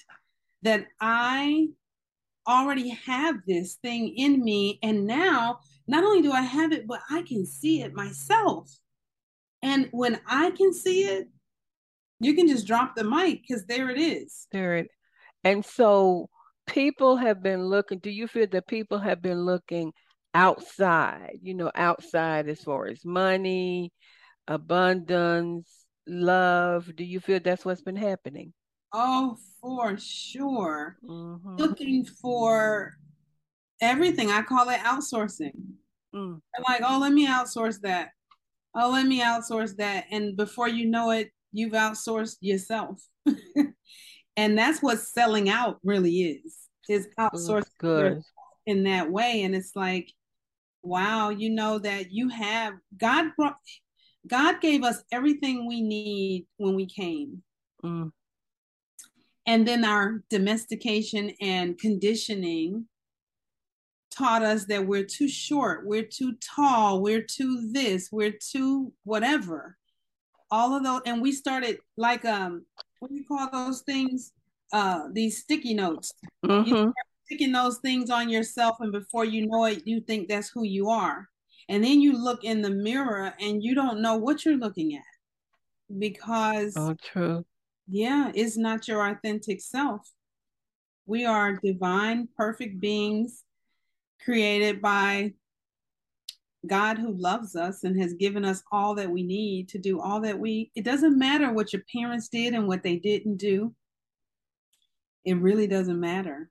That 0.64 0.88
I 1.00 1.70
already 2.48 2.90
have 2.90 3.36
this 3.48 3.76
thing 3.76 4.10
in 4.18 4.44
me. 4.44 4.80
And 4.82 5.06
now, 5.06 5.60
not 5.88 6.04
only 6.04 6.22
do 6.22 6.32
I 6.32 6.42
have 6.42 6.72
it, 6.72 6.88
but 6.88 7.00
I 7.10 7.22
can 7.22 7.46
see 7.46 7.82
it 7.82 7.94
myself. 7.94 8.72
And 9.62 9.88
when 9.92 10.20
I 10.28 10.52
can 10.52 10.74
see 10.74 11.04
it, 11.04 11.28
you 12.20 12.34
can 12.34 12.48
just 12.48 12.68
drop 12.68 12.96
the 12.96 13.04
mic 13.04 13.42
because 13.48 13.66
there 13.66 13.90
it 13.90 14.00
is. 14.00 14.48
There 14.52 14.78
it. 14.78 14.88
And 15.44 15.66
so 15.66 16.30
people 16.68 17.16
have 17.16 17.42
been 17.42 17.66
looking. 17.66 18.00
Do 18.00 18.10
you 18.10 18.28
feel 18.28 18.48
that 18.52 18.68
people 18.68 19.00
have 19.00 19.22
been 19.22 19.46
looking 19.46 19.94
outside? 20.34 21.40
You 21.42 21.54
know, 21.54 21.72
outside 21.74 22.50
as 22.50 22.62
far 22.62 22.88
as 22.88 23.06
money, 23.06 23.92
abundance, 24.48 25.86
love. 26.08 26.94
Do 26.96 27.04
you 27.04 27.20
feel 27.20 27.40
that's 27.40 27.66
what's 27.66 27.82
been 27.82 27.96
happening? 27.96 28.54
Oh, 28.94 29.38
for 29.62 29.98
sure. 29.98 30.98
Mm-hmm. 31.08 31.56
Looking 31.58 32.06
for 32.06 32.94
everything. 33.82 34.30
I 34.32 34.42
call 34.42 34.70
it 34.70 34.80
outsourcing. 34.80 35.54
Mm. 36.14 36.42
like, 36.68 36.82
oh, 36.84 36.98
let 37.00 37.14
me 37.14 37.28
outsource 37.28 37.80
that. 37.82 38.10
Oh, 38.76 38.92
let 38.92 39.06
me 39.06 39.22
outsource 39.22 39.76
that. 39.78 40.06
And 40.12 40.36
before 40.36 40.68
you 40.68 40.88
know 40.88 41.12
it, 41.12 41.32
you've 41.52 41.74
outsourced 41.74 42.38
yourself. 42.42 43.02
and 44.38 44.58
that's 44.58 44.82
what 44.82 45.00
selling 45.00 45.50
out 45.50 45.78
really 45.84 46.22
is, 46.22 46.58
is 46.88 47.08
outsourcing 47.20 47.66
good. 47.80 48.22
in 48.66 48.84
that 48.84 49.12
way. 49.12 49.44
And 49.44 49.56
it's 49.56 49.76
like, 49.76 50.12
wow, 50.82 51.30
you 51.30 51.50
know 51.50 51.80
that 51.80 52.12
you 52.12 52.30
have 52.30 52.74
God 52.98 53.32
brought 53.38 53.58
God 54.28 54.62
gave 54.62 54.84
us 54.84 55.02
everything 55.12 55.68
we 55.68 55.82
need 55.82 56.46
when 56.58 56.76
we 56.76 56.86
came. 56.86 57.42
Mm. 57.84 58.12
And 59.46 59.68
then 59.68 59.84
our 59.84 60.24
domestication 60.30 61.32
and 61.42 61.78
conditioning 61.80 62.86
taught 64.16 64.44
us 64.44 64.66
that 64.66 64.86
we're 64.86 65.06
too 65.06 65.28
short, 65.28 65.88
we're 65.88 66.04
too 66.04 66.34
tall, 66.56 67.02
we're 67.02 67.24
too 67.24 67.70
this, 67.72 68.10
we're 68.12 68.34
too 68.40 68.94
whatever. 69.04 69.78
All 70.52 70.76
of 70.76 70.84
those, 70.84 71.02
and 71.06 71.22
we 71.22 71.32
started 71.32 71.80
like 71.98 72.26
um, 72.26 72.66
what 73.00 73.10
do 73.10 73.16
you 73.16 73.26
call 73.26 73.50
those 73.52 73.82
things? 73.82 74.34
Uh, 74.72 75.08
these 75.14 75.40
sticky 75.40 75.74
notes. 75.74 76.14
Mm-hmm. 76.46 76.92
sticking 77.26 77.52
those 77.52 77.80
things 77.80 78.10
on 78.10 78.30
yourself, 78.30 78.78
and 78.80 78.92
before 78.92 79.26
you 79.26 79.48
know 79.48 79.66
it, 79.66 79.84
you 79.86 80.00
think 80.02 80.28
that's 80.28 80.50
who 80.50 80.64
you 80.64 80.90
are. 80.90 81.28
And 81.70 81.84
then 81.84 82.02
you 82.02 82.14
look 82.14 82.44
in 82.44 82.62
the 82.62 82.72
mirror 82.72 83.34
and 83.40 83.64
you 83.64 83.76
don't 83.76 84.02
know 84.02 84.18
what 84.18 84.44
you're 84.44 84.58
looking 84.58 84.96
at 84.96 86.00
because 86.00 86.74
oh, 86.78 86.96
true 87.00 87.46
yeah, 87.90 88.32
it's 88.36 88.58
not 88.58 88.88
your 88.88 89.06
authentic 89.08 89.62
self. 89.62 90.08
We 91.08 91.26
are 91.26 91.56
divine, 91.56 92.30
perfect 92.38 92.80
beings 92.80 93.44
created 94.24 94.80
by 94.80 95.34
God 96.68 96.98
who 96.98 97.14
loves 97.14 97.56
us 97.56 97.84
and 97.84 98.00
has 98.02 98.14
given 98.14 98.44
us 98.44 98.62
all 98.72 98.96
that 98.96 99.10
we 99.10 99.24
need 99.24 99.70
to 99.70 99.78
do 99.78 100.02
all 100.02 100.20
that 100.22 100.38
we 100.38 100.72
it 100.76 100.84
doesn't 100.84 101.18
matter 101.18 101.54
what 101.54 101.72
your 101.72 101.84
parents 101.94 102.28
did 102.28 102.54
and 102.54 102.68
what 102.68 102.84
they 102.84 102.98
didn't 102.98 103.38
do. 103.38 103.74
It 105.26 105.38
really 105.38 105.68
doesn't 105.68 106.00
matter. 106.00 106.50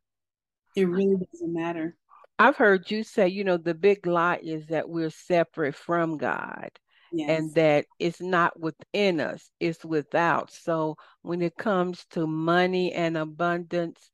It 0.76 0.86
really 0.88 1.16
doesn't 1.32 1.52
matter. 1.52 1.96
I've 2.38 2.56
heard 2.56 2.90
you 2.90 3.02
say, 3.02 3.28
you 3.28 3.42
know, 3.42 3.56
the 3.56 3.74
big 3.74 4.06
lie 4.06 4.38
is 4.42 4.66
that 4.66 4.88
we're 4.88 5.10
separate 5.10 5.74
from 5.74 6.16
God 6.18 6.70
yes. 7.12 7.30
and 7.30 7.54
that 7.54 7.86
it's 7.98 8.20
not 8.20 8.58
within 8.58 9.20
us, 9.20 9.50
it's 9.60 9.84
without. 9.84 10.52
So 10.52 10.96
when 11.22 11.42
it 11.42 11.56
comes 11.56 12.04
to 12.10 12.26
money 12.26 12.92
and 12.92 13.16
abundance, 13.16 14.10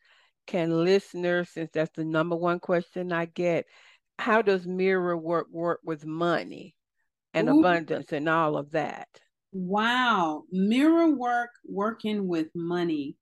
can 0.47 0.85
listeners, 0.85 1.51
since 1.51 1.71
that's 1.73 1.95
the 1.97 2.05
number 2.05 2.37
one 2.37 2.61
question 2.61 3.13
I 3.13 3.27
get, 3.27 3.67
how 4.19 4.43
does 4.43 4.67
mirror 4.67 5.17
work 5.17 5.49
work 5.51 5.81
with 5.85 6.07
money 6.07 6.75
and 7.33 7.49
Ooh. 7.49 7.59
abundance 7.59 8.13
and 8.13 8.29
all 8.29 8.57
of 8.57 8.71
that? 8.73 9.09
Wow, 9.53 10.45
mirror 10.51 11.15
work 11.15 11.51
working 11.65 12.27
with 12.27 12.49
money 12.55 13.17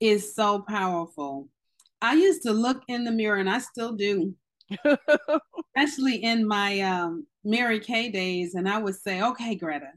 is 0.00 0.34
so 0.34 0.64
powerful. 0.68 1.48
I 2.00 2.14
used 2.14 2.42
to 2.42 2.52
look 2.52 2.82
in 2.88 3.04
the 3.04 3.10
mirror 3.10 3.38
and 3.38 3.50
I 3.50 3.58
still 3.58 3.92
do. 3.92 4.34
Especially 5.76 6.16
in 6.16 6.46
my 6.46 6.80
um, 6.80 7.26
Mary 7.42 7.80
Kay 7.80 8.10
days, 8.10 8.54
and 8.54 8.68
I 8.68 8.78
would 8.78 8.96
say, 8.96 9.22
"Okay, 9.22 9.54
Greta, 9.54 9.92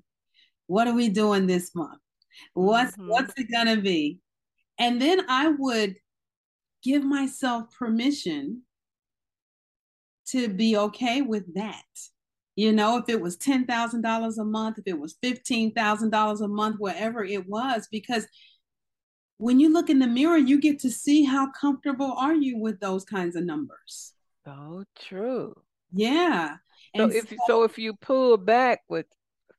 what 0.67 0.87
are 0.87 0.93
we 0.93 1.09
doing 1.09 1.45
this 1.45 1.75
month? 1.75 1.99
What's 2.53 2.93
mm-hmm. 2.93 3.09
what's 3.09 3.33
it 3.37 3.51
gonna 3.51 3.81
be?" 3.81 4.19
And 4.79 5.01
then 5.01 5.29
I 5.29 5.49
would 5.49 5.95
give 6.83 7.03
myself 7.03 7.65
permission 7.77 8.63
to 10.27 10.47
be 10.49 10.77
okay 10.77 11.21
with 11.21 11.53
that. 11.55 11.83
You 12.55 12.71
know, 12.73 12.97
if 12.97 13.07
it 13.07 13.21
was 13.21 13.37
ten 13.37 13.65
thousand 13.65 14.01
dollars 14.01 14.37
a 14.37 14.43
month, 14.43 14.77
if 14.77 14.87
it 14.87 14.99
was 14.99 15.17
fifteen 15.21 15.73
thousand 15.73 16.09
dollars 16.09 16.41
a 16.41 16.47
month, 16.47 16.75
whatever 16.79 17.23
it 17.23 17.47
was, 17.47 17.87
because 17.91 18.27
when 19.37 19.59
you 19.59 19.73
look 19.73 19.89
in 19.89 19.99
the 19.99 20.07
mirror, 20.07 20.37
you 20.37 20.59
get 20.59 20.79
to 20.81 20.91
see 20.91 21.23
how 21.23 21.49
comfortable 21.59 22.13
are 22.17 22.35
you 22.35 22.59
with 22.59 22.79
those 22.79 23.03
kinds 23.03 23.35
of 23.35 23.43
numbers. 23.43 24.13
So 24.45 24.83
true. 24.99 25.55
Yeah. 25.91 26.57
So 26.95 27.09
if 27.09 27.29
so, 27.29 27.35
so 27.47 27.63
if 27.63 27.77
you 27.77 27.95
pull 27.95 28.37
back 28.37 28.81
with 28.89 29.07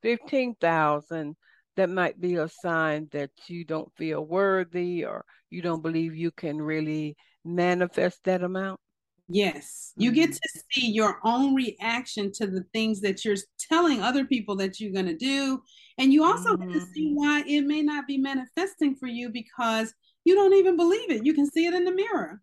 fifteen 0.02 0.54
thousand, 0.60 1.36
that 1.76 1.88
might 1.88 2.20
be 2.20 2.36
a 2.36 2.48
sign 2.48 3.08
that 3.12 3.30
you 3.46 3.64
don't 3.64 3.90
feel 3.96 4.24
worthy 4.24 5.04
or 5.04 5.24
you 5.50 5.62
don't 5.62 5.82
believe 5.82 6.14
you 6.14 6.30
can 6.30 6.60
really 6.60 7.16
manifest 7.44 8.22
that 8.24 8.42
amount. 8.42 8.80
Yes, 9.28 9.92
you 9.96 10.12
get 10.12 10.30
mm-hmm. 10.30 10.58
to 10.58 10.64
see 10.70 10.90
your 10.90 11.18
own 11.24 11.54
reaction 11.54 12.32
to 12.32 12.46
the 12.46 12.64
things 12.72 13.00
that 13.00 13.24
you're 13.24 13.36
telling 13.58 14.02
other 14.02 14.24
people 14.24 14.56
that 14.56 14.80
you're 14.80 14.92
going 14.92 15.06
to 15.06 15.16
do. 15.16 15.62
And 15.98 16.12
you 16.12 16.24
also 16.24 16.56
mm-hmm. 16.56 16.72
get 16.72 16.80
to 16.80 16.86
see 16.86 17.08
mm-hmm. 17.08 17.16
why 17.16 17.44
it 17.46 17.62
may 17.62 17.82
not 17.82 18.06
be 18.06 18.18
manifesting 18.18 18.96
for 18.96 19.06
you 19.06 19.30
because 19.30 19.94
you 20.24 20.34
don't 20.34 20.54
even 20.54 20.76
believe 20.76 21.10
it. 21.10 21.24
You 21.24 21.34
can 21.34 21.50
see 21.50 21.66
it 21.66 21.74
in 21.74 21.84
the 21.84 21.94
mirror. 21.94 22.40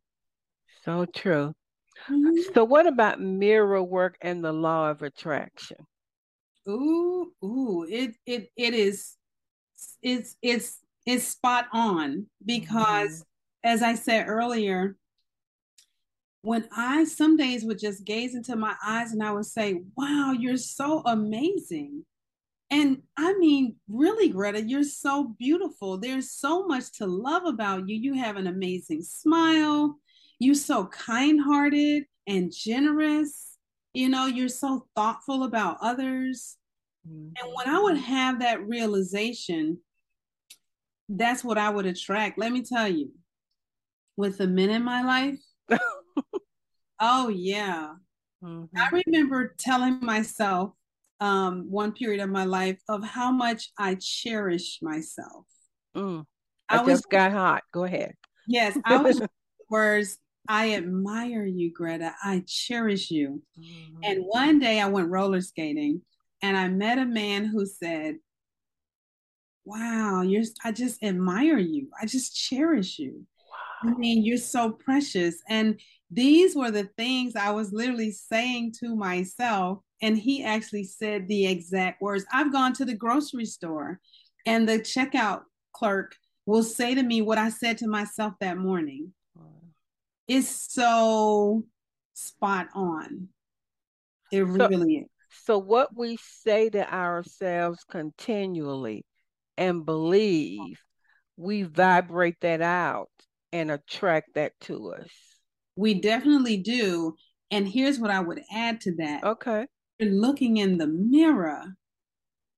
So 0.84 1.06
true. 1.06 1.54
Mm-hmm. 2.10 2.54
So, 2.54 2.64
what 2.64 2.88
about 2.88 3.20
mirror 3.20 3.84
work 3.84 4.18
and 4.22 4.44
the 4.44 4.54
law 4.54 4.90
of 4.90 5.02
attraction? 5.02 5.78
Ooh, 6.68 7.34
ooh, 7.44 7.86
it 7.90 8.16
it 8.26 8.50
it 8.56 8.74
is, 8.74 9.16
it's 10.02 10.36
it's 10.42 10.80
it's 11.06 11.28
spot 11.28 11.68
on 11.74 12.28
because, 12.46 13.20
mm-hmm. 13.20 13.70
as 13.70 13.84
I 13.84 13.96
said 13.96 14.28
earlier, 14.28 14.96
when 16.42 16.68
I 16.76 17.04
some 17.04 17.36
days 17.36 17.66
would 17.66 17.80
just 17.80 18.06
gaze 18.06 18.36
into 18.36 18.56
my 18.56 18.76
eyes 18.86 19.12
and 19.12 19.24
I 19.24 19.32
would 19.32 19.46
say, 19.46 19.82
Wow, 19.96 20.36
you're 20.38 20.58
so 20.58 21.02
amazing. 21.06 22.06
And 22.72 23.02
I 23.18 23.34
mean, 23.34 23.78
really, 23.88 24.30
Greta, 24.30 24.62
you're 24.62 24.84
so 24.84 25.36
beautiful. 25.40 25.98
There's 25.98 26.32
so 26.32 26.68
much 26.68 26.92
to 26.98 27.08
love 27.08 27.46
about 27.46 27.90
you. 27.90 27.96
You 27.96 28.14
have 28.14 28.38
an 28.38 28.46
amazing 28.48 29.02
smile. 29.02 29.98
You're 30.38 30.56
so 30.56 30.86
kind 30.86 31.42
hearted 31.42 32.04
and 32.28 32.52
generous. 32.56 33.58
You 33.94 34.10
know, 34.10 34.28
you're 34.28 34.50
so 34.50 34.86
thoughtful 34.96 35.44
about 35.44 35.78
others. 35.82 36.58
Mm-hmm. 37.08 37.30
And 37.42 37.54
when 37.56 37.76
I 37.76 37.82
would 37.82 37.98
have 37.98 38.40
that 38.40 38.66
realization, 38.68 39.80
that's 41.10 41.44
what 41.44 41.58
I 41.58 41.72
would 41.72 41.88
attract. 41.88 42.38
Let 42.38 42.52
me 42.52 42.62
tell 42.62 42.88
you, 42.88 43.12
with 44.16 44.38
the 44.38 44.48
men 44.48 44.70
in 44.70 44.84
my 44.84 45.02
life, 45.02 45.40
Oh 47.00 47.30
yeah. 47.30 47.94
Mm-hmm. 48.44 48.78
I 48.78 49.02
remember 49.06 49.56
telling 49.58 50.00
myself 50.02 50.72
um, 51.20 51.70
one 51.70 51.92
period 51.92 52.22
of 52.22 52.30
my 52.30 52.46
life 52.46 52.80
of 52.88 53.04
how 53.04 53.32
much 53.32 53.72
I 53.78 53.98
cherish 54.00 54.80
myself. 54.82 55.46
Mm. 55.96 56.26
I, 56.70 56.78
I 56.78 56.82
was, 56.82 57.00
just 57.00 57.10
got 57.10 57.32
hot. 57.32 57.64
Go 57.74 57.84
ahead. 57.84 58.14
Yes, 58.48 58.78
I 58.86 58.98
was 58.98 59.22
words. 59.70 60.18
I 60.48 60.74
admire 60.74 61.46
you, 61.46 61.72
Greta. 61.72 62.16
I 62.24 62.44
cherish 62.48 63.12
you. 63.12 63.44
Mm-hmm. 63.60 64.04
And 64.04 64.24
one 64.24 64.60
day 64.60 64.80
I 64.80 64.88
went 64.88 65.10
roller 65.10 65.42
skating 65.42 66.02
and 66.42 66.58
I 66.58 66.70
met 66.70 66.98
a 66.98 67.06
man 67.06 67.46
who 67.46 67.66
said, 67.66 68.16
Wow, 69.66 70.22
you're 70.22 70.46
I 70.64 70.72
just 70.72 71.04
admire 71.04 71.60
you. 71.60 71.90
I 72.02 72.08
just 72.08 72.36
cherish 72.36 72.98
you. 72.98 73.26
I 73.82 73.92
mean, 73.94 74.24
you're 74.24 74.38
so 74.38 74.72
precious. 74.72 75.42
And 75.48 75.80
these 76.12 76.56
were 76.56 76.72
the 76.72 76.90
things 76.98 77.36
I 77.36 77.52
was 77.52 77.72
literally 77.72 78.12
saying 78.12 78.74
to 78.80 78.96
myself. 78.96 79.80
And 80.02 80.18
he 80.18 80.44
actually 80.44 80.86
said 80.86 81.28
the 81.28 81.48
exact 81.48 82.02
words. 82.02 82.26
I've 82.32 82.52
gone 82.52 82.74
to 82.74 82.86
the 82.86 82.96
grocery 82.96 83.46
store 83.46 84.00
and 84.46 84.68
the 84.68 84.80
checkout 84.80 85.42
clerk 85.74 86.16
will 86.46 86.64
say 86.64 86.96
to 86.96 87.04
me 87.04 87.22
what 87.22 87.38
I 87.38 87.50
said 87.50 87.78
to 87.80 87.88
myself 87.88 88.34
that 88.40 88.58
morning. 88.58 89.14
It's 90.28 90.72
so 90.72 91.66
spot 92.14 92.68
on. 92.74 93.30
It 94.32 94.46
so, 94.46 94.68
really 94.68 94.98
is. 94.98 95.08
So, 95.44 95.58
what 95.58 95.96
we 95.96 96.18
say 96.22 96.70
to 96.70 96.94
ourselves 96.94 97.84
continually 97.90 99.06
and 99.58 99.86
believe, 99.86 100.80
we 101.36 101.64
vibrate 101.64 102.40
that 102.42 102.62
out 102.62 103.10
and 103.52 103.72
attract 103.72 104.36
that 104.36 104.54
to 104.62 104.94
us. 104.94 105.10
We 105.76 105.96
definitely 105.96 106.58
do. 106.58 107.16
And 107.52 107.68
here's 107.68 108.00
what 108.00 108.12
I 108.12 108.20
would 108.20 108.42
add 108.54 108.82
to 108.82 108.96
that. 108.98 109.24
Okay. 109.24 109.66
You're 110.00 110.12
looking 110.12 110.58
in 110.58 110.78
the 110.78 110.88
mirror, 110.88 111.64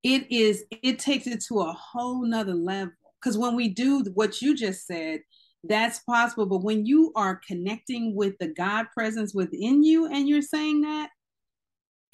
it 0.04 0.32
is, 0.32 0.64
it 0.72 1.00
takes 1.00 1.28
it 1.28 1.44
to 1.48 1.60
a 1.62 1.74
whole 1.74 2.26
nother 2.26 2.54
level. 2.54 2.94
Because 3.22 3.38
when 3.38 3.56
we 3.56 3.70
do 3.70 4.04
what 4.14 4.42
you 4.42 4.56
just 4.56 4.88
said, 4.88 5.22
that's 5.64 6.00
possible. 6.00 6.48
But 6.48 6.64
when 6.64 6.86
you 6.86 7.12
are 7.16 7.39
connecting 7.48 8.16
with 8.16 8.34
the 8.39 8.48
God 8.48 8.88
presence 8.94 9.34
within 9.34 9.84
you 9.84 10.08
and 10.08 10.28
you're 10.28 10.42
saying 10.42 10.82
that, 10.82 11.10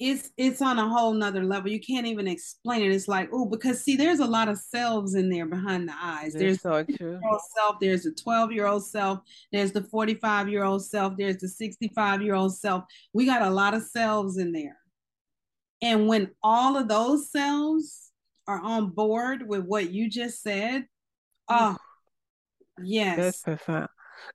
it's 0.00 0.30
it's 0.36 0.62
on 0.62 0.78
a 0.78 0.88
whole 0.88 1.12
nother 1.12 1.42
level. 1.42 1.70
You 1.70 1.80
can't 1.80 2.06
even 2.06 2.28
explain 2.28 2.82
it. 2.82 2.92
It's 2.92 3.08
like, 3.08 3.28
oh, 3.32 3.46
because 3.46 3.82
see, 3.82 3.96
there's 3.96 4.20
a 4.20 4.26
lot 4.26 4.48
of 4.48 4.56
selves 4.56 5.14
in 5.14 5.28
there 5.28 5.46
behind 5.46 5.88
the 5.88 5.94
eyes. 6.00 6.34
There's 6.34 6.60
so 6.60 6.84
true. 6.84 7.20
self, 7.56 7.76
there's 7.80 8.04
the 8.04 8.12
12 8.12 8.52
year 8.52 8.66
old 8.66 8.86
self, 8.86 9.20
there's 9.50 9.72
the 9.72 9.82
45 9.82 10.48
year 10.48 10.62
old 10.62 10.84
self, 10.84 11.16
there's 11.16 11.38
the 11.38 11.48
65 11.48 12.22
year 12.22 12.34
old 12.34 12.56
self. 12.56 12.84
We 13.12 13.26
got 13.26 13.42
a 13.42 13.50
lot 13.50 13.74
of 13.74 13.82
selves 13.82 14.38
in 14.38 14.52
there. 14.52 14.76
And 15.82 16.06
when 16.06 16.30
all 16.42 16.76
of 16.76 16.88
those 16.88 17.32
selves 17.32 18.12
are 18.46 18.60
on 18.60 18.90
board 18.90 19.48
with 19.48 19.64
what 19.64 19.90
you 19.90 20.08
just 20.08 20.42
said, 20.42 20.86
oh 21.48 21.76
yes. 22.80 23.16
That's 23.16 23.42
profound. 23.42 23.88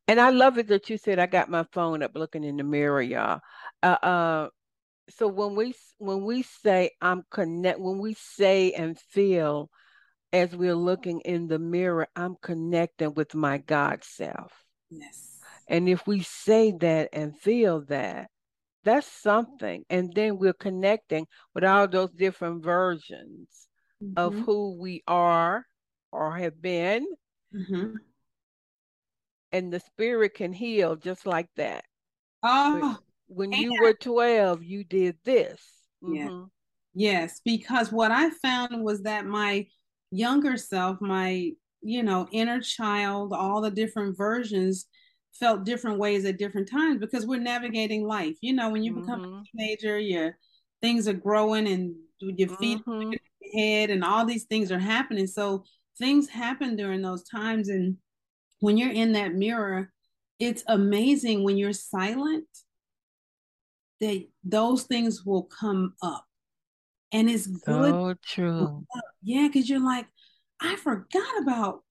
And 0.10 0.20
I 0.20 0.30
love 0.30 0.58
it 0.58 0.68
that 0.68 0.90
you 0.90 0.98
said 0.98 1.20
I 1.20 1.26
got 1.26 1.50
my 1.50 1.66
phone 1.72 2.04
up 2.04 2.12
looking 2.16 2.44
in 2.44 2.58
the 2.58 2.64
mirror, 2.64 3.02
y'all. 3.02 3.40
Uh, 3.82 3.86
uh 3.86 4.50
so 5.10 5.28
when 5.28 5.56
we 5.56 5.74
when 5.98 6.24
we 6.24 6.44
say 6.44 6.92
i'm 7.02 7.24
connect 7.30 7.80
when 7.80 8.00
we 8.00 8.14
say 8.14 8.72
and 8.72 9.00
feel 9.00 9.70
as 10.32 10.56
we're 10.56 10.76
looking 10.76 11.20
in 11.22 11.48
the 11.48 11.60
mirror 11.60 12.08
i'm 12.16 12.36
connecting 12.42 13.14
with 13.14 13.36
my 13.36 13.58
god 13.58 14.04
self. 14.04 14.52
Yes. 14.90 15.40
And 15.68 15.88
if 15.88 16.06
we 16.06 16.22
say 16.24 16.74
that 16.80 17.10
and 17.14 17.38
feel 17.38 17.82
that 17.86 18.30
that's 18.84 19.08
something. 19.08 19.86
And 19.90 20.14
then 20.14 20.38
we're 20.38 20.54
connecting 20.54 21.26
with 21.56 21.64
all 21.64 21.88
those 21.88 22.12
different 22.12 22.64
versions 22.64 23.68
mm-hmm. 24.04 24.18
of 24.18 24.34
who 24.34 24.78
we 24.80 25.04
are 25.08 25.66
or 26.12 26.38
have 26.38 26.62
been. 26.62 27.06
Mm-hmm. 27.56 27.98
and 29.52 29.72
the 29.72 29.80
spirit 29.80 30.34
can 30.34 30.52
heal 30.52 30.96
just 30.96 31.28
like 31.28 31.48
that. 31.56 31.86
Oh 32.42 32.98
when 33.36 33.52
you 33.52 33.74
were 33.82 33.94
12 33.94 34.64
you 34.64 34.84
did 34.84 35.16
this 35.24 35.62
yeah 36.02 36.28
mm-hmm. 36.28 36.46
yes 36.94 37.42
because 37.44 37.92
what 37.92 38.12
i 38.12 38.30
found 38.30 38.84
was 38.84 39.04
that 39.04 39.26
my 39.26 39.66
younger 40.12 40.58
self 40.58 41.00
my 41.02 41.52
you 41.82 42.04
know 42.04 42.28
inner 42.32 42.62
child 42.62 43.34
all 43.34 43.62
the 43.62 43.72
different 43.72 44.18
versions 44.18 44.88
felt 45.34 45.66
different 45.66 45.98
ways 45.98 46.26
at 46.26 46.38
different 46.38 46.70
times 46.70 47.00
because 47.00 47.26
we're 47.26 47.40
navigating 47.40 48.06
life 48.06 48.36
you 48.42 48.54
know 48.54 48.70
when 48.70 48.84
you 48.84 48.94
become 48.94 49.22
mm-hmm. 49.22 49.40
a 49.40 49.44
teenager 49.58 49.98
your 49.98 50.38
things 50.82 51.08
are 51.08 51.14
growing 51.14 51.68
and 51.68 51.96
your 52.20 52.50
feet 52.58 52.80
mm-hmm. 52.86 53.12
your 53.12 53.22
head 53.56 53.90
and 53.90 54.04
all 54.04 54.26
these 54.26 54.46
things 54.46 54.72
are 54.72 54.80
happening 54.80 55.28
so 55.28 55.64
things 55.98 56.30
happen 56.30 56.76
during 56.76 57.02
those 57.02 57.24
times 57.24 57.70
and 57.70 57.98
when 58.60 58.78
you're 58.78 58.92
in 58.92 59.14
that 59.14 59.34
mirror 59.34 59.92
it's 60.40 60.64
amazing 60.68 61.44
when 61.44 61.58
you're 61.58 61.74
silent 61.74 62.46
that 64.04 64.26
those 64.44 64.84
things 64.84 65.26
will 65.26 65.44
come 65.44 65.94
up. 66.02 66.26
And 67.14 67.30
it's 67.30 67.48
good. 67.48 67.92
So 67.92 68.16
true. 68.26 68.86
Yeah, 69.22 69.48
because 69.48 69.70
you're 69.70 69.84
like, 69.84 70.08
I 70.60 70.76
forgot 70.76 71.42
about 71.42 71.84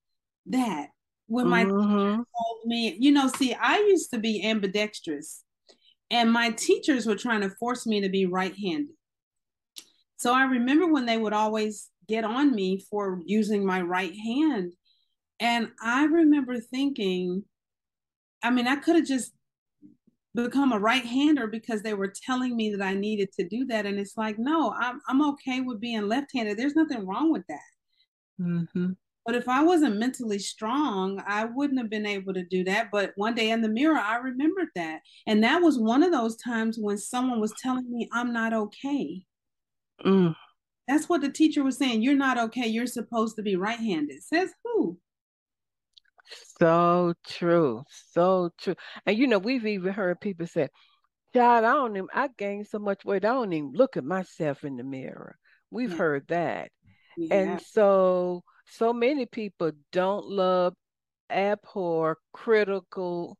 that. 0.46 0.88
When 1.28 1.48
my 1.48 1.64
mm-hmm. 1.64 2.16
told 2.16 2.66
me, 2.66 2.96
you 3.00 3.12
know, 3.12 3.28
see, 3.28 3.54
I 3.54 3.78
used 3.78 4.10
to 4.10 4.18
be 4.18 4.46
ambidextrous, 4.46 5.44
and 6.10 6.30
my 6.30 6.50
teachers 6.50 7.06
were 7.06 7.16
trying 7.16 7.40
to 7.40 7.48
force 7.48 7.86
me 7.86 8.02
to 8.02 8.10
be 8.10 8.26
right 8.26 8.54
handed. 8.54 8.94
So 10.16 10.34
I 10.34 10.44
remember 10.44 10.92
when 10.92 11.06
they 11.06 11.16
would 11.16 11.32
always 11.32 11.88
get 12.06 12.24
on 12.24 12.54
me 12.54 12.84
for 12.90 13.20
using 13.24 13.64
my 13.64 13.80
right 13.80 14.14
hand. 14.14 14.74
And 15.40 15.70
I 15.82 16.04
remember 16.04 16.60
thinking, 16.60 17.44
I 18.42 18.50
mean, 18.50 18.66
I 18.66 18.76
could 18.76 18.96
have 18.96 19.06
just 19.06 19.32
become 20.34 20.72
a 20.72 20.78
right 20.78 21.04
hander 21.04 21.46
because 21.46 21.82
they 21.82 21.94
were 21.94 22.12
telling 22.24 22.56
me 22.56 22.74
that 22.74 22.84
I 22.84 22.94
needed 22.94 23.32
to 23.38 23.48
do 23.48 23.66
that. 23.66 23.86
And 23.86 23.98
it's 23.98 24.16
like, 24.16 24.38
no, 24.38 24.72
I'm, 24.72 25.00
I'm 25.08 25.22
okay 25.30 25.60
with 25.60 25.80
being 25.80 26.08
left 26.08 26.30
handed. 26.34 26.58
There's 26.58 26.76
nothing 26.76 27.06
wrong 27.06 27.32
with 27.32 27.46
that. 27.48 27.60
Mm-hmm. 28.40 28.92
But 29.24 29.36
if 29.36 29.48
I 29.48 29.62
wasn't 29.62 29.98
mentally 29.98 30.38
strong, 30.38 31.22
I 31.26 31.44
wouldn't 31.44 31.78
have 31.78 31.90
been 31.90 32.06
able 32.06 32.34
to 32.34 32.44
do 32.44 32.64
that. 32.64 32.88
But 32.90 33.12
one 33.14 33.34
day 33.34 33.50
in 33.50 33.60
the 33.62 33.68
mirror, 33.68 33.98
I 33.98 34.16
remembered 34.16 34.68
that. 34.74 35.00
And 35.26 35.44
that 35.44 35.62
was 35.62 35.78
one 35.78 36.02
of 36.02 36.10
those 36.10 36.36
times 36.36 36.76
when 36.78 36.98
someone 36.98 37.40
was 37.40 37.54
telling 37.62 37.90
me, 37.90 38.08
I'm 38.12 38.32
not 38.32 38.52
okay. 38.52 39.22
Mm. 40.04 40.34
That's 40.88 41.08
what 41.08 41.20
the 41.20 41.30
teacher 41.30 41.62
was 41.62 41.78
saying. 41.78 42.02
You're 42.02 42.16
not 42.16 42.38
okay. 42.38 42.66
You're 42.66 42.86
supposed 42.86 43.36
to 43.36 43.42
be 43.42 43.54
right 43.54 43.78
handed. 43.78 44.24
Says 44.24 44.52
who? 44.64 44.98
So 46.58 47.14
true. 47.26 47.84
So 48.12 48.50
true. 48.58 48.74
And 49.06 49.18
you 49.18 49.26
know, 49.26 49.38
we've 49.38 49.66
even 49.66 49.92
heard 49.92 50.20
people 50.20 50.46
say, 50.46 50.68
God, 51.34 51.64
I 51.64 51.72
don't 51.72 51.96
even, 51.96 52.08
I 52.12 52.28
gained 52.36 52.66
so 52.66 52.78
much 52.78 53.04
weight, 53.04 53.24
I 53.24 53.28
don't 53.28 53.52
even 53.52 53.72
look 53.72 53.96
at 53.96 54.04
myself 54.04 54.64
in 54.64 54.76
the 54.76 54.84
mirror. 54.84 55.36
We've 55.70 55.90
yeah. 55.90 55.96
heard 55.96 56.28
that. 56.28 56.70
Yeah. 57.16 57.34
And 57.34 57.60
so, 57.62 58.42
so 58.66 58.92
many 58.92 59.26
people 59.26 59.72
don't 59.92 60.26
love, 60.26 60.74
abhor, 61.30 62.18
critical, 62.32 63.38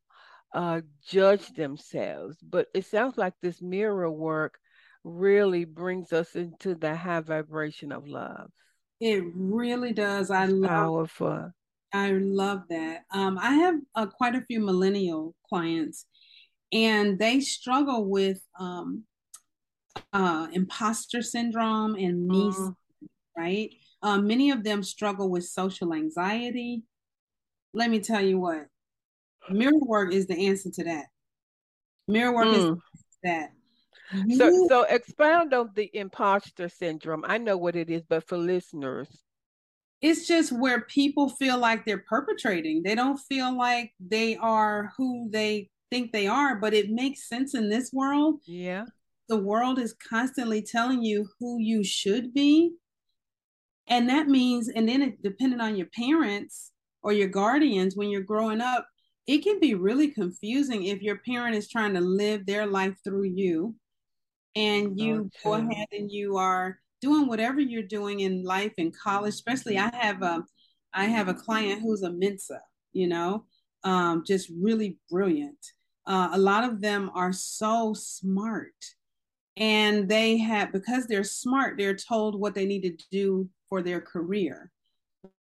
uh, 0.53 0.81
judge 1.05 1.47
themselves. 1.49 2.37
But 2.41 2.67
it 2.73 2.85
sounds 2.85 3.17
like 3.17 3.33
this 3.41 3.61
mirror 3.61 4.09
work 4.09 4.57
really 5.03 5.65
brings 5.65 6.13
us 6.13 6.35
into 6.35 6.75
the 6.75 6.95
high 6.95 7.19
vibration 7.19 7.91
of 7.91 8.07
love. 8.07 8.49
It 8.99 9.23
really 9.35 9.93
does. 9.93 10.31
I 10.31 10.45
love 10.45 10.69
powerful. 10.69 11.51
I 11.93 12.11
love 12.11 12.63
that. 12.69 13.03
Um, 13.11 13.37
I 13.39 13.53
have 13.53 13.75
uh, 13.93 14.07
quite 14.07 14.35
a 14.35 14.41
few 14.41 14.59
millennial 14.59 15.35
clients, 15.47 16.07
and 16.71 17.19
they 17.19 17.39
struggle 17.39 18.05
with 18.09 18.41
um, 18.59 19.03
uh, 20.11 20.47
imposter 20.51 21.21
syndrome 21.21 21.95
and 21.95 22.27
me, 22.27 22.49
mm. 22.49 22.75
right? 23.37 23.69
Um, 24.01 24.27
many 24.27 24.49
of 24.49 24.63
them 24.63 24.81
struggle 24.83 25.29
with 25.29 25.45
social 25.45 25.93
anxiety. 25.93 26.83
Let 27.73 27.89
me 27.89 27.99
tell 27.99 28.21
you 28.21 28.39
what, 28.39 28.65
mirror 29.49 29.71
work 29.79 30.13
is 30.13 30.25
the 30.27 30.47
answer 30.47 30.71
to 30.71 30.83
that. 30.85 31.05
Mirror 32.07 32.33
work 32.33 32.47
mm. 32.47 32.73
is 32.73 32.79
that. 33.23 33.51
So, 34.35 34.67
so 34.67 34.83
expound 34.83 35.53
on 35.53 35.71
the 35.75 35.89
imposter 35.93 36.69
syndrome. 36.69 37.23
I 37.27 37.37
know 37.37 37.57
what 37.57 37.75
it 37.75 37.89
is, 37.89 38.03
but 38.07 38.27
for 38.27 38.37
listeners, 38.37 39.07
it's 40.03 40.27
just 40.27 40.51
where 40.51 40.81
people 40.81 41.29
feel 41.29 41.57
like 41.57 41.85
they're 41.85 42.03
perpetrating. 42.09 42.83
They 42.83 42.93
don't 42.93 43.17
feel 43.17 43.57
like 43.57 43.93
they 44.05 44.35
are 44.35 44.91
who 44.97 45.29
they 45.31 45.69
think 45.89 46.11
they 46.11 46.27
are, 46.27 46.57
but 46.57 46.73
it 46.73 46.89
makes 46.89 47.29
sense 47.29 47.55
in 47.55 47.69
this 47.69 47.89
world. 47.93 48.41
Yeah. 48.45 48.83
The 49.29 49.37
world 49.37 49.79
is 49.79 49.95
constantly 50.09 50.61
telling 50.61 51.03
you 51.03 51.29
who 51.39 51.57
you 51.57 51.85
should 51.85 52.33
be. 52.33 52.73
And 53.87 54.09
that 54.09 54.27
means, 54.27 54.67
and 54.67 54.89
then 54.89 55.01
it, 55.01 55.23
depending 55.23 55.61
on 55.61 55.77
your 55.77 55.87
parents 55.97 56.71
or 57.01 57.13
your 57.13 57.29
guardians, 57.29 57.95
when 57.95 58.09
you're 58.09 58.21
growing 58.21 58.59
up, 58.59 58.85
it 59.25 59.37
can 59.37 59.61
be 59.61 59.73
really 59.73 60.09
confusing 60.09 60.83
if 60.83 61.01
your 61.01 61.19
parent 61.25 61.55
is 61.55 61.69
trying 61.69 61.93
to 61.93 62.01
live 62.01 62.45
their 62.45 62.65
life 62.65 62.95
through 63.05 63.23
you 63.23 63.73
and 64.53 64.99
you 64.99 65.15
okay. 65.15 65.29
go 65.45 65.53
ahead 65.53 65.87
and 65.93 66.11
you 66.11 66.35
are 66.35 66.77
doing 67.07 67.27
whatever 67.27 67.59
you're 67.59 67.91
doing 67.99 68.21
in 68.21 68.43
life 68.43 68.73
in 68.77 68.91
college 68.91 69.33
especially 69.33 69.77
i 69.77 69.93
have 69.95 70.21
a 70.21 70.35
i 70.93 71.05
have 71.05 71.27
a 71.27 71.39
client 71.45 71.81
who's 71.81 72.03
a 72.03 72.11
mensa 72.11 72.59
you 72.93 73.07
know 73.07 73.45
um, 73.83 74.23
just 74.25 74.51
really 74.59 74.97
brilliant. 75.09 75.57
Uh, 76.05 76.29
a 76.33 76.39
lot 76.39 76.63
of 76.63 76.81
them 76.81 77.11
are 77.13 77.33
so 77.33 77.93
smart. 77.93 78.73
And 79.55 80.09
they 80.09 80.37
have 80.37 80.71
because 80.71 81.05
they're 81.05 81.23
smart 81.23 81.77
they're 81.77 81.95
told 81.95 82.39
what 82.39 82.55
they 82.55 82.65
need 82.65 82.81
to 82.81 83.05
do 83.11 83.47
for 83.69 83.83
their 83.83 84.01
career. 84.01 84.71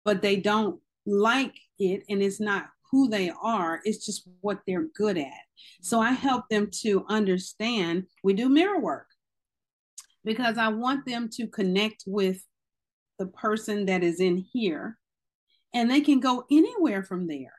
But 0.06 0.22
they 0.22 0.38
don't 0.38 0.80
like 1.06 1.56
it 1.78 2.04
and 2.10 2.22
it's 2.22 2.40
not 2.40 2.70
who 2.90 3.10
they 3.10 3.32
are 3.42 3.82
it's 3.84 4.06
just 4.06 4.30
what 4.40 4.60
they're 4.66 4.88
good 4.96 5.18
at. 5.18 5.44
So 5.82 6.00
i 6.00 6.12
help 6.12 6.48
them 6.50 6.70
to 6.84 7.06
understand 7.10 8.06
we 8.24 8.34
do 8.34 8.48
mirror 8.48 8.80
work 8.80 9.07
because 10.28 10.58
I 10.58 10.68
want 10.68 11.06
them 11.06 11.30
to 11.36 11.48
connect 11.48 12.04
with 12.06 12.44
the 13.18 13.28
person 13.28 13.86
that 13.86 14.04
is 14.04 14.20
in 14.20 14.46
here 14.54 14.98
and 15.74 15.90
they 15.90 16.02
can 16.02 16.20
go 16.20 16.46
anywhere 16.52 17.02
from 17.02 17.28
there. 17.28 17.54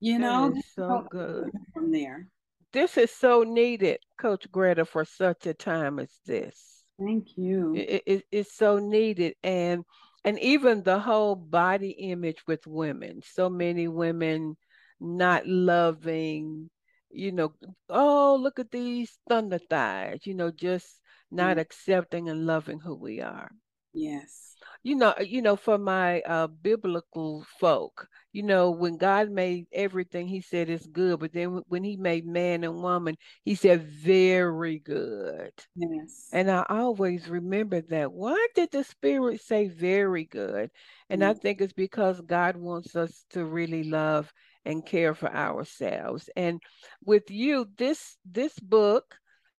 You 0.00 0.18
know, 0.18 0.54
so 0.74 1.06
good 1.10 1.50
from 1.74 1.92
there. 1.92 2.28
This 2.72 2.96
is 2.96 3.10
so 3.10 3.42
needed, 3.42 3.98
Coach 4.18 4.50
Greta, 4.50 4.84
for 4.84 5.04
such 5.04 5.46
a 5.46 5.54
time 5.54 5.98
as 5.98 6.10
this. 6.26 6.84
Thank 6.98 7.36
you. 7.36 7.74
It, 7.76 8.02
it, 8.06 8.24
it's 8.32 8.56
so 8.56 8.78
needed, 8.78 9.34
and 9.42 9.84
and 10.24 10.38
even 10.40 10.82
the 10.82 10.98
whole 10.98 11.36
body 11.36 11.90
image 11.90 12.42
with 12.46 12.66
women. 12.66 13.20
So 13.24 13.48
many 13.48 13.86
women 13.88 14.56
not 15.00 15.46
loving, 15.46 16.68
you 17.10 17.30
know. 17.30 17.52
Oh, 17.88 18.38
look 18.40 18.58
at 18.58 18.72
these 18.72 19.16
thunder 19.28 19.58
thighs. 19.58 20.20
You 20.24 20.34
know, 20.34 20.50
just 20.50 21.00
not 21.32 21.58
accepting 21.58 22.28
and 22.28 22.46
loving 22.46 22.80
who 22.80 22.94
we 22.94 23.20
are. 23.20 23.50
Yes. 23.94 24.54
You 24.84 24.96
know, 24.96 25.14
you 25.20 25.42
know, 25.42 25.54
for 25.56 25.78
my 25.78 26.22
uh, 26.22 26.46
biblical 26.46 27.44
folk, 27.60 28.08
you 28.32 28.42
know, 28.42 28.70
when 28.70 28.96
God 28.96 29.30
made 29.30 29.66
everything, 29.72 30.26
He 30.26 30.40
said 30.40 30.70
it's 30.70 30.86
good. 30.86 31.20
But 31.20 31.32
then 31.32 31.62
when 31.68 31.84
He 31.84 31.96
made 31.96 32.26
man 32.26 32.64
and 32.64 32.82
woman, 32.82 33.16
He 33.44 33.54
said 33.54 33.82
very 33.82 34.78
good. 34.78 35.52
Yes. 35.76 36.28
And 36.32 36.50
I 36.50 36.64
always 36.68 37.28
remember 37.28 37.82
that. 37.82 38.12
Why 38.12 38.46
did 38.54 38.70
the 38.72 38.82
Spirit 38.82 39.40
say 39.42 39.68
very 39.68 40.24
good? 40.24 40.70
And 41.10 41.20
yes. 41.20 41.36
I 41.36 41.38
think 41.38 41.60
it's 41.60 41.74
because 41.74 42.20
God 42.20 42.56
wants 42.56 42.96
us 42.96 43.24
to 43.30 43.44
really 43.44 43.84
love 43.84 44.32
and 44.64 44.84
care 44.84 45.14
for 45.14 45.32
ourselves. 45.32 46.28
And 46.34 46.60
with 47.04 47.30
you, 47.30 47.66
this 47.76 48.16
this 48.24 48.58
book 48.58 49.14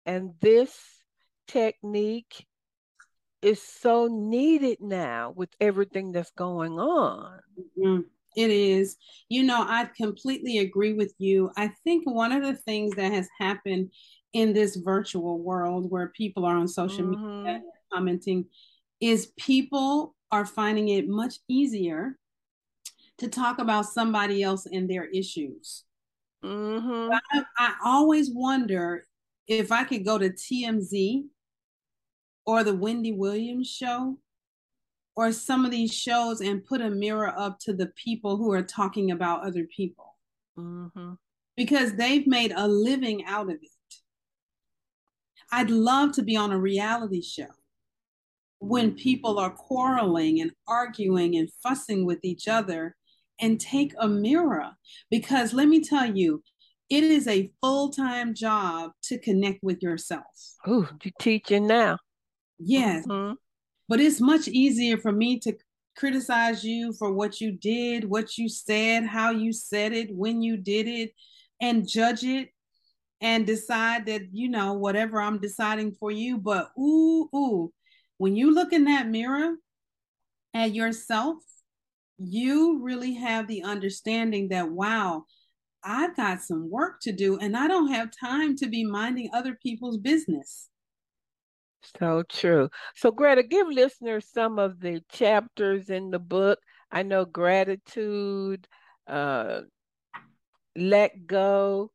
and 0.06 0.32
this 0.42 0.76
technique 1.48 2.46
is 3.42 3.62
so 3.62 4.08
needed 4.08 4.78
now 4.80 5.34
with 5.36 5.50
everything 5.60 6.12
that's 6.12 6.32
going 6.32 6.80
on. 6.80 7.40
Mm-hmm. 7.78 8.02
It 8.36 8.50
is. 8.50 8.98
You 9.30 9.44
know, 9.44 9.62
I 9.62 9.90
completely 9.96 10.60
agree 10.60 10.94
with 10.94 11.14
you. 11.20 11.52
I 11.56 11.68
think 11.84 12.10
one 12.10 12.32
of 12.32 12.42
the 12.42 12.56
things 12.56 12.96
that 12.96 13.12
has 13.12 13.28
happened 13.40 13.92
in 14.34 14.54
this 14.54 14.78
virtual 14.78 15.40
world 15.40 15.92
where 15.92 16.08
people 16.08 16.46
are 16.46 16.58
on 16.58 16.68
social 16.68 17.06
mm-hmm. 17.06 17.44
media 17.44 17.62
commenting 17.94 18.46
is 19.00 19.34
people 19.38 20.16
are 20.32 20.46
finding 20.46 20.90
it 20.90 21.08
much 21.08 21.36
easier 21.48 22.18
to 23.20 23.28
talk 23.28 23.60
about 23.60 23.86
somebody 23.86 24.42
else 24.42 24.66
and 24.66 24.90
their 24.90 25.06
issues. 25.06 25.84
Mm-hmm. 26.44 27.14
I, 27.32 27.44
I 27.58 27.74
always 27.86 28.32
wonder 28.34 29.06
if 29.48 29.72
I 29.72 29.84
could 29.84 30.06
go 30.06 30.18
to 30.18 30.30
TMZ 30.30 31.26
or 32.46 32.64
the 32.64 32.76
Wendy 32.76 33.12
Williams 33.12 33.70
show 33.70 34.18
or 35.16 35.32
some 35.32 35.66
of 35.66 35.72
these 35.72 35.94
shows 35.94 36.42
and 36.42 36.66
put 36.66 36.82
a 36.82 36.90
mirror 36.90 37.34
up 37.38 37.60
to 37.60 37.74
the 37.74 37.88
people 37.96 38.38
who 38.38 38.52
are 38.52 38.64
talking 38.64 39.12
about 39.12 39.46
other 39.46 39.66
people 39.76 40.16
mm-hmm. 40.58 41.14
because 41.56 41.94
they've 41.94 42.26
made 42.26 42.52
a 42.56 42.68
living 42.68 43.24
out 43.26 43.50
of 43.50 43.58
it. 43.62 43.70
I'd 45.52 45.70
love 45.70 46.14
to 46.14 46.24
be 46.24 46.36
on 46.36 46.52
a 46.52 46.58
reality 46.58 47.22
show 47.22 47.52
when 48.60 48.96
people 48.96 49.38
are 49.38 49.52
quarreling 49.52 50.42
and 50.42 50.52
arguing 50.68 51.36
and 51.36 51.50
fussing 51.62 52.06
with 52.06 52.20
each 52.24 52.48
other 52.48 52.96
and 53.40 53.60
take 53.60 53.94
a 54.00 54.08
mirror 54.08 54.72
because 55.12 55.54
let 55.54 55.68
me 55.68 55.82
tell 55.82 56.06
you 56.06 56.42
it 56.90 57.04
is 57.04 57.28
a 57.28 57.52
full-time 57.62 58.34
job 58.34 58.92
to 59.04 59.18
connect 59.18 59.60
with 59.64 59.82
yourself. 59.82 60.24
Oh, 60.66 60.88
you're 61.04 61.14
teaching 61.20 61.68
now. 61.68 61.98
Yes. 62.60 63.06
Mm-hmm. 63.06 63.34
But 63.90 64.00
it's 64.00 64.22
much 64.22 64.48
easier 64.48 64.98
for 64.98 65.12
me 65.12 65.40
to 65.40 65.54
criticize 65.96 66.64
you 66.64 66.94
for 66.94 67.12
what 67.12 67.40
you 67.40 67.52
did, 67.52 68.10
what 68.10 68.38
you 68.38 68.50
said, 68.50 69.06
how 69.06 69.32
you 69.32 69.54
said 69.54 69.94
it, 69.94 70.10
when 70.16 70.42
you 70.42 70.58
did 70.58 70.88
it, 70.88 71.12
and 71.62 71.88
judge 71.88 72.24
it 72.24 72.50
and 73.22 73.46
decide 73.46 74.06
that, 74.08 74.22
you 74.34 74.50
know, 74.50 74.74
whatever 74.74 75.22
I'm 75.22 75.40
deciding 75.40 75.94
for 75.94 76.12
you. 76.12 76.38
But 76.38 76.72
ooh, 76.78 77.30
ooh, 77.36 77.74
when 78.18 78.36
you 78.36 78.54
look 78.54 78.74
in 78.74 78.86
that 78.86 79.08
mirror 79.08 79.56
at 80.54 80.74
yourself, 80.74 81.38
you 82.18 82.82
really 82.82 83.14
have 83.16 83.48
the 83.48 83.64
understanding 83.64 84.50
that, 84.50 84.70
wow, 84.70 85.26
I've 85.84 86.16
got 86.16 86.42
some 86.42 86.70
work 86.70 87.02
to 87.02 87.12
do 87.12 87.38
and 87.38 87.58
I 87.58 87.68
don't 87.68 87.92
have 87.92 88.10
time 88.18 88.56
to 88.58 88.68
be 88.68 88.84
minding 88.84 89.30
other 89.34 89.58
people's 89.62 89.98
business. 89.98 90.70
So 92.00 92.24
true. 92.24 92.70
So, 92.96 93.12
Greta, 93.12 93.44
give 93.44 93.68
listeners 93.68 94.28
some 94.32 94.60
of 94.60 94.80
the 94.80 95.02
chapters 95.12 95.90
in 95.90 96.12
the 96.12 96.20
book. 96.20 96.60
I 96.92 97.04
know 97.04 97.26
gratitude, 97.26 98.68
uh, 99.08 99.62
let 100.76 101.26
go. 101.26 101.92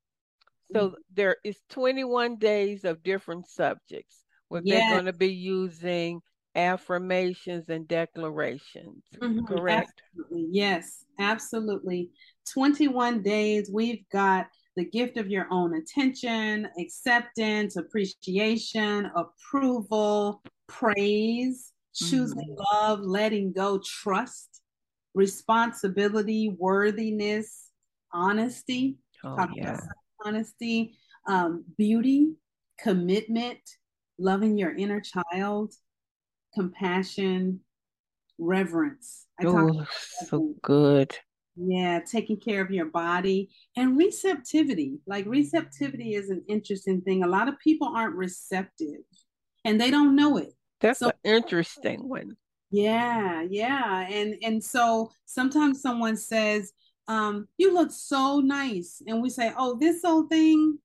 So, 0.73 0.89
mm-hmm. 0.89 0.95
there 1.15 1.37
is 1.45 1.59
21 1.71 2.37
days 2.37 2.85
of 2.85 3.03
different 3.03 3.49
subjects 3.49 4.25
where 4.49 4.63
yes. 4.65 4.81
they're 4.81 4.97
going 4.97 5.13
to 5.13 5.19
be 5.19 5.33
using 5.33 6.21
affirmations 6.55 7.69
and 7.69 7.87
declarations. 7.87 9.05
Mm-hmm. 9.17 9.47
Correct? 9.47 10.03
Absolutely. 10.11 10.49
Yes, 10.51 11.05
absolutely. 11.19 12.11
21 12.53 13.23
days. 13.23 13.71
We've 13.73 14.05
got 14.11 14.49
the 14.79 14.85
gift 14.85 15.17
of 15.17 15.29
your 15.29 15.49
own 15.51 15.75
attention, 15.75 16.69
acceptance, 16.79 17.75
appreciation, 17.75 19.11
approval, 19.17 20.41
praise, 20.69 21.73
choosing 21.93 22.57
mm-hmm. 22.57 22.77
love, 22.77 23.01
letting 23.01 23.53
go, 23.53 23.81
trust, 23.85 24.61
responsibility, 25.15 26.55
worthiness, 26.57 27.71
honesty. 28.13 28.99
Oh, 29.25 29.49
yeah. 29.53 29.81
Honesty, 30.25 30.97
um, 31.27 31.65
beauty, 31.77 32.35
commitment, 32.79 33.59
loving 34.17 34.57
your 34.57 34.77
inner 34.77 35.01
child, 35.01 35.75
compassion, 36.55 37.61
reverence. 38.39 39.27
I 39.41 39.47
oh, 39.47 39.87
so 39.91 40.55
good. 40.63 41.17
Yeah, 41.61 42.01
taking 42.01 42.39
care 42.39 42.63
of 42.63 42.71
your 42.71 42.87
body 42.87 43.51
and 43.77 43.97
receptivity. 43.97 45.01
Like 45.07 45.27
receptivity 45.27 46.15
is 46.15 46.31
an 46.31 46.45
interesting 46.49 47.01
thing. 47.01 47.25
A 47.25 47.29
lot 47.29 47.49
of 47.49 47.59
people 47.59 47.89
aren't 47.95 48.15
receptive 48.15 49.01
and 49.65 49.81
they 49.81 49.91
don't 49.91 50.15
know 50.15 50.37
it. 50.37 50.55
That's 50.81 51.01
so, 51.01 51.09
an 51.09 51.15
interesting 51.25 52.09
one. 52.09 52.37
Yeah, 52.71 53.43
yeah. 53.49 54.07
And 54.09 54.37
and 54.43 54.63
so 54.63 55.11
sometimes 55.25 55.81
someone 55.81 56.17
says, 56.17 56.73
um, 57.09 57.49
you 57.57 57.73
look 57.73 57.91
so 57.91 58.41
nice. 58.41 59.03
And 59.07 59.23
we 59.23 59.31
say, 59.31 59.53
Oh, 59.57 59.79
this 59.79 60.05
old 60.05 60.29
thing, 60.29 60.79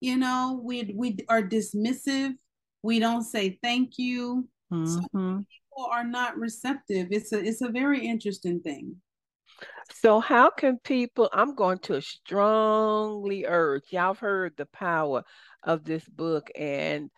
you 0.00 0.16
know, 0.16 0.60
we 0.62 0.92
we 0.94 1.18
are 1.28 1.42
dismissive. 1.42 2.34
We 2.82 2.98
don't 2.98 3.24
say 3.24 3.58
thank 3.62 3.98
you. 3.98 4.48
Mm-hmm. 4.72 4.86
So 4.86 5.00
people 5.12 5.90
are 5.90 6.04
not 6.04 6.38
receptive. 6.38 7.08
It's 7.10 7.32
a 7.32 7.38
it's 7.44 7.62
a 7.62 7.68
very 7.68 8.06
interesting 8.06 8.60
thing. 8.60 8.96
So, 9.90 10.20
how 10.20 10.50
can 10.50 10.78
people? 10.78 11.28
I'm 11.32 11.54
going 11.54 11.78
to 11.80 12.00
strongly 12.00 13.46
urge. 13.46 13.84
Y'all 13.90 14.08
have 14.14 14.18
heard 14.18 14.54
the 14.56 14.66
power 14.66 15.24
of 15.62 15.84
this 15.84 16.04
book, 16.08 16.50
and 16.56 17.10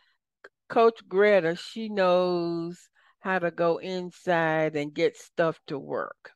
Coach 0.68 1.07
Greta, 1.09 1.57
she 1.57 1.89
knows 1.89 2.79
how 3.21 3.39
to 3.39 3.51
go 3.51 3.79
inside 3.79 4.77
and 4.77 4.95
get 4.95 5.16
stuff 5.16 5.59
to 5.66 5.79
work. 5.79 6.33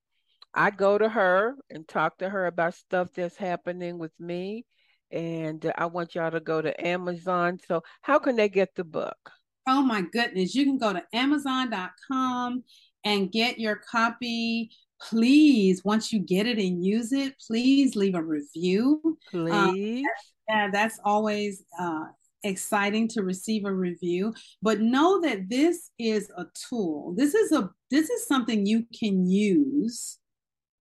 I 0.53 0.71
go 0.71 0.99
to 0.99 1.09
her 1.09 1.57
and 1.71 1.87
talk 1.87 2.19
to 2.19 2.29
her 2.29 2.47
about 2.47 2.75
stuff 2.75 3.09
that's 3.15 3.37
happening 3.37 3.99
with 3.99 4.13
me, 4.19 4.67
and 5.11 5.73
I 5.79 5.87
want 5.87 6.15
y'all 6.15 6.31
to 6.31 6.41
go 6.41 6.61
to 6.61 6.87
Amazon. 6.87 7.59
So, 7.67 7.83
how 8.03 8.19
can 8.19 8.37
they 8.37 8.49
get 8.49 8.75
the 8.75 8.85
book? 8.85 9.31
Oh 9.67 9.83
my 9.83 10.03
goodness, 10.03 10.55
you 10.55 10.65
can 10.65 10.79
go 10.79 10.93
to 10.93 11.03
Amazon.com 11.15 12.65
and 13.05 13.33
get 13.33 13.59
your 13.59 13.77
copy 13.77 14.71
please, 15.01 15.85
once 15.85 16.13
you 16.13 16.21
get 16.21 16.47
it 16.47 16.59
and 16.59 16.85
use 16.85 17.13
it, 17.13 17.35
please 17.47 17.97
leave 17.97 18.15
a 18.15 18.23
review. 18.23 19.01
Um, 19.33 19.51
please. 19.51 20.05
Um, 20.05 20.05
yeah, 20.49 20.71
that's 20.71 21.01
always 21.05 21.65
uh, 21.79 22.05
exciting 22.43 23.09
to 23.09 23.23
receive 23.23 23.65
a 23.65 23.73
review. 23.73 24.35
But 24.63 24.81
know 24.81 25.21
that 25.23 25.49
this 25.49 25.91
is 25.99 26.31
a 26.37 26.47
tool. 26.69 27.15
This 27.17 27.35
is 27.35 27.53
a 27.53 27.71
this 27.91 28.11
is 28.11 28.27
something 28.27 28.67
you 28.67 28.87
can 28.99 29.27
use. 29.27 30.19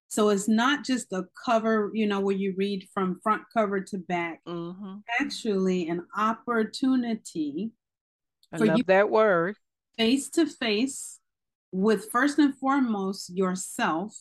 So 0.10 0.30
it's 0.30 0.48
not 0.48 0.86
just 0.86 1.12
a 1.12 1.24
cover, 1.44 1.90
you 1.94 2.06
know, 2.06 2.20
where 2.20 2.36
you 2.36 2.54
read 2.56 2.88
from 2.94 3.20
front 3.24 3.44
cover 3.52 3.82
to 3.82 3.98
back. 3.98 4.42
Mm-hmm. 4.48 4.98
Actually, 5.20 5.88
an 5.90 6.06
opportunity. 6.16 7.72
I 8.52 8.60
for 8.60 8.68
love 8.68 8.78
you 8.78 8.84
that 8.88 9.10
word. 9.10 9.56
Face 9.98 10.30
to 10.32 10.46
face 10.46 11.20
with 11.74 12.12
first 12.12 12.38
and 12.38 12.56
foremost 12.56 13.36
yourself. 13.36 14.16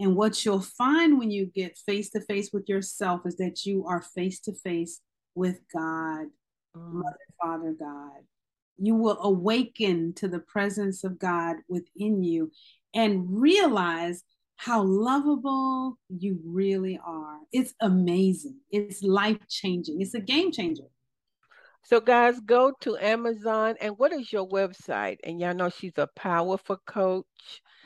And 0.00 0.16
what 0.16 0.44
you'll 0.44 0.60
find 0.60 1.18
when 1.18 1.30
you 1.30 1.46
get 1.46 1.78
face 1.78 2.10
to 2.10 2.20
face 2.20 2.50
with 2.52 2.68
yourself 2.68 3.20
is 3.26 3.36
that 3.36 3.64
you 3.64 3.86
are 3.86 4.02
face 4.02 4.40
to 4.40 4.52
face 4.52 5.00
with 5.36 5.60
God, 5.72 6.26
mm. 6.76 6.92
Mother, 6.92 7.16
Father, 7.40 7.76
God. 7.78 8.24
You 8.76 8.96
will 8.96 9.18
awaken 9.20 10.14
to 10.14 10.26
the 10.26 10.40
presence 10.40 11.04
of 11.04 11.18
God 11.18 11.56
within 11.68 12.24
you 12.24 12.50
and 12.92 13.40
realize 13.40 14.24
how 14.56 14.82
lovable 14.82 15.98
you 16.08 16.40
really 16.44 16.98
are. 17.06 17.38
It's 17.52 17.74
amazing. 17.80 18.56
It's 18.70 19.02
life 19.02 19.38
changing. 19.48 20.00
It's 20.00 20.14
a 20.14 20.20
game 20.20 20.50
changer. 20.50 20.84
So, 21.84 22.00
guys, 22.00 22.40
go 22.40 22.72
to 22.80 22.96
Amazon. 22.96 23.74
And 23.80 23.98
what 23.98 24.12
is 24.12 24.32
your 24.32 24.48
website? 24.48 25.18
And 25.22 25.38
y'all 25.38 25.54
know 25.54 25.68
she's 25.68 25.92
a 25.96 26.08
powerful 26.16 26.80
coach. 26.86 27.26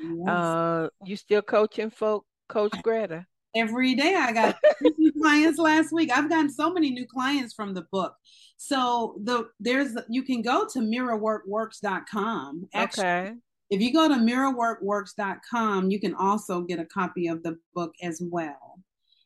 Yes. 0.01 0.29
Uh, 0.29 0.89
you 1.05 1.17
still 1.17 1.43
coaching 1.43 1.91
folk, 1.91 2.25
Coach 2.49 2.75
Greta? 2.83 3.27
Every 3.57 3.95
day. 3.97 4.15
I 4.15 4.33
got 4.33 4.57
new 4.99 5.13
clients 5.21 5.59
last 5.59 5.93
week. 5.93 6.11
I've 6.13 6.29
gotten 6.29 6.49
so 6.49 6.73
many 6.73 6.91
new 6.91 7.07
clients 7.07 7.55
from 7.55 7.75
the 7.75 7.87
book. 7.91 8.15
So 8.57 9.17
the 9.25 9.49
there's 9.59 9.97
you 10.09 10.23
can 10.23 10.43
go 10.43 10.67
to 10.73 10.79
mirrorworkworks.com. 10.81 12.69
Actually, 12.75 13.05
okay. 13.05 13.33
If 13.71 13.81
you 13.81 13.93
go 13.93 14.09
to 14.09 14.15
mirrorworkworks.com, 14.15 15.91
you 15.91 16.01
can 16.01 16.15
also 16.15 16.63
get 16.63 16.79
a 16.79 16.87
copy 16.87 17.29
of 17.29 17.43
the 17.43 17.59
book 17.75 17.95
as 18.03 18.23
well. 18.23 18.81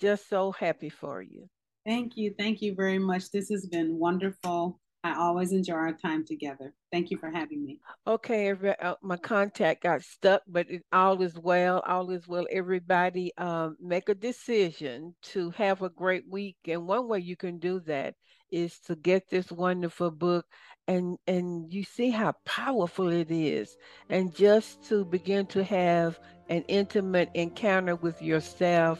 just 0.00 0.28
so 0.28 0.52
happy 0.52 0.88
for 0.88 1.22
you. 1.22 1.48
Thank 1.86 2.16
you. 2.16 2.34
Thank 2.38 2.60
you 2.60 2.74
very 2.74 2.98
much. 2.98 3.30
This 3.30 3.48
has 3.48 3.66
been 3.66 3.98
wonderful. 3.98 4.80
I 5.04 5.14
always 5.14 5.52
enjoy 5.52 5.74
our 5.74 5.92
time 5.92 6.24
together. 6.26 6.74
Thank 6.92 7.10
you 7.10 7.18
for 7.18 7.30
having 7.30 7.64
me. 7.64 7.78
Okay, 8.06 8.50
uh, 8.50 8.94
my 9.00 9.16
contact 9.16 9.84
got 9.84 10.02
stuck, 10.02 10.42
but 10.48 10.68
it, 10.68 10.82
all 10.92 11.22
is 11.22 11.38
well. 11.38 11.82
All 11.86 12.10
is 12.10 12.26
well. 12.26 12.46
Everybody, 12.50 13.32
um, 13.38 13.76
make 13.80 14.08
a 14.08 14.14
decision 14.14 15.14
to 15.22 15.50
have 15.52 15.82
a 15.82 15.88
great 15.88 16.24
week, 16.28 16.56
and 16.66 16.86
one 16.86 17.08
way 17.08 17.20
you 17.20 17.36
can 17.36 17.58
do 17.58 17.80
that 17.86 18.16
is 18.50 18.78
to 18.80 18.96
get 18.96 19.28
this 19.30 19.50
wonderful 19.50 20.10
book 20.10 20.46
and 20.88 21.18
and 21.26 21.72
you 21.72 21.84
see 21.84 22.10
how 22.10 22.32
powerful 22.44 23.08
it 23.08 23.30
is. 23.30 23.76
And 24.08 24.34
just 24.34 24.82
to 24.88 25.04
begin 25.04 25.46
to 25.46 25.62
have 25.62 26.18
an 26.48 26.64
intimate 26.66 27.30
encounter 27.34 27.94
with 27.94 28.20
yourself 28.22 28.98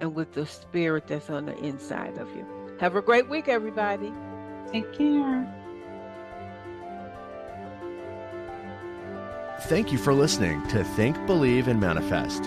and 0.00 0.14
with 0.14 0.32
the 0.32 0.46
spirit 0.46 1.06
that's 1.06 1.30
on 1.30 1.46
the 1.46 1.56
inside 1.58 2.18
of 2.18 2.28
you. 2.36 2.46
Have 2.78 2.94
a 2.94 3.02
great 3.02 3.28
week 3.28 3.48
everybody. 3.48 4.12
Take 4.70 4.92
care. 4.92 5.56
Thank 9.62 9.92
you 9.92 9.98
for 9.98 10.14
listening 10.14 10.66
to 10.68 10.84
think 10.84 11.26
believe 11.26 11.68
and 11.68 11.80
manifest. 11.80 12.44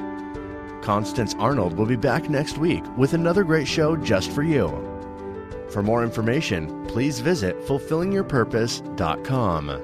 Constance 0.82 1.36
arnold 1.40 1.74
will 1.74 1.86
be 1.86 1.96
back 1.96 2.30
next 2.30 2.58
week 2.58 2.84
with 2.98 3.14
another 3.14 3.44
great 3.44 3.68
show 3.68 3.96
just 3.96 4.32
for 4.32 4.44
you 4.44 4.93
for 5.74 5.84
more 5.84 6.04
information, 6.04 6.86
please 6.88 7.20
visit 7.20 7.60
fulfillingyourpurpose.com. 7.66 9.82